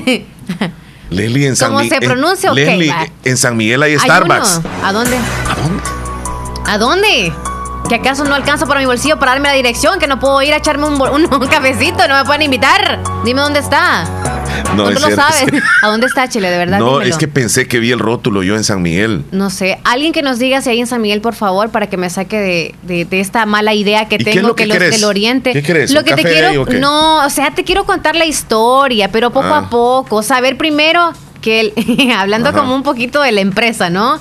[1.11, 1.99] Leslie, en San ¿Cómo Miguel.
[2.01, 2.65] se pronuncia o qué?
[2.65, 2.95] Leslie,
[3.25, 4.61] en San Miguel hay Starbucks.
[4.65, 4.71] uno.
[4.87, 5.19] ¿A dónde?
[6.67, 7.33] ¿A dónde?
[7.89, 9.99] ¿Que acaso no alcanzo para mi bolsillo para darme la dirección?
[9.99, 12.09] ¿Que no puedo ir a echarme un, un, un cafecito?
[12.09, 13.01] ¿No me pueden invitar?
[13.25, 14.05] Dime dónde está.
[14.75, 15.53] No, ¿Dónde es lo cierto, sabes?
[15.53, 16.51] es ¿A dónde está, Chile?
[16.51, 17.11] De verdad, No, dímelo.
[17.11, 19.25] es que pensé que vi el rótulo yo en San Miguel.
[19.33, 21.97] No sé, alguien que nos diga si hay en San Miguel, por favor, para que
[21.97, 24.77] me saque de, de- de esta mala idea que ¿Y qué es tengo que los
[24.79, 24.93] querés?
[24.95, 25.53] del Oriente.
[25.53, 25.91] ¿Qué querés?
[25.91, 29.47] Lo ¿Un que te quiero, no, o sea, te quiero contar la historia, pero poco
[29.49, 29.59] Ah.
[29.59, 31.13] a poco, saber primero
[31.43, 32.59] que, el- hablando Ajá.
[32.61, 34.19] como un poquito de la empresa, ¿no?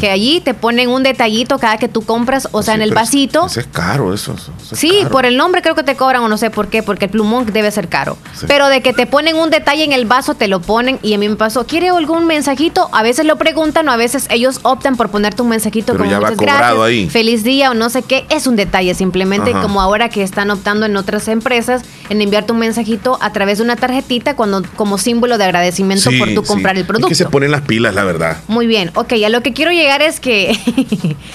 [0.00, 3.46] Que allí te ponen un detallito cada que tú compras, o sea, en el vasito.
[3.46, 4.34] Eso es caro, eso.
[4.34, 5.10] es Sí, caro.
[5.10, 7.46] por el nombre creo que te cobran o no sé por qué, porque el plumón
[7.52, 8.16] debe ser caro.
[8.34, 8.46] Sí.
[8.48, 11.18] Pero de que te ponen un detalle en el vaso, te lo ponen y a
[11.18, 12.88] mí me pasó, ¿quiere algún mensajito?
[12.92, 16.10] A veces lo preguntan o a veces ellos optan por ponerte un mensajito Pero como
[16.10, 17.08] ya va cobrado ahí.
[17.08, 18.26] feliz día o no sé qué.
[18.28, 19.62] Es un detalle simplemente Ajá.
[19.62, 23.64] como ahora que están optando en otras empresas en enviarte un mensajito a través de
[23.64, 27.08] una tarjetita cuando como símbolo de agradecimiento Sí, por tu comprar el Es producto.
[27.08, 28.38] que se ponen las pilas, la verdad.
[28.48, 30.56] Muy bien, ok, a lo que quiero llegar es que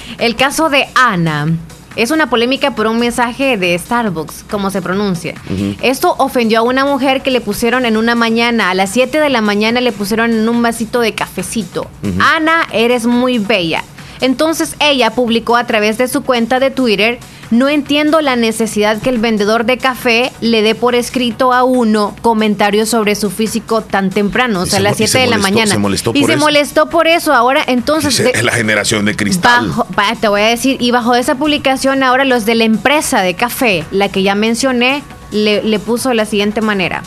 [0.18, 1.48] el caso de Ana
[1.96, 5.36] es una polémica por un mensaje de Starbucks, como se pronuncia.
[5.84, 9.30] Esto ofendió a una mujer que le pusieron en una mañana, a las 7 de
[9.30, 11.86] la mañana le pusieron en un vasito de cafecito.
[12.18, 13.84] Ana, eres muy bella.
[14.22, 17.20] Entonces ella publicó a través de su cuenta de Twitter,
[17.58, 22.16] no entiendo la necesidad que el vendedor de café le dé por escrito a uno
[22.22, 25.28] comentarios sobre su físico tan temprano, o sea, a las mo- y 7 se de
[25.28, 25.72] la mañana.
[25.72, 26.46] se molestó y por se eso.
[26.46, 27.34] molestó por eso.
[27.34, 28.20] Ahora, entonces...
[28.20, 29.68] Es la generación de cristal.
[29.68, 29.88] Bajo,
[30.20, 33.84] te voy a decir, y bajo esa publicación ahora los de la empresa de café,
[33.92, 37.04] la que ya mencioné, le, le puso de la siguiente manera.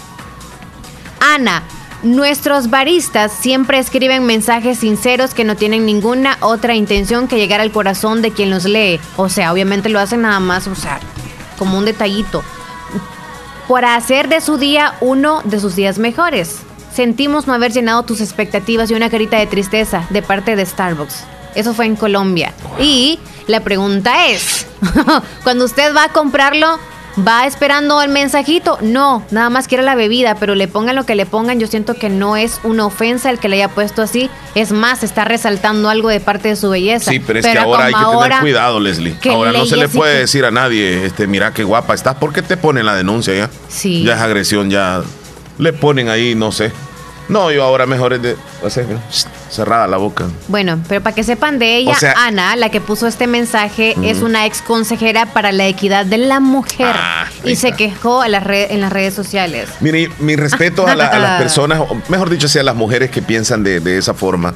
[1.20, 1.62] Ana,
[2.02, 7.72] nuestros baristas siempre escriben mensajes sinceros que no tienen ninguna otra intención que llegar al
[7.72, 9.00] corazón de quien los lee.
[9.16, 11.00] O sea, obviamente lo hacen nada más, o sea,
[11.58, 12.42] como un detallito.
[13.66, 16.60] Por hacer de su día uno de sus días mejores.
[16.92, 21.24] Sentimos no haber llenado tus expectativas y una carita de tristeza de parte de Starbucks.
[21.54, 22.52] Eso fue en Colombia.
[22.78, 24.66] Y la pregunta es,
[25.42, 26.78] cuando usted va a comprarlo,
[27.26, 28.78] ¿va esperando el mensajito?
[28.80, 31.94] No, nada más quiere la bebida, pero le pongan lo que le pongan, yo siento
[31.94, 34.30] que no es una ofensa el que le haya puesto así.
[34.54, 37.10] Es más, está resaltando algo de parte de su belleza.
[37.10, 39.16] Sí, pero es que ahora hay que tener cuidado, Leslie.
[39.30, 42.42] Ahora no se le puede que- decir a nadie, este, mira qué guapa estás, porque
[42.42, 43.50] te ponen la denuncia ya.
[43.68, 44.02] Sí.
[44.04, 45.02] Ya es agresión, ya
[45.58, 46.72] le ponen ahí, no sé.
[47.28, 48.36] No, yo ahora mejor es de
[48.88, 49.00] mira,
[49.50, 50.26] cerrada la boca.
[50.48, 53.94] Bueno, pero para que sepan de ella, O sea- Ana, la que puso este mensaje,
[54.02, 58.28] es una ex consejera para la equidad de la mujer Ah, y se quejó a
[58.28, 59.68] las red- en las redes sociales.
[59.80, 63.10] Mire, mi respeto a, la- a las personas, o mejor dicho, sea a las mujeres
[63.10, 64.54] que piensan de, de esa forma,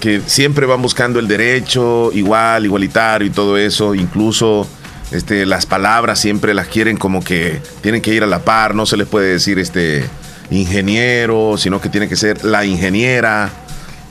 [0.00, 4.66] que siempre van buscando el derecho igual, igualitario y todo eso, incluso
[5.12, 8.86] este, las palabras siempre las quieren como que tienen que ir a la par, no
[8.86, 10.04] se les puede decir este
[10.50, 13.50] ingeniero, sino que tiene que ser la ingeniera,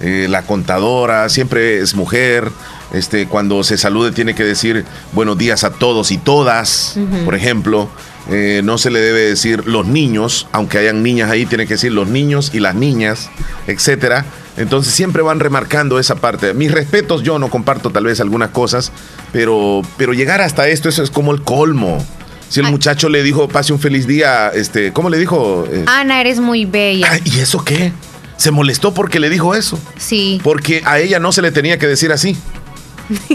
[0.01, 2.49] eh, la contadora, siempre es mujer.
[2.93, 7.89] Este, cuando se salude tiene que decir buenos días a todos y todas, por ejemplo.
[8.31, 11.91] Eh, no se le debe decir los niños, aunque hayan niñas ahí, tiene que decir
[11.91, 13.29] los niños y las niñas,
[13.65, 14.25] etcétera.
[14.55, 16.53] Entonces siempre van remarcando esa parte.
[16.53, 18.91] Mis respetos, yo no comparto tal vez algunas cosas,
[19.31, 22.05] pero, pero llegar hasta esto, eso es como el colmo.
[22.49, 25.65] Si el muchacho le dijo, pase un feliz día, este, ¿cómo le dijo?
[25.71, 27.07] Eh, Ana, eres muy bella.
[27.11, 27.91] ah, ¿Y eso qué?
[28.38, 29.80] Se molestó porque le dijo eso.
[29.97, 30.41] Sí.
[30.43, 32.35] Porque a ella no se le tenía que decir así.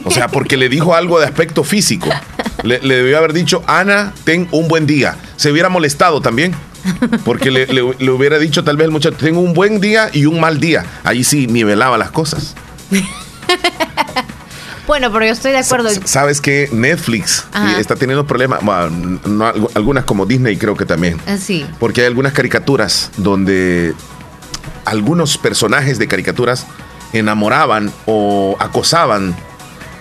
[0.05, 2.09] O sea, porque le dijo algo de aspecto físico.
[2.63, 5.17] Le, le debió haber dicho, Ana, ten un buen día.
[5.37, 6.55] Se hubiera molestado también.
[7.25, 10.27] Porque le, le- le hubiera dicho tal vez el muchacho, tengo un buen día y
[10.27, 10.85] un mal día.
[11.03, 12.55] Ahí sí nivelaba las cosas.
[14.87, 15.89] Bueno, pero yo estoy de acuerdo.
[16.05, 17.73] Sabes que Netflix Ajá.
[17.79, 21.19] eh, está teniendo problemas, bueno, no, algu- algunas como Disney creo que también.
[21.27, 21.67] Ah, Sí.
[21.79, 23.95] Porque hay algunas caricaturas donde
[24.85, 26.67] algunos personajes de caricaturas
[27.13, 29.35] enamoraban o acosaban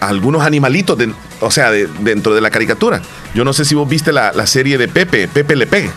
[0.01, 3.01] a algunos animalitos, de- o sea, de- dentro de la caricatura.
[3.33, 5.89] Yo no sé si vos viste la, la serie de Pepe, Pepe Lepe.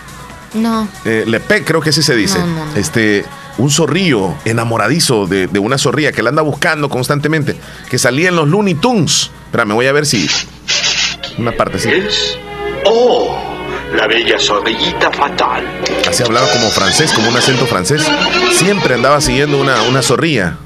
[0.54, 0.86] No.
[1.04, 2.38] Eh, Lepe, creo que así se dice.
[2.38, 2.76] No, no, no.
[2.76, 3.24] Este,
[3.58, 7.56] un zorrillo enamoradizo de, de una zorrilla que la anda buscando constantemente,
[7.88, 9.30] que salía en los Looney Tunes.
[9.46, 10.28] Espera, me voy a ver si.
[11.38, 11.88] Una parte así.
[12.84, 13.55] Oh,
[13.94, 15.64] la bella zorrillita fatal.
[16.08, 18.02] Así hablaba como francés, como un acento francés.
[18.52, 20.56] Siempre andaba siguiendo una, una zorrilla.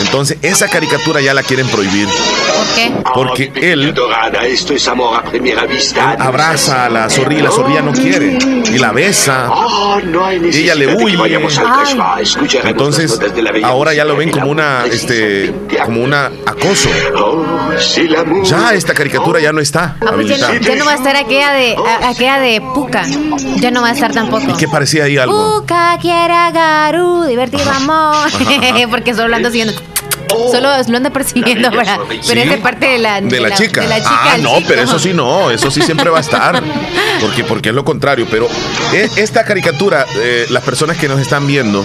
[0.00, 2.08] Entonces, esa caricatura ya la quieren prohibir.
[2.08, 2.92] ¿Por qué?
[3.14, 6.12] Porque él Dorada, esto es amor a primera vista.
[6.12, 8.38] abraza a la zorrilla y la zorrilla no quiere.
[8.72, 9.50] Y la besa.
[9.50, 11.18] Oh, no hay Y ella le huye.
[12.64, 13.18] Entonces,
[13.64, 15.52] ahora ya lo ven como una, este,
[15.84, 16.88] como una acoso.
[18.44, 20.74] Ya esta caricatura ya no está Ah, pues ya, no, habilitada.
[20.74, 21.76] ya no va a estar aquella de,
[22.10, 23.04] aquella de Puka.
[23.60, 24.50] Ya no va a estar tampoco.
[24.50, 25.60] ¿Y qué parecía ahí algo?
[25.60, 28.16] Puka quiere Garu, divertido amor.
[28.90, 29.50] Porque solo lo anda
[30.28, 30.52] siguiendo.
[30.52, 31.98] Solo lo anda persiguiendo para.
[32.26, 33.80] Pero es de parte de la, De la chica.
[33.82, 34.68] de la chica ah, no, chico.
[34.68, 36.62] pero eso sí no, eso sí siempre va a estar.
[37.20, 38.26] Porque, porque es lo contrario.
[38.30, 38.48] Pero
[38.92, 41.84] e- esta caricatura, eh, las personas que nos están viendo,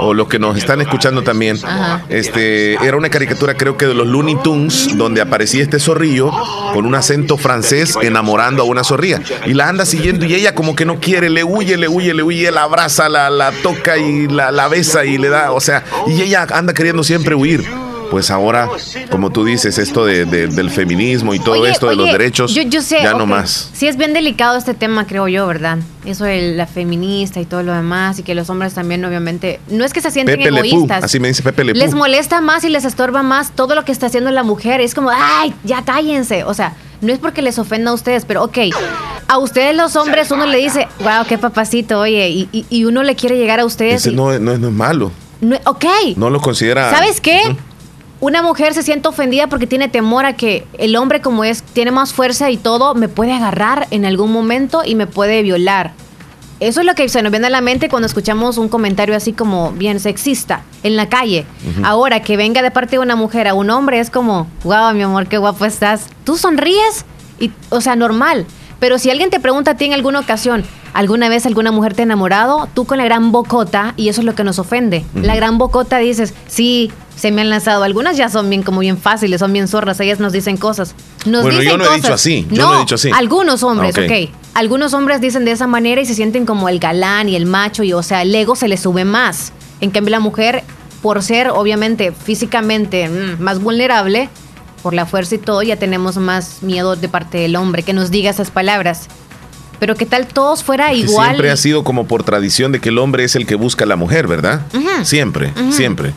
[0.00, 2.04] o los que nos están escuchando también, Ajá.
[2.08, 6.30] este, era una caricatura creo que de los Looney Tunes, donde aparecía este zorrillo
[6.72, 9.20] con un acento francés enamorando a una zorrilla.
[9.46, 12.22] Y la anda siguiendo y ella como que no quiere, le huye, le huye, le
[12.22, 15.84] huye, la abraza, la, la toca y la, la besa y le da, o sea,
[16.06, 17.64] y ella anda queriendo siempre huir.
[18.12, 18.68] Pues ahora,
[19.10, 22.52] como tú dices, esto de- de- del feminismo y todo Oye, esto de los derechos,
[22.54, 23.70] yo, yo sé, ya no más.
[23.72, 25.78] Sí, es bien delicado este tema, creo yo, ¿verdad?
[26.04, 29.82] Eso de la feminista y todo lo demás, y que los hombres también, obviamente, no
[29.86, 31.02] es que se sienten Pepe egoístas.
[31.04, 31.64] así me dice Pepe.
[31.64, 34.82] Les molesta más y les estorba más todo lo que está haciendo la mujer.
[34.82, 36.44] Es como, ay, ya cállense.
[36.44, 38.58] O sea, no es porque les ofenda a ustedes, pero ok,
[39.26, 43.02] a ustedes los hombres uno le dice, wow, qué papacito, oye, y, y- y uno
[43.04, 44.02] le quiere llegar a ustedes.
[44.02, 45.10] Ese y- no, no, es- no es malo,
[45.40, 45.84] no- ok,
[46.16, 46.90] no lo considera...
[46.90, 47.40] ¿Sabes qué?
[48.22, 51.90] Una mujer se siente ofendida porque tiene temor a que el hombre como es, tiene
[51.90, 55.90] más fuerza y todo, me puede agarrar en algún momento y me puede violar.
[56.60, 59.32] Eso es lo que se nos viene a la mente cuando escuchamos un comentario así
[59.32, 61.44] como bien sexista en la calle.
[61.82, 65.02] Ahora que venga de parte de una mujer a un hombre es como, wow, mi
[65.02, 66.06] amor, qué guapo estás.
[66.22, 67.04] Tú sonríes
[67.40, 68.46] y, o sea, normal.
[68.78, 70.62] Pero si alguien te pregunta a ti en alguna ocasión,
[70.92, 72.68] ¿alguna vez alguna mujer te ha enamorado?
[72.74, 75.04] Tú con la gran bocota, y eso es lo que nos ofende.
[75.14, 77.84] La gran bocota dices, sí, se me han lanzado.
[77.84, 80.94] Algunas ya son bien como bien fáciles, son bien zorras, ellas nos dicen cosas.
[81.26, 82.02] Nos Bueno, yo dicen no he cosas.
[82.02, 83.10] dicho así, yo no he dicho así.
[83.14, 84.10] Algunos hombres, Ah, ok.
[84.10, 84.30] ok.
[84.54, 87.82] Algunos hombres dicen de esa manera y se sienten como el galán y el macho,
[87.84, 89.52] y o sea, el ego se le sube más.
[89.80, 90.62] En cambio, la mujer,
[91.00, 94.28] por ser obviamente físicamente mm, más vulnerable,
[94.82, 98.10] por la fuerza y todo, ya tenemos más miedo de parte del hombre que nos
[98.10, 99.06] diga esas palabras.
[99.82, 101.30] Pero qué tal todos fuera igual.
[101.30, 103.88] Siempre ha sido como por tradición de que el hombre es el que busca a
[103.88, 104.60] la mujer, ¿verdad?
[105.02, 106.12] Siempre, siempre.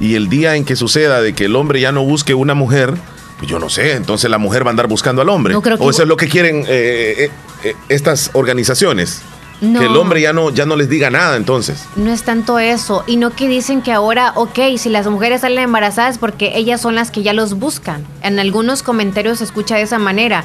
[0.00, 2.94] Y el día en que suceda de que el hombre ya no busque una mujer,
[3.36, 5.52] pues yo no sé, entonces la mujer va a andar buscando al hombre.
[5.52, 7.30] No creo que- o eso es lo que quieren eh, eh,
[7.64, 9.20] eh, estas organizaciones.
[9.60, 9.78] No.
[9.80, 11.84] Que el hombre ya no, ya no les diga nada entonces.
[11.96, 13.04] No es tanto eso.
[13.06, 16.94] Y no que dicen que ahora, ok, si las mujeres salen embarazadas porque ellas son
[16.94, 18.06] las que ya los buscan.
[18.22, 20.44] En algunos comentarios se escucha de esa manera.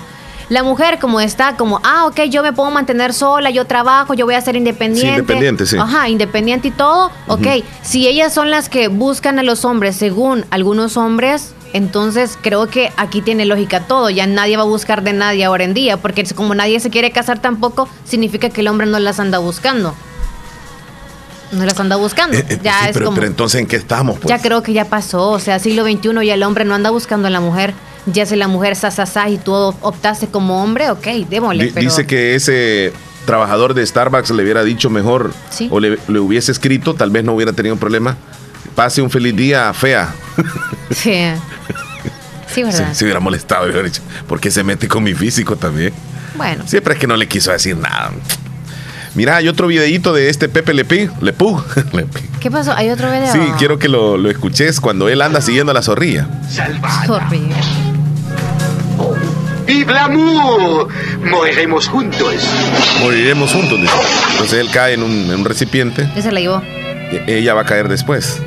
[0.49, 4.25] La mujer como está, como, ah, ok, yo me puedo mantener sola, yo trabajo, yo
[4.25, 5.11] voy a ser independiente.
[5.11, 5.77] Sí, independiente, sí.
[5.77, 7.11] Ajá, independiente y todo.
[7.27, 7.47] Ok,
[7.81, 12.91] si ellas son las que buscan a los hombres, según algunos hombres, entonces creo que
[12.95, 14.09] aquí tiene lógica todo.
[14.09, 17.11] Ya nadie va a buscar de nadie ahora en día, porque como nadie se quiere
[17.11, 19.93] casar tampoco, significa que el hombre no las anda buscando.
[21.51, 22.37] No las anda buscando.
[22.37, 23.15] Eh, eh, ya sí, es pero, como.
[23.15, 24.19] pero entonces, ¿en qué estamos?
[24.19, 24.29] Pues?
[24.29, 25.29] ya creo que ya pasó.
[25.29, 27.73] O sea, siglo XXI y el hombre no anda buscando a la mujer.
[28.07, 31.71] Ya si la mujer sasasá y tú optaste como hombre, ok, démosle.
[31.73, 32.93] Pero- Dice que ese
[33.25, 35.67] trabajador de Starbucks le hubiera dicho mejor Sí.
[35.71, 38.15] o le, le hubiese escrito, tal vez no hubiera tenido problema.
[38.75, 40.13] Pase un feliz día, fea.
[40.91, 41.13] Sí.
[42.53, 42.89] Sí, ¿verdad?
[42.89, 45.91] Se, se hubiera molestado, hubiera dicho, ¿por qué se mete con mi físico también?
[46.35, 46.63] Bueno.
[46.65, 48.11] Siempre es que no le quiso decir nada.
[49.15, 51.09] Mira, hay otro videíto de este Pepe Lepú.
[51.21, 51.61] Lepú.
[52.39, 52.71] ¿Qué pasó?
[52.73, 53.31] ¿Hay otro video?
[53.33, 56.27] Sí, quiero que lo, lo escuches cuando él anda siguiendo a la zorrilla.
[56.49, 56.79] Sorry.
[59.67, 60.87] ¡Vive l'amour!
[61.29, 62.35] Moriremos juntos.
[63.01, 63.79] Moriremos juntos.
[63.81, 63.93] dice.
[64.31, 66.09] Entonces él cae en un, en un recipiente.
[66.15, 66.61] Ya se la llevó.
[67.27, 68.41] y ella va a caer después.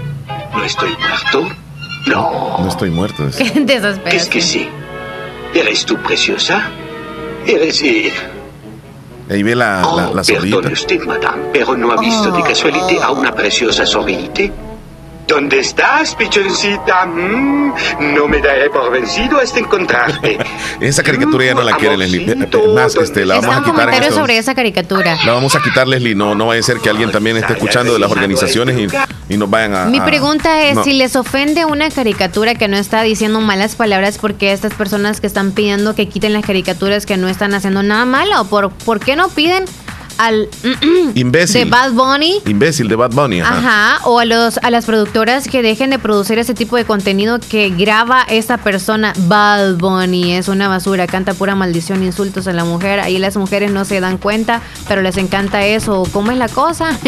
[0.52, 1.48] ¿No estoy muerto?
[2.06, 2.56] No.
[2.58, 3.26] No estoy muerto.
[3.26, 3.44] dice.
[3.52, 4.10] Qué desespero.
[4.10, 4.68] ¿Qué es que sí?
[5.54, 6.70] ¿Eres tú preciosa?
[7.46, 7.82] Eres...
[7.82, 8.12] eh,
[9.30, 10.56] Ahí ve la, la, la zorrillita.
[10.56, 14.42] Perdone usted, madame, pero no ha visto de casualidad a una preciosa zorrillita.
[15.30, 17.06] ¿Dónde estás, pichoncita?
[17.06, 17.72] Mm,
[18.16, 20.36] no me daré por vencido hasta encontrarte.
[20.80, 22.28] Esa caricatura ya no la quiere Leslie.
[22.32, 25.16] Eh, eh, Más, este, la vamos a quitar en comentario sobre esa caricatura.
[25.24, 26.16] La vamos a quitar, Leslie.
[26.16, 29.36] No, no vaya a ser que alguien también esté escuchando de las organizaciones y, y
[29.36, 29.84] nos vayan a.
[29.84, 30.82] Mi pregunta es, No.
[30.82, 35.20] si les ofende una caricatura que no está diciendo malas palabras, ¿por qué estas personas
[35.20, 38.46] que están pidiendo que quiten las caricaturas que no están haciendo nada malo?
[38.46, 39.64] ¿Por, ¿por qué no piden
[40.20, 40.48] al
[41.14, 41.64] Imbécil.
[41.64, 42.40] de Bad Bunny?
[42.46, 43.40] Imbécil de Bad Bunny.
[43.40, 43.58] Ajá.
[43.58, 47.38] Ajá, o a los a las productoras que dejen de producir ese tipo de contenido
[47.40, 49.12] que graba esa persona.
[49.26, 53.00] Bad Bunny es una basura, canta pura maldición, insultos a la mujer.
[53.00, 56.06] Ahí las mujeres no se dan cuenta, pero les encanta eso.
[56.12, 56.98] ¿Cómo es la cosa?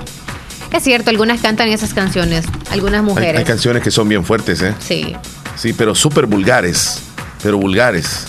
[0.72, 3.38] es cierto, algunas cantan esas canciones, algunas Hay, mujeres.
[3.38, 4.74] hay canciones que son bien fuertes, ¿eh?
[4.80, 5.14] Sí.
[5.56, 7.00] Sí, pero súper vulgares.
[7.42, 8.26] Pero vulgares.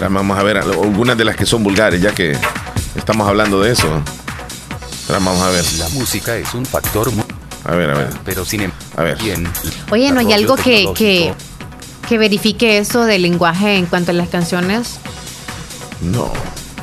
[0.00, 2.36] Vamos a ver algunas de las que son vulgares, ya que
[2.96, 3.88] estamos hablando de eso.
[5.06, 5.64] Pero Vamos a ver.
[5.78, 7.24] La música es un factor muy...
[7.64, 8.10] A ver, a ver.
[8.24, 9.18] Pero sin em- A ver.
[9.18, 9.46] Bien.
[9.90, 11.32] Oye, ¿no hay algo que, que,
[12.08, 14.98] que verifique eso del lenguaje en cuanto a las canciones?
[16.00, 16.32] No.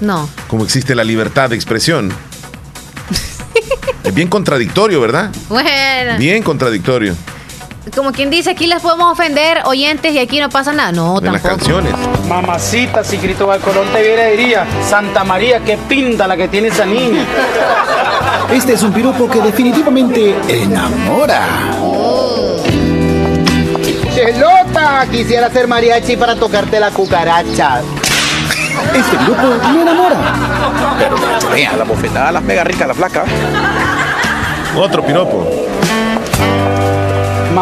[0.02, 0.30] No.
[0.48, 2.12] Como existe la libertad de expresión.
[4.04, 5.32] es bien contradictorio, ¿verdad?
[5.50, 6.18] Bueno.
[6.18, 7.16] Bien contradictorio.
[7.92, 10.92] Como quien dice, aquí les podemos ofender oyentes y aquí no pasa nada.
[10.94, 11.48] No, las tampoco.
[11.50, 11.94] canciones.
[12.28, 16.86] Mamacita, si Cristóbal Colón te viera, diría, Santa María, qué pinta la que tiene esa
[16.86, 17.26] niña.
[18.52, 21.46] Este es un piropo que definitivamente enamora.
[24.16, 27.82] Chelota, quisiera ser mariachi para tocarte la cucaracha.
[28.96, 30.16] Este piropo no enamora.
[30.98, 31.18] Pero
[31.52, 33.26] me la la bofetada las pega rica la flaca.
[34.78, 35.50] Otro piropo.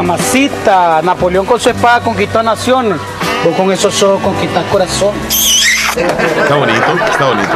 [0.01, 2.97] Mamacita, Napoleón con su espada conquistó naciones.
[3.45, 5.13] Vos con esos ojos conquistás corazón.
[5.29, 7.53] Está bonito, está bonito.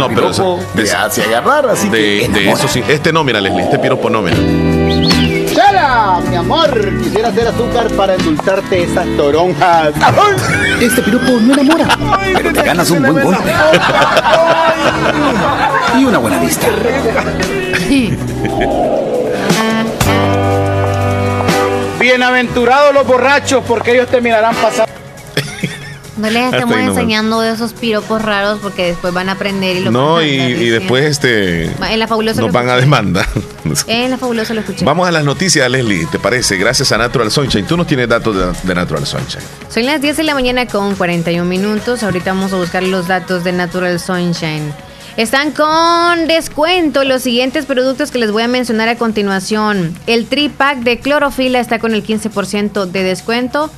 [0.00, 2.82] No, pero eso, de, hace agarrar, así de, que de eso sí.
[2.88, 4.36] Este no, mira, Leslie, este piropo no, mira.
[5.54, 9.92] Chela, mi amor, quisiera hacer azúcar para endulzarte esas toronjas.
[10.80, 11.96] Este piropo no enamora.
[12.34, 13.52] Pero te ganas un buen golpe.
[15.96, 16.66] Y una buena vista.
[22.14, 24.92] Bienaventurados los borrachos, porque ellos terminarán pasando.
[26.16, 29.90] No les estemos enseñando de esos piropos raros porque después van a aprender y lo
[29.90, 33.26] No, van a y, y después este En la fabulosa nos van a demandar.
[33.88, 34.84] En la fabulosa lo escuché.
[34.84, 36.56] Vamos a las noticias, Leslie, ¿te parece?
[36.56, 37.66] Gracias a Natural Sunshine.
[37.66, 39.42] Tú no tienes datos de, de Natural Sunshine.
[39.68, 42.04] Son las 10 de la mañana con 41 minutos.
[42.04, 44.72] Ahorita vamos a buscar los datos de Natural Sunshine.
[45.16, 49.94] Están con descuento los siguientes productos que les voy a mencionar a continuación.
[50.08, 53.70] El tripack de clorofila está con el 15% de descuento.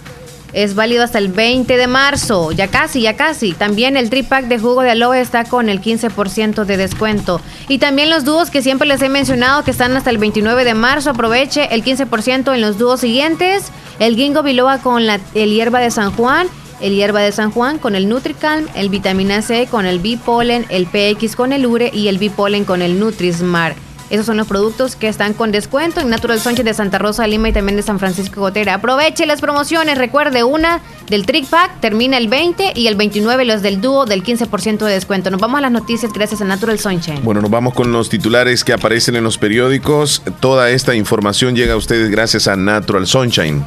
[0.55, 2.53] Es válido hasta el 20 de marzo.
[2.53, 3.53] Ya casi, ya casi.
[3.53, 7.43] También el tripack de jugo de aloe está con el 15% de descuento.
[7.69, 10.73] Y también los dúos que siempre les he mencionado que están hasta el 29 de
[10.73, 11.11] marzo.
[11.11, 13.65] Aproveche el 15% en los dúos siguientes.
[13.99, 16.49] El Ginkgo biloba con la el hierba de San Juan.
[16.81, 20.87] El hierba de San Juan con el Nutricalm, el vitamina C con el Bipolen, el
[20.87, 23.75] PX con el Ure y el Bipolen con el Nutrismar.
[24.09, 27.49] Esos son los productos que están con descuento en Natural Sunshine de Santa Rosa Lima
[27.49, 28.75] y también de San Francisco Gotera.
[28.75, 29.99] Aproveche las promociones.
[29.99, 34.23] Recuerde, una del Trick Pack termina el 20 y el 29 los del dúo del
[34.23, 35.31] 15% de descuento.
[35.31, 37.25] Nos vamos a las noticias gracias a Natural Sunshine.
[37.25, 40.23] Bueno, nos vamos con los titulares que aparecen en los periódicos.
[40.39, 43.65] Toda esta información llega a ustedes gracias a Natural Sunshine.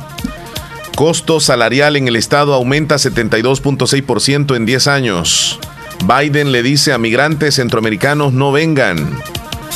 [0.96, 5.60] Costo salarial en el estado aumenta 72.6% en 10 años.
[6.06, 9.22] Biden le dice a migrantes centroamericanos no vengan.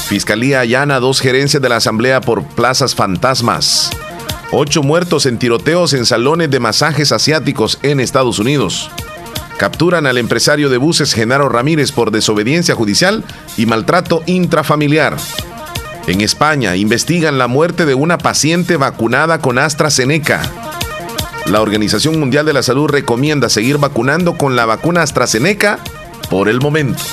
[0.07, 3.89] Fiscalía allana dos gerencias de la Asamblea por plazas fantasmas.
[4.51, 8.91] Ocho muertos en tiroteos en salones de masajes asiáticos en Estados Unidos.
[9.57, 13.23] Capturan al empresario de buses Genaro Ramírez por desobediencia judicial
[13.57, 15.17] y maltrato intrafamiliar.
[16.05, 20.41] En España investigan la muerte de una paciente vacunada con AstraZeneca.
[21.45, 25.79] La Organización Mundial de la Salud recomienda seguir vacunando con la vacuna AstraZeneca
[26.29, 27.03] por el momento.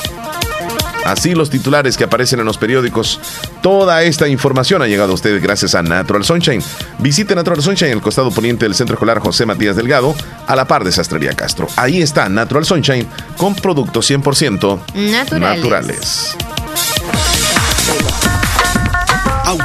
[1.05, 3.20] Así los titulares que aparecen en los periódicos.
[3.62, 6.62] Toda esta información ha llegado a ustedes gracias a Natural Sunshine.
[6.98, 10.15] Visite Natural Sunshine en el costado poniente del Centro Escolar José Matías Delgado,
[10.47, 11.66] a la par de Sastrería Castro.
[11.77, 15.40] Ahí está Natural Sunshine con productos 100% Naturales.
[15.40, 16.36] naturales.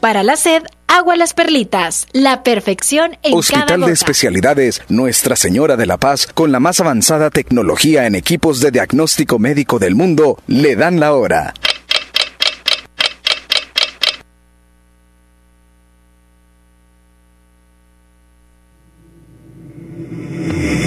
[0.00, 2.06] Para la sed, agua las perlitas.
[2.12, 3.86] La perfección en cada Hospital gota.
[3.86, 8.70] de Especialidades Nuestra Señora de la Paz, con la más avanzada tecnología en equipos de
[8.70, 11.52] diagnóstico médico del mundo, le dan la hora.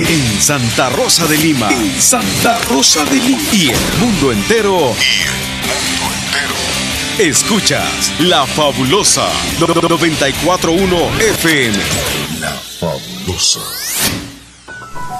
[0.08, 1.70] En Santa Rosa de Lima.
[1.70, 3.42] En Santa Rosa de Lima.
[3.52, 4.94] Y el mundo entero.
[7.26, 9.28] Escuchas La Fabulosa
[9.60, 11.78] 941 FM.
[12.40, 13.60] La Fabulosa.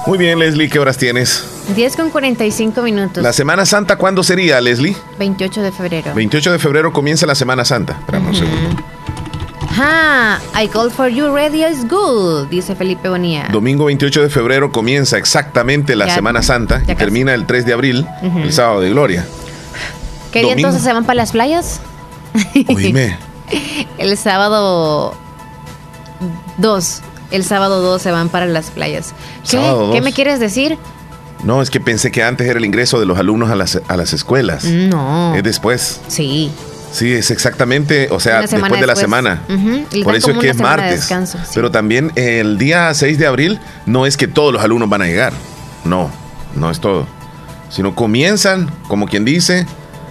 [0.08, 1.44] Muy bien, Leslie, ¿qué horas tienes?
[1.76, 3.22] 10 con 45 minutos.
[3.22, 4.96] La Semana Santa, ¿cuándo sería, Leslie?
[5.20, 6.12] 28 de febrero.
[6.12, 7.92] 28 de febrero comienza la Semana Santa.
[8.00, 8.82] Espérame un segundo.
[9.78, 13.46] Ah, I called for you, radio is good, dice Felipe Bonilla.
[13.52, 17.72] Domingo 28 de febrero comienza exactamente la Ya- Semana Santa y termina el 3 de
[17.72, 18.06] abril,
[18.42, 19.24] el sábado de gloria.
[20.32, 21.80] ¿Qué día entonces se van para las playas?
[22.68, 23.16] Oíme,
[23.98, 25.14] El sábado
[26.58, 27.00] 2.
[27.30, 29.14] El sábado 2 se van para las playas.
[29.42, 29.56] ¿Qué?
[29.56, 30.04] Sábado ¿Qué dos.
[30.04, 30.78] me quieres decir?
[31.44, 33.96] no, es que pensé que antes era el ingreso de los alumnos a las, a
[33.96, 34.64] las escuelas.
[34.64, 35.34] No.
[35.34, 36.00] Es después.
[36.08, 36.50] Sí.
[36.92, 39.42] Sí, es exactamente, o sea, después de la semana.
[40.04, 41.00] Por eso es que es martes.
[41.00, 41.52] descanso, sí.
[41.54, 45.06] Pero también el día 6 de abril no es que todos los alumnos van a
[45.06, 45.32] llegar.
[45.84, 46.10] No,
[46.54, 47.06] no es todo.
[47.70, 49.66] Sino comienzan, como quien dice,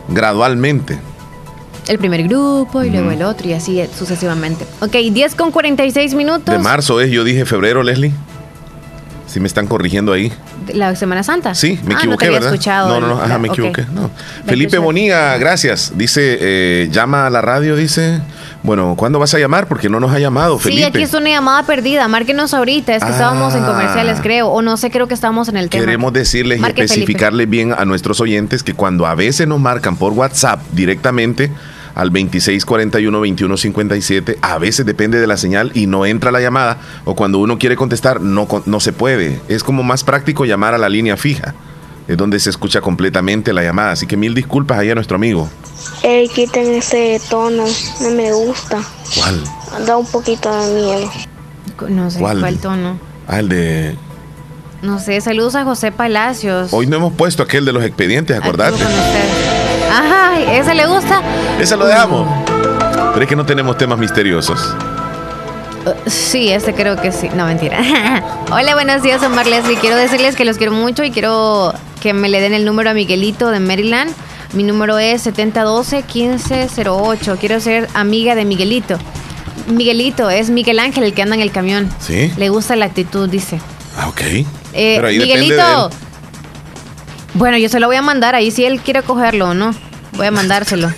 [0.10, 0.99] gradualmente.
[1.91, 4.65] El primer grupo y luego el otro y así sucesivamente.
[4.80, 6.45] Ok, 10 con 46 minutos.
[6.45, 8.13] De marzo es, yo dije febrero, Leslie.
[9.27, 10.31] Si me están corrigiendo ahí.
[10.73, 11.53] La Semana Santa.
[11.53, 12.53] Sí, me Ah, equivoqué, no te había ¿verdad?
[12.53, 12.99] escuchado.
[13.01, 13.53] no, no, no, ajá, me ok.
[13.59, 13.85] equivoqué.
[13.93, 14.09] No.
[14.45, 15.91] Felipe Bonilla, gracias.
[15.97, 18.22] Dice, eh, llama a la radio, dice.
[18.63, 19.68] Bueno, ¿cuándo vas a llamar?
[19.68, 20.85] Porque no nos ha llamado, Sí, Felipe.
[20.88, 22.07] aquí es una llamada perdida.
[22.07, 22.95] Márquenos ahorita.
[22.95, 23.68] Es que estábamos en Ah.
[23.68, 24.47] comerciales, creo.
[24.47, 25.84] O no sé, creo que estábamos en el tema.
[25.84, 29.97] Queremos decirles y Marque, especificarles bien a nuestros oyentes que cuando a veces nos marcan
[29.97, 31.51] por WhatsApp directamente
[31.95, 37.39] al 2641-2157, a veces depende de la señal y no entra la llamada, o cuando
[37.39, 39.39] uno quiere contestar no, no se puede.
[39.47, 41.53] Es como más práctico llamar a la línea fija,
[42.07, 43.91] es donde se escucha completamente la llamada.
[43.91, 45.49] Así que mil disculpas ahí a nuestro amigo.
[46.03, 47.63] Ey, quiten ese tono,
[48.01, 48.80] no me gusta.
[49.15, 49.43] ¿Cuál?
[49.85, 51.11] Da un poquito de miedo.
[51.89, 52.39] No sé ¿Cuál?
[52.39, 52.99] cuál, tono.
[53.27, 53.95] Ah, el de...
[54.81, 56.73] No sé, saludos a José Palacios.
[56.73, 58.77] Hoy no hemos puesto aquel de los expedientes, acordate.
[59.93, 61.22] Ay, ¿ese le gusta?
[61.59, 62.26] Ese lo dejamos.
[63.13, 64.73] Pero es que no tenemos temas misteriosos.
[65.85, 67.27] Uh, Sí, este creo que sí.
[67.35, 68.23] No, mentira.
[68.51, 69.76] Hola, buenos días, Omar Leslie.
[69.77, 72.93] Quiero decirles que los quiero mucho y quiero que me le den el número a
[72.93, 74.13] Miguelito de Maryland.
[74.53, 77.38] Mi número es 7012-1508.
[77.38, 78.97] Quiero ser amiga de Miguelito.
[79.68, 81.89] Miguelito, es Miguel Ángel el que anda en el camión.
[81.99, 82.31] ¿Sí?
[82.38, 83.59] Le gusta la actitud, dice.
[83.97, 84.22] Ah, ok.
[84.22, 85.89] Eh, Pero ahí depende de Miguelito.
[87.34, 89.74] Bueno, yo se lo voy a mandar ahí si él quiere cogerlo o no.
[90.14, 90.91] Voy a mandárselo.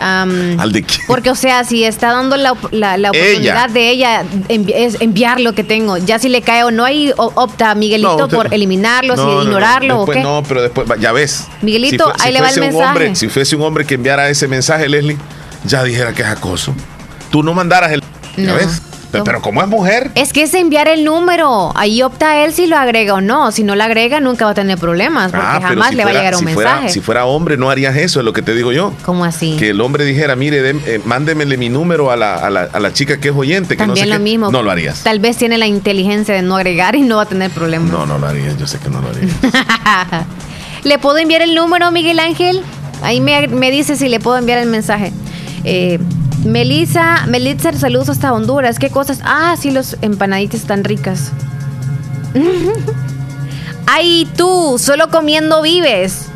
[0.00, 1.00] Am, ¿Al de quién?
[1.08, 3.68] porque, o sea, si está dando la, la- la oportunidad Ella.
[3.74, 7.12] de ella envi- es enviar lo que tengo, ya si le cae o no, ahí
[7.16, 10.22] opta Miguelito No, por eliminarlo, No, si no, no, ignorarlo después o qué.
[10.22, 11.48] No, pero después, ya ves.
[11.62, 12.84] Miguelito, Si ahí le va el mensaje.
[12.86, 15.16] hombre- si fuese un hombre que enviara ese mensaje, Leslie,
[15.64, 16.72] ya dijera que es acoso.
[17.30, 18.04] Tú no mandaras el.
[18.36, 18.80] ¿Ya ves?
[19.10, 21.72] Pero, pero como es mujer, Es que es enviar el número.
[21.76, 23.50] Ahí opta él si lo agrega o no.
[23.52, 25.30] Si no lo agrega, nunca va a tener problemas.
[25.30, 26.92] Porque Ah, jamás si le va a llegar un si fuera- mensaje.
[26.92, 28.92] si fuera hombre, no harías eso, es lo que te digo yo.
[29.06, 29.56] ¿Cómo así?
[29.58, 32.80] Que el hombre dijera, mire, dem- eh, mándemele mi número a la, a la- a
[32.80, 34.30] la chica que es oyente, que También no sé lo qué.
[34.30, 34.50] mismo.
[34.50, 35.02] No lo harías.
[35.02, 37.90] Tal vez tiene la inteligencia de no agregar y no va a tener problemas.
[37.90, 39.32] No, no lo harías, yo sé que no lo harías.
[40.84, 42.62] ¿Le puedo enviar el número, Miguel Ángel?
[43.02, 45.12] Ahí me, me dice si le puedo enviar el mensaje.
[45.64, 45.98] Eh,
[46.44, 48.78] Melissa, Melitza, saludos hasta Honduras.
[48.78, 49.20] ¿Qué cosas?
[49.24, 51.32] Ah, sí, los empanaditas están ricas.
[53.86, 56.26] Ay, tú, solo comiendo vives.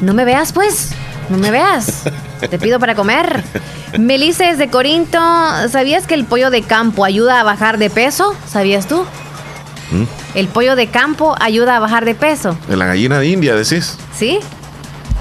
[0.00, 0.90] No me veas, pues.
[1.30, 2.02] No me veas.
[2.50, 3.42] Te pido para comer.
[3.98, 5.18] Melissa desde Corinto.
[5.70, 8.34] ¿Sabías que el pollo de campo ayuda a bajar de peso?
[8.46, 9.04] ¿Sabías tú?
[9.90, 10.04] ¿Mm?
[10.34, 12.58] El pollo de campo ayuda a bajar de peso.
[12.68, 13.96] De la gallina de India, decís.
[14.14, 14.40] ¿Sí?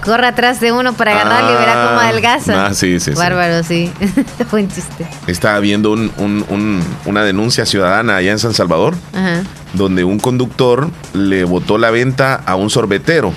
[0.05, 2.65] Corre atrás de uno para agarrarle y verá cómo Ah, adelgaza.
[2.67, 3.17] ah, sí, sí, sí.
[3.17, 3.91] Bárbaro, sí.
[4.51, 5.07] Buen chiste.
[5.27, 9.41] Estaba viendo un- un- un- una denuncia ciudadana allá en San Salvador, Ajá.
[9.73, 13.33] donde un conductor le botó la venta a un sorbetero.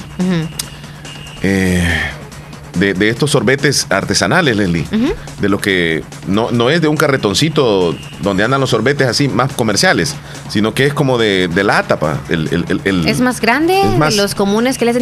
[1.42, 1.88] eh,
[2.78, 4.84] de, de estos sorbetes artesanales, Leslie.
[5.40, 9.52] De lo que no, no es de un carretoncito donde andan los sorbetes así más
[9.52, 10.14] comerciales,
[10.48, 12.18] sino que es como de, de lata, pa.
[12.28, 14.98] El, el- el- el- Es más grande Es más- de los comunes que le hacen.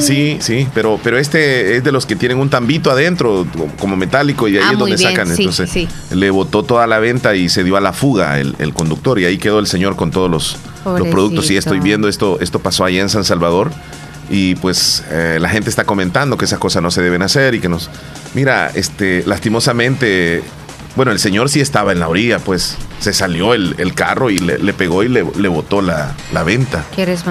[0.00, 3.46] Sí, sí, pero, pero este es de los que tienen un tambito adentro,
[3.78, 5.26] como metálico, y ahí Ah, es donde bien, sacan.
[5.28, 5.88] sí, Entonces, sí.
[6.14, 9.24] le botó toda la venta y se dio a la fuga el, el conductor, y
[9.24, 11.50] ahí quedó el señor con todos los, los productos.
[11.50, 13.70] Y estoy viendo esto, esto pasó allá en San Salvador.
[14.30, 17.60] Y pues eh, la gente está comentando que esas cosas no se deben hacer y
[17.60, 17.90] que nos.
[18.34, 20.42] Mira, este, lastimosamente,
[20.96, 24.38] bueno, el señor sí estaba en la orilla, pues se salió el, el carro y
[24.38, 26.84] le, le pegó y le, le botó la, la venta.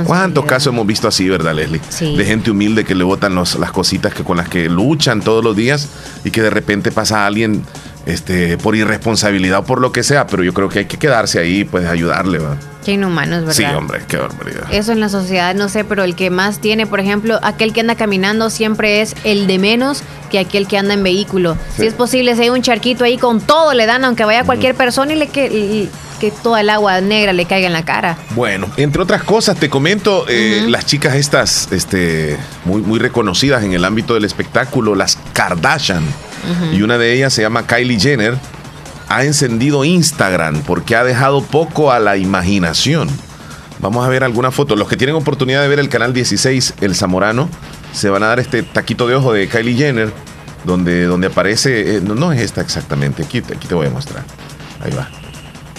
[0.07, 1.79] ¿Cuántos casos hemos visto así, verdad, Leslie?
[1.89, 2.15] Sí.
[2.17, 5.43] De gente humilde que le botan los- las cositas que con las que luchan todos
[5.43, 5.87] los días
[6.23, 7.63] y que de repente pasa alguien
[8.05, 11.39] este, por irresponsabilidad o por lo que sea, pero yo creo que hay que quedarse
[11.39, 12.57] ahí, pues ayudarle, ¿va?
[12.85, 13.53] Qué inhumanos, ¿verdad?
[13.53, 14.63] Sí, hombre, qué barbaridad.
[14.71, 17.81] Eso en la sociedad, no sé, pero el que más tiene, por ejemplo, aquel que
[17.81, 20.01] anda caminando siempre es el de menos
[20.31, 21.55] que aquel que anda en vehículo.
[21.75, 21.81] Sí.
[21.83, 24.73] Si es posible, si hay un charquito ahí con todo le dan, aunque vaya cualquier
[24.73, 28.15] persona y le que, y- que toda el agua negra le caiga en la cara.
[28.35, 33.73] Bueno, entre otras cosas, te comento, eh, las chicas estas, este, muy, muy reconocidas en
[33.73, 36.03] el ámbito del espectáculo, las Kardashian,
[36.73, 38.37] Y una de ellas se llama Kylie Jenner,
[39.09, 43.09] ha encendido Instagram porque ha dejado poco a la imaginación.
[43.79, 44.75] Vamos a ver alguna foto.
[44.75, 47.49] Los que tienen oportunidad de ver el canal 16, El Zamorano,
[47.93, 50.13] se van a dar este taquito de ojo de Kylie Jenner,
[50.63, 53.89] donde, donde aparece, eh, no, no es esta exactamente, aquí, te- aquí te voy a
[53.89, 54.23] mostrar.
[54.83, 55.09] Ahí va.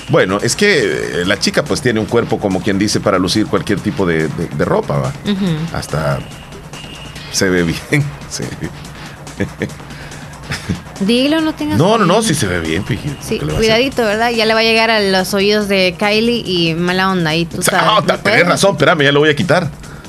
[0.08, 3.46] Bueno, es que eh, la chica pues tiene un cuerpo como quien dice para lucir
[3.46, 5.12] cualquier tipo de, de- de ropa, va.
[5.72, 6.18] Hasta
[7.30, 7.78] se ve bien.
[8.28, 9.70] se ve bien.
[11.00, 11.78] Dilo, no tengas.
[11.78, 13.16] No, no, no, sí se ve bien, fíjate.
[13.20, 14.30] Sí, cuidadito, ¿verdad?
[14.30, 17.34] Ya le va a llegar a los oídos de Kylie y mala onda.
[17.34, 17.82] Y tú sabes.
[17.84, 18.38] Ah, ¿no ta- puedes?
[18.38, 19.68] tenés razón, espérame, ya lo voy a quitar.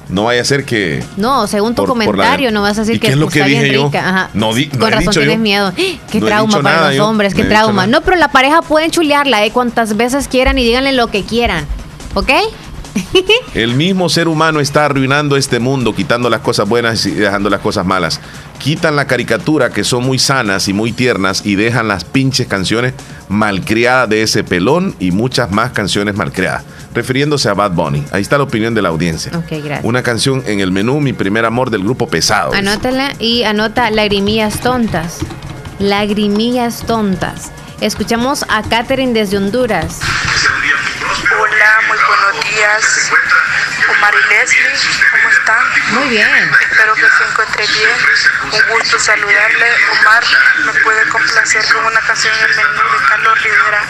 [0.10, 1.04] No vaya a ser que.
[1.18, 3.20] No, según tu Por- por la- comentario, no vas a decir ¿Y que, qué es
[3.20, 3.90] lo que dije yo?
[3.98, 4.30] Ajá.
[4.36, 5.22] No di- no Con he razón dicho yo.
[5.22, 5.68] tienes miedo.
[5.76, 5.82] ¡Ah!
[6.12, 7.08] Qué No trauma para nada los yo.
[7.08, 7.88] hombres, qué No trauma.
[7.88, 9.52] No, pero la pareja pueden chulearla, ¿eh?
[9.52, 11.66] Cuantas veces quieran y díganle lo que quieran.
[12.14, 12.30] ¿Ok?
[13.54, 17.62] El mismo ser humano está arruinando este mundo, quitando las cosas buenas y dejando las
[17.62, 18.20] cosas malas.
[18.60, 22.94] Quitan la caricatura que son muy sanas y muy tiernas y dejan las pinches canciones
[23.28, 26.64] malcriadas de ese pelón y muchas más canciones malcriadas.
[26.94, 28.04] Refiriéndose a Bad Bunny.
[28.12, 29.32] Ahí está la opinión de la audiencia.
[29.50, 29.82] Gracias.
[29.84, 32.54] Una canción en el menú, Mi primer amor del grupo pesado.
[32.54, 35.20] Anótala y anota lagrimillas tontas.
[35.80, 37.52] Lagrimillas tontas.
[37.82, 40.00] Escuchamos a Catherine desde Honduras.
[42.64, 43.12] Días.
[43.98, 44.72] Omar y Leslie,
[45.12, 46.00] ¿cómo están?
[46.00, 46.28] Muy bien.
[46.72, 47.90] Espero que se encuentre bien.
[48.46, 49.66] Un gusto saludarle.
[50.00, 50.24] Omar,
[50.66, 53.84] ¿me puede complacer con una canción en el menú de Carlos Rivera?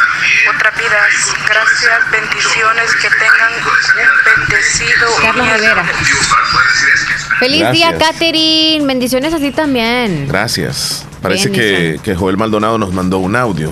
[0.55, 1.13] Otras vidas.
[1.47, 5.85] Gracias, bendiciones, que tengan un bendecido Carlos Rivera.
[7.39, 7.71] Feliz Gracias.
[7.73, 8.87] día, Catherine.
[8.87, 10.27] Bendiciones así también.
[10.27, 11.05] Gracias.
[11.21, 13.71] Parece Bien, que, que Joel Maldonado nos mandó un audio.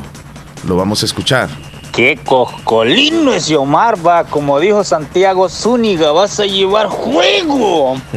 [0.68, 1.50] Lo vamos a escuchar.
[1.94, 8.02] Qué coscolino ese Omar va, como dijo Santiago Zúñiga, vas a llevar juego.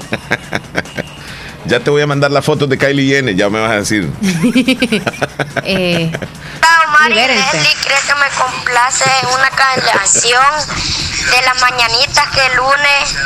[1.67, 4.13] Ya te voy a mandar la foto de Kylie Jenner, ya me vas a decir.
[5.65, 6.13] eh,
[6.87, 7.15] Omar y.
[7.15, 10.45] Leslie, ¿cree que me complace una canción
[11.31, 13.17] de las mañanitas que el lunes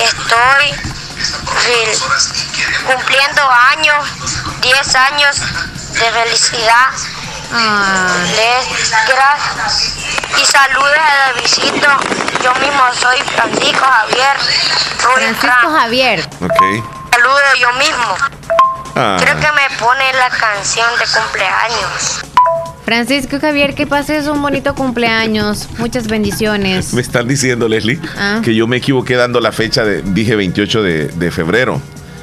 [0.00, 0.92] estoy
[2.86, 4.08] cumpliendo años,
[4.62, 5.36] 10 años
[5.92, 6.88] de felicidad.
[7.52, 9.96] Les gracias
[10.40, 11.86] y saludos a visito.
[12.42, 14.36] Yo mismo soy Francisco Javier
[15.02, 16.20] Ruiz Francisco Javier.
[16.40, 16.84] Ok.
[17.12, 18.16] Saludo yo mismo.
[18.96, 19.16] Ah.
[19.20, 22.20] Creo que me pone la canción de cumpleaños.
[22.84, 25.68] Francisco Javier, que pases un bonito cumpleaños.
[25.78, 26.92] Muchas bendiciones.
[26.94, 28.40] Me están diciendo, Leslie, Ah.
[28.42, 31.80] que yo me equivoqué dando la fecha de, dije 28 de, de febrero,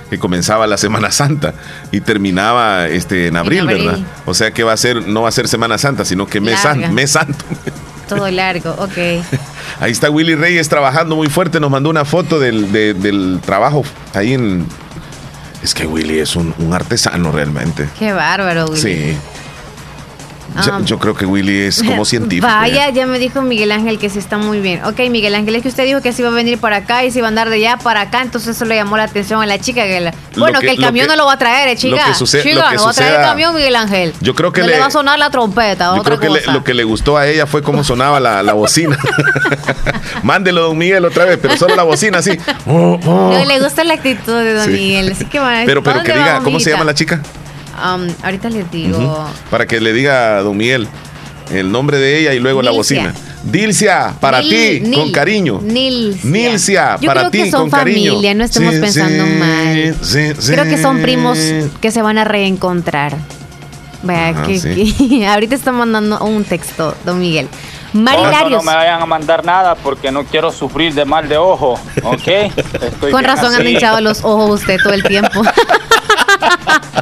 [0.09, 1.53] que comenzaba la Semana Santa
[1.91, 3.85] y terminaba este en abril, abril.
[3.85, 3.99] ¿verdad?
[4.25, 6.59] O sea que va a ser, no va a ser Semana Santa, sino que mes,
[6.59, 7.45] san- mes santo.
[8.09, 8.97] Todo largo, ok.
[9.79, 13.83] Ahí está Willy Reyes trabajando muy fuerte, nos mandó una foto del, de- del trabajo
[14.13, 14.65] ahí en...
[15.61, 17.87] Es que Willy es un, un artesano realmente.
[17.99, 18.81] Qué bárbaro, Willy.
[18.81, 19.17] Sí.
[20.65, 20.81] Yo, Ah.
[20.83, 22.47] yo creo que Willy es como científico.
[22.47, 22.93] Vaya, ¿eh?
[22.93, 24.83] ya me dijo Miguel Ángel que sí está muy bien.
[24.85, 27.11] Ok, Miguel Ángel, es que usted dijo que se iba a venir para acá y
[27.11, 29.45] se iba a andar de allá para acá, entonces eso le llamó la atención a
[29.45, 29.83] la chica.
[29.83, 31.95] Que la- Bueno, que, que- el camión que- no lo va a traer, eh, chica.
[31.97, 34.13] lo que suce- chica, lo que no va a traer el camión, Miguel Ángel.
[34.21, 36.29] Yo creo que no le- le, va a sonar la trompeta, Yo otra creo que
[36.29, 36.51] le- cosa.
[36.53, 38.97] lo que le gustó a ella fue cómo sonaba la, la bocina.
[40.23, 42.37] Mándelo, don Miguel, otra vez, pero solo la bocina así.
[42.65, 43.31] Oh, oh.
[43.33, 44.71] No, le gusta la actitud de Don Sí.
[44.71, 47.21] Miguel, así que va Pero, pero ¿dónde que diga, ¿cómo se llama la chica?
[47.95, 49.25] Um, ahorita les digo.
[49.49, 50.87] Para que le diga a don Miguel
[51.51, 53.13] el nombre de ella y luego la bocina.
[53.43, 55.61] Dilcia, para ti, con cariño.
[55.63, 56.29] Nilcia.
[56.29, 58.11] Nilcia, Yo para creo ti, que son con cariño.
[58.11, 59.95] familia, no estemos Sí, pensando sí, mal.
[60.01, 60.51] sí, sí.
[60.51, 61.37] Creo que son primos
[61.81, 63.15] que se van a reencontrar.
[64.07, 64.93] Ajá, que, sí.
[64.93, 67.47] que- ahorita está mandando un texto, don Miguel.
[67.91, 71.37] Mari No, no, me vayan a mandar nada porque no quiero sufrir de mal de
[71.37, 72.27] ojo, ¿ok?
[72.83, 75.41] Estoy Con razón han hinchado los ojos usted todo el tiempo.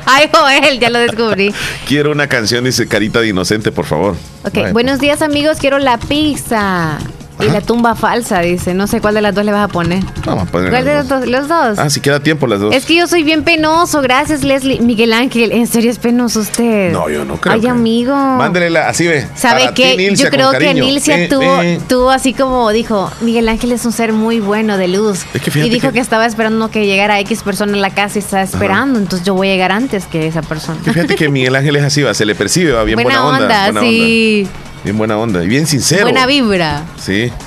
[0.10, 1.54] Ay, Joel, ya lo descubrí.
[1.86, 4.16] Quiero una canción, dice Carita de Inocente, por favor.
[4.44, 4.74] Ok, Vaya.
[4.74, 6.98] buenos días amigos, quiero la pizza.
[7.40, 8.74] Y la tumba falsa, dice.
[8.74, 10.04] No sé cuál de las dos le vas a poner.
[10.26, 11.30] Vamos a poner ¿Cuál de las los dos?
[11.30, 11.78] Los dos.
[11.80, 12.74] Ah, si queda tiempo las dos.
[12.74, 14.80] Es que yo soy bien penoso, gracias Leslie.
[14.82, 16.92] Miguel Ángel, ¿en serio es penoso usted?
[16.92, 18.16] No, yo no creo Ay, que- amigo.
[18.16, 19.28] Mándele la, así ve.
[19.36, 19.96] ¿Sabe qué?
[19.98, 20.74] Nilcia, Yo creo que.
[20.74, 21.80] Nilcia Eh, tuvo, eh.
[21.88, 25.26] tuvo así como dijo, Miguel Ángel es un ser muy bueno de luz.
[25.34, 26.00] Es que fíjate y dijo que- que...
[26.00, 29.50] estaba esperando que llegara X persona en la casa y estaba esperando, entonces yo voy
[29.50, 30.80] a llegar antes que esa persona.
[30.84, 33.44] Que Fíjate que Miguel Ángel es así, va, se le percibe, va bien buena, buena,
[33.46, 34.42] onda, buena sí.
[34.46, 34.52] onda.
[34.88, 36.04] Bien buena onda y bien sincero.
[36.04, 36.84] Buena vibra.
[36.98, 37.30] Sí.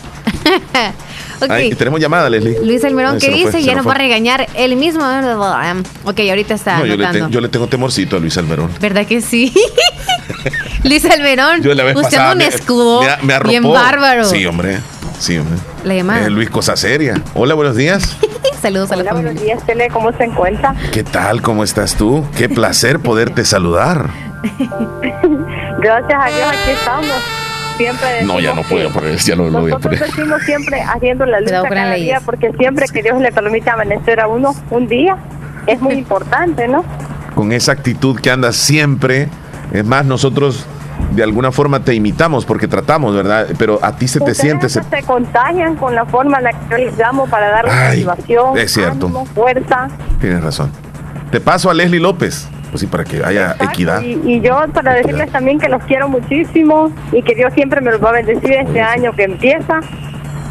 [1.42, 1.50] Ok.
[1.50, 2.58] Ay, y tenemos llamada, Leslie.
[2.62, 3.62] Luis Almerón, ¿qué fue, dice?
[3.62, 5.02] Ya nos va a regañar él mismo.
[6.04, 7.28] Ok, ahorita está No, yo le, anotando.
[7.28, 8.70] te- yo le tengo temorcito a Luis Almerón.
[8.78, 9.50] ¿Verdad que sí?
[10.84, 13.48] Luis Almerón, Yo la vez usted pasada un escudo me, me arropó.
[13.48, 14.26] bien bárbaro.
[14.26, 14.80] Sí, hombre.
[15.18, 15.56] Sí, hombre.
[15.84, 16.26] La llamada.
[16.26, 17.22] Eh, Luis Cosa Seria.
[17.32, 18.18] Hola, buenos días.
[18.60, 19.30] Saludos a la familia.
[19.32, 20.74] Buenos días, Tele, ¿cómo se encuentra?
[20.92, 21.40] ¿Qué tal?
[21.40, 22.22] ¿Cómo estás tú?
[22.36, 24.10] Qué placer poderte saludar.
[25.80, 27.06] Gracias a Dios, aquí estamos.
[27.76, 30.14] Siempre No, ya no puedo poner, ya no lo voy a Nosotros poner.
[30.14, 32.00] decimos siempre haciendo la lucha cada leyes.
[32.06, 35.16] día, porque siempre que Dios le permite amanecer a uno un día,
[35.66, 36.84] es muy importante, ¿no?
[37.34, 39.28] Con esa actitud que andas siempre.
[39.72, 40.66] Es más, nosotros
[41.12, 43.46] de alguna forma te imitamos porque tratamos, ¿verdad?
[43.58, 44.68] Pero a ti se te siente.
[44.68, 48.58] se- se contagian con la forma en la que yo les llamo para Ay, motivación,
[48.58, 49.06] es cierto.
[49.06, 49.88] ánimo, fuerza.
[50.20, 50.70] Tienes razón.
[51.30, 52.46] Te paso a Leslie López.
[52.70, 54.02] Pues sí, para que haya equidad.
[54.02, 57.90] Y, y yo para decirles también que los quiero muchísimo y que Dios siempre me
[57.90, 59.80] los va a bendecir este año que empieza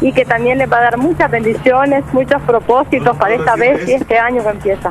[0.00, 3.92] y que también les va a dar muchas bendiciones, muchos propósitos para esta vez y
[3.92, 4.90] este año que empieza.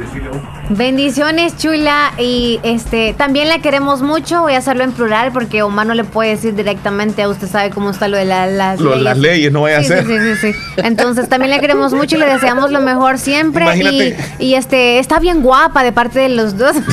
[0.69, 2.11] Bendiciones, chula.
[2.17, 4.41] Y este también la queremos mucho.
[4.41, 7.71] Voy a hacerlo en plural porque Omar no le puede decir directamente a usted sabe
[7.71, 10.05] cómo está lo de la- las Lo de las leyes, no vaya a Sí, ser.
[10.05, 10.59] Sí, sí, sí, sí.
[10.77, 13.65] Entonces también la queremos mucho y le deseamos lo mejor siempre.
[13.65, 14.17] Y, Imagínate.
[14.39, 16.75] y, este está bien guapa de parte de los dos.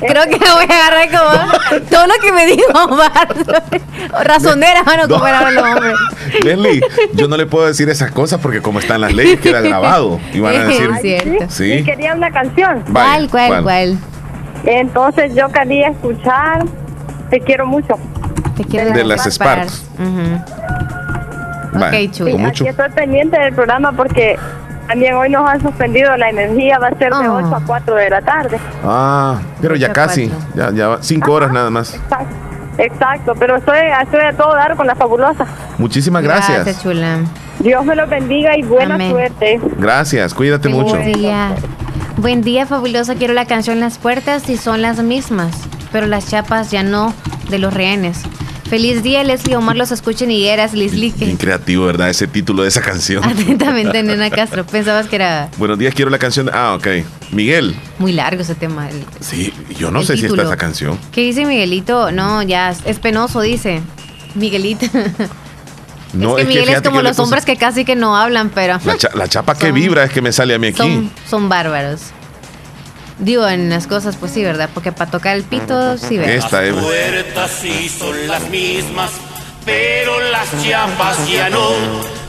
[0.00, 3.28] Creo que voy a agarrar como todo lo que me dijo Omar.
[4.24, 5.92] Razonera, mano, como era el hombre.
[6.42, 6.80] Leslie,
[7.14, 10.15] yo no le puedo decir esas cosas porque como están las leyes queda grabado.
[10.32, 10.90] Y van a decir.
[11.00, 11.44] Cierto.
[11.44, 11.84] Y Sí.
[11.84, 12.82] quería una canción.
[12.88, 13.62] Vaya, ¿Cuál, cuál, ¿cuál?
[13.62, 13.98] cuál?
[14.64, 16.64] Entonces yo quería escuchar
[17.30, 17.98] Te quiero mucho.
[18.56, 19.84] Te quiero De las Sparks.
[21.72, 22.30] Vaya, Ok, chula.
[22.32, 22.64] con mucho.
[22.64, 24.38] Aquí estoy pendiente del programa porque
[24.86, 28.10] también hoy nos han suspendido la energía, va a ser de 8 a 4 de
[28.10, 28.58] la tarde.
[28.84, 30.30] Ah, pero ya casi.
[30.54, 31.94] Ya, ya va- cinco horas nada más.
[31.94, 32.34] Exacto,
[32.78, 35.44] exacto, pero estoy, estoy a todo dar con la fabulosa.
[35.78, 36.80] Muchísimas gracias.
[36.82, 37.18] chula.
[37.60, 39.10] Dios me los bendiga y buena Amén.
[39.10, 39.60] suerte.
[39.78, 40.96] Gracias, cuídate mucho.
[40.96, 41.54] Buen día.
[42.18, 43.14] Buen día, fabulosa.
[43.14, 45.54] Quiero la canción Las Puertas y son las mismas,
[45.92, 47.12] pero las chapas ya no
[47.50, 48.22] de los rehenes.
[48.68, 51.24] Feliz día, Leslie Omar, los escuchen y eras Lislique.
[51.24, 52.10] Bien creativo, ¿verdad?
[52.10, 53.22] Ese título de esa canción.
[53.28, 54.66] Atentamente, Nena Castro.
[54.66, 56.50] Pensabas que era Buenos días, quiero la canción.
[56.52, 56.86] Ah, ok.
[57.30, 57.76] Miguel.
[57.98, 58.88] muy largo ese tema.
[58.90, 60.42] El- Sí, yo no sé si título.
[60.42, 60.98] está esa canción.
[61.12, 62.10] ¿Qué dice Miguelito?
[62.10, 63.82] No, ya es penoso, dice.
[64.34, 64.86] Miguelito.
[66.18, 68.16] No, es que Miguel es como que le los puse- hombres que casi que no
[68.16, 70.68] hablan, pero La, cha- la chapa que Son- vibra es que me sale a mí
[70.68, 70.76] aquí.
[70.78, 72.00] son, son bárbaros.
[73.18, 74.68] Digo, en las cosas, pues sí, ¿verdad?
[74.74, 76.34] Porque para tocar el pito, sí, ¿verdad?
[76.34, 76.74] Esta es.
[76.74, 79.10] puertas sí son las mismas,
[79.64, 81.70] pero las chapas ya no.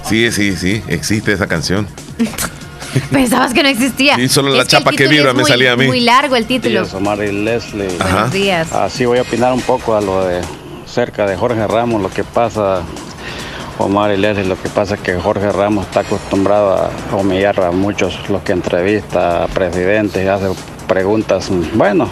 [0.07, 1.87] Sí, sí, sí, existe esa canción.
[3.11, 4.15] Pensabas que no existía.
[4.15, 5.85] Sí, solo Es la chapa que título vibra es me muy- salía a mí.
[5.87, 6.81] Muy largo el título.
[6.81, 7.87] días, Omar y Leslie.
[7.99, 8.11] Ajá.
[8.13, 8.71] Buenos días.
[8.71, 10.41] Así voy a opinar un poco a lo de
[10.87, 12.81] cerca de Jorge Ramos, lo que pasa,
[13.79, 18.29] Omar Leslie, lo que pasa es que Jorge Ramos está acostumbrado a humillar a muchos
[18.29, 20.47] los que entrevista a presidentes y hace
[20.87, 22.07] preguntas, bueno,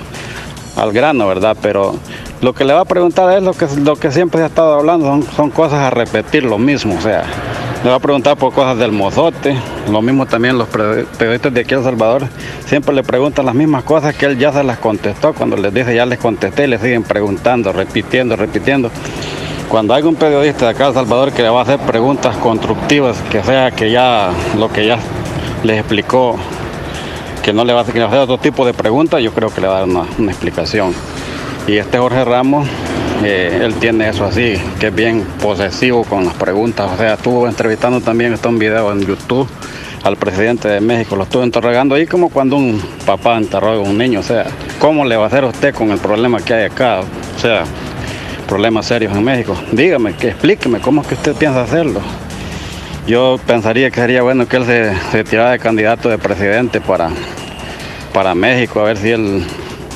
[0.75, 1.57] al grano, ¿verdad?
[1.61, 1.95] Pero
[2.41, 4.75] lo que le va a preguntar es lo que, lo que siempre se ha estado
[4.75, 7.23] hablando, son, son cosas a repetir lo mismo, o sea,
[7.83, 9.55] le va a preguntar por cosas del mozote,
[9.89, 12.27] lo mismo también los periodistas de aquí El Salvador,
[12.65, 15.95] siempre le preguntan las mismas cosas que él ya se las contestó, cuando les dice
[15.95, 18.91] ya les contesté, le siguen preguntando, repitiendo, repitiendo.
[19.69, 23.17] Cuando hay un periodista de acá El Salvador que le va a hacer preguntas constructivas,
[23.29, 24.97] que sea que ya lo que ya
[25.63, 26.37] les explicó
[27.43, 29.77] que no le va a hacer, otro tipo de preguntas, yo creo que le va
[29.77, 30.93] a dar una, una explicación.
[31.67, 32.67] Y este Jorge Ramos,
[33.23, 36.91] eh, él tiene eso así, que es bien posesivo con las preguntas.
[36.93, 39.47] O sea, estuvo entrevistando también, está un video en YouTube
[40.03, 43.97] al presidente de México, lo estuvo interrogando ahí como cuando un papá interroga a un
[43.97, 44.19] niño.
[44.19, 44.45] O sea,
[44.79, 47.01] ¿cómo le va a hacer usted con el problema que hay acá?
[47.35, 47.63] O sea,
[48.47, 49.55] problemas serios en México.
[49.71, 52.01] Dígame, que explíqueme cómo es que usted piensa hacerlo.
[53.07, 57.09] Yo pensaría que sería bueno que él se, se tirara de candidato de presidente para,
[58.13, 59.45] para México, a ver si él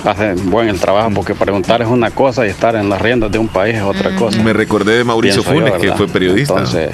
[0.05, 3.39] hace buen el trabajo, porque preguntar es una cosa y estar en las riendas de
[3.39, 4.41] un país es otra cosa.
[4.41, 6.53] Me recordé de Mauricio Pienso yo, Funes, que fue periodista.
[6.53, 6.91] Entonces,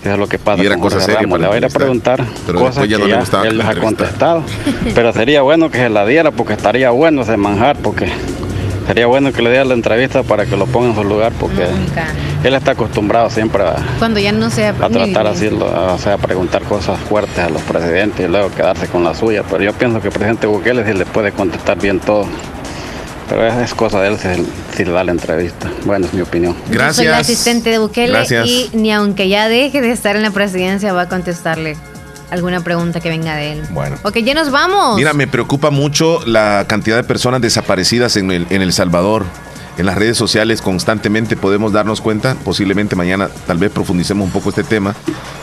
[0.00, 1.68] eso es lo que pasa Y era cosa seria para Le va a ir a
[1.68, 4.44] preguntar Pero cosas ya que no le ya gustaba que él les ha contestado.
[4.94, 8.08] Pero sería bueno que se la diera, porque estaría bueno ese manjar, porque
[8.86, 11.66] sería bueno que le diera la entrevista para que lo ponga en su lugar, porque
[11.66, 12.06] Nunca.
[12.44, 14.70] él está acostumbrado siempre a, Cuando ya no sea.
[14.70, 18.86] a tratar así, o sea, a preguntar cosas fuertes a los presidentes y luego quedarse
[18.88, 19.42] con la suya.
[19.50, 22.26] Pero yo pienso que el presidente Bukele sí le puede contestar bien todo.
[23.28, 24.28] Pero es, es cosa de él si,
[24.76, 25.68] si le da la entrevista.
[25.84, 26.54] Bueno, es mi opinión.
[26.70, 28.46] Yo soy la asistente de Bukele Gracias.
[28.46, 31.76] y ni aunque ya deje de estar en la presidencia va a contestarle
[32.30, 33.62] alguna pregunta que venga de él.
[33.70, 33.96] Bueno.
[34.02, 34.96] Ok, ya nos vamos.
[34.96, 39.24] Mira, me preocupa mucho la cantidad de personas desaparecidas en el, en El Salvador.
[39.78, 44.48] En las redes sociales constantemente podemos darnos cuenta, posiblemente mañana tal vez profundicemos un poco
[44.48, 44.94] este tema,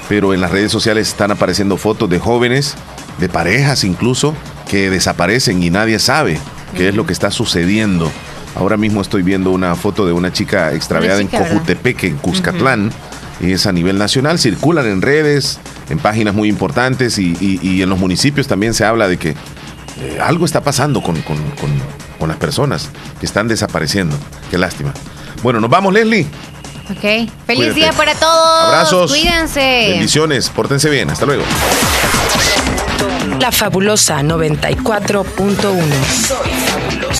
[0.09, 2.73] pero en las redes sociales están apareciendo fotos de jóvenes,
[3.19, 4.33] de parejas incluso,
[4.67, 6.39] que desaparecen y nadie sabe
[6.75, 8.11] qué es lo que está sucediendo.
[8.55, 11.55] Ahora mismo estoy viendo una foto de una chica extraviada chica, en ¿verdad?
[11.55, 12.91] Cojutepeque, en Cuscatlán,
[13.51, 15.59] es a nivel nacional, circulan en redes,
[15.89, 19.29] en páginas muy importantes y, y- y en los municipios también se habla de que
[19.31, 19.35] eh,
[20.23, 22.89] algo está pasando con, con- con- con las personas
[23.19, 24.15] que están desapareciendo.
[24.49, 24.93] Qué lástima.
[25.41, 26.25] Bueno, nos vamos, Leslie.
[26.89, 26.99] Ok.
[27.01, 27.73] Feliz Cuídate.
[27.73, 28.65] día para todos.
[28.73, 29.11] Abrazos.
[29.11, 29.87] Cuídense.
[29.89, 30.49] Bendiciones.
[30.49, 31.09] Pórtense bien.
[31.09, 31.43] Hasta luego.
[33.39, 37.03] La fabulosa 94.1.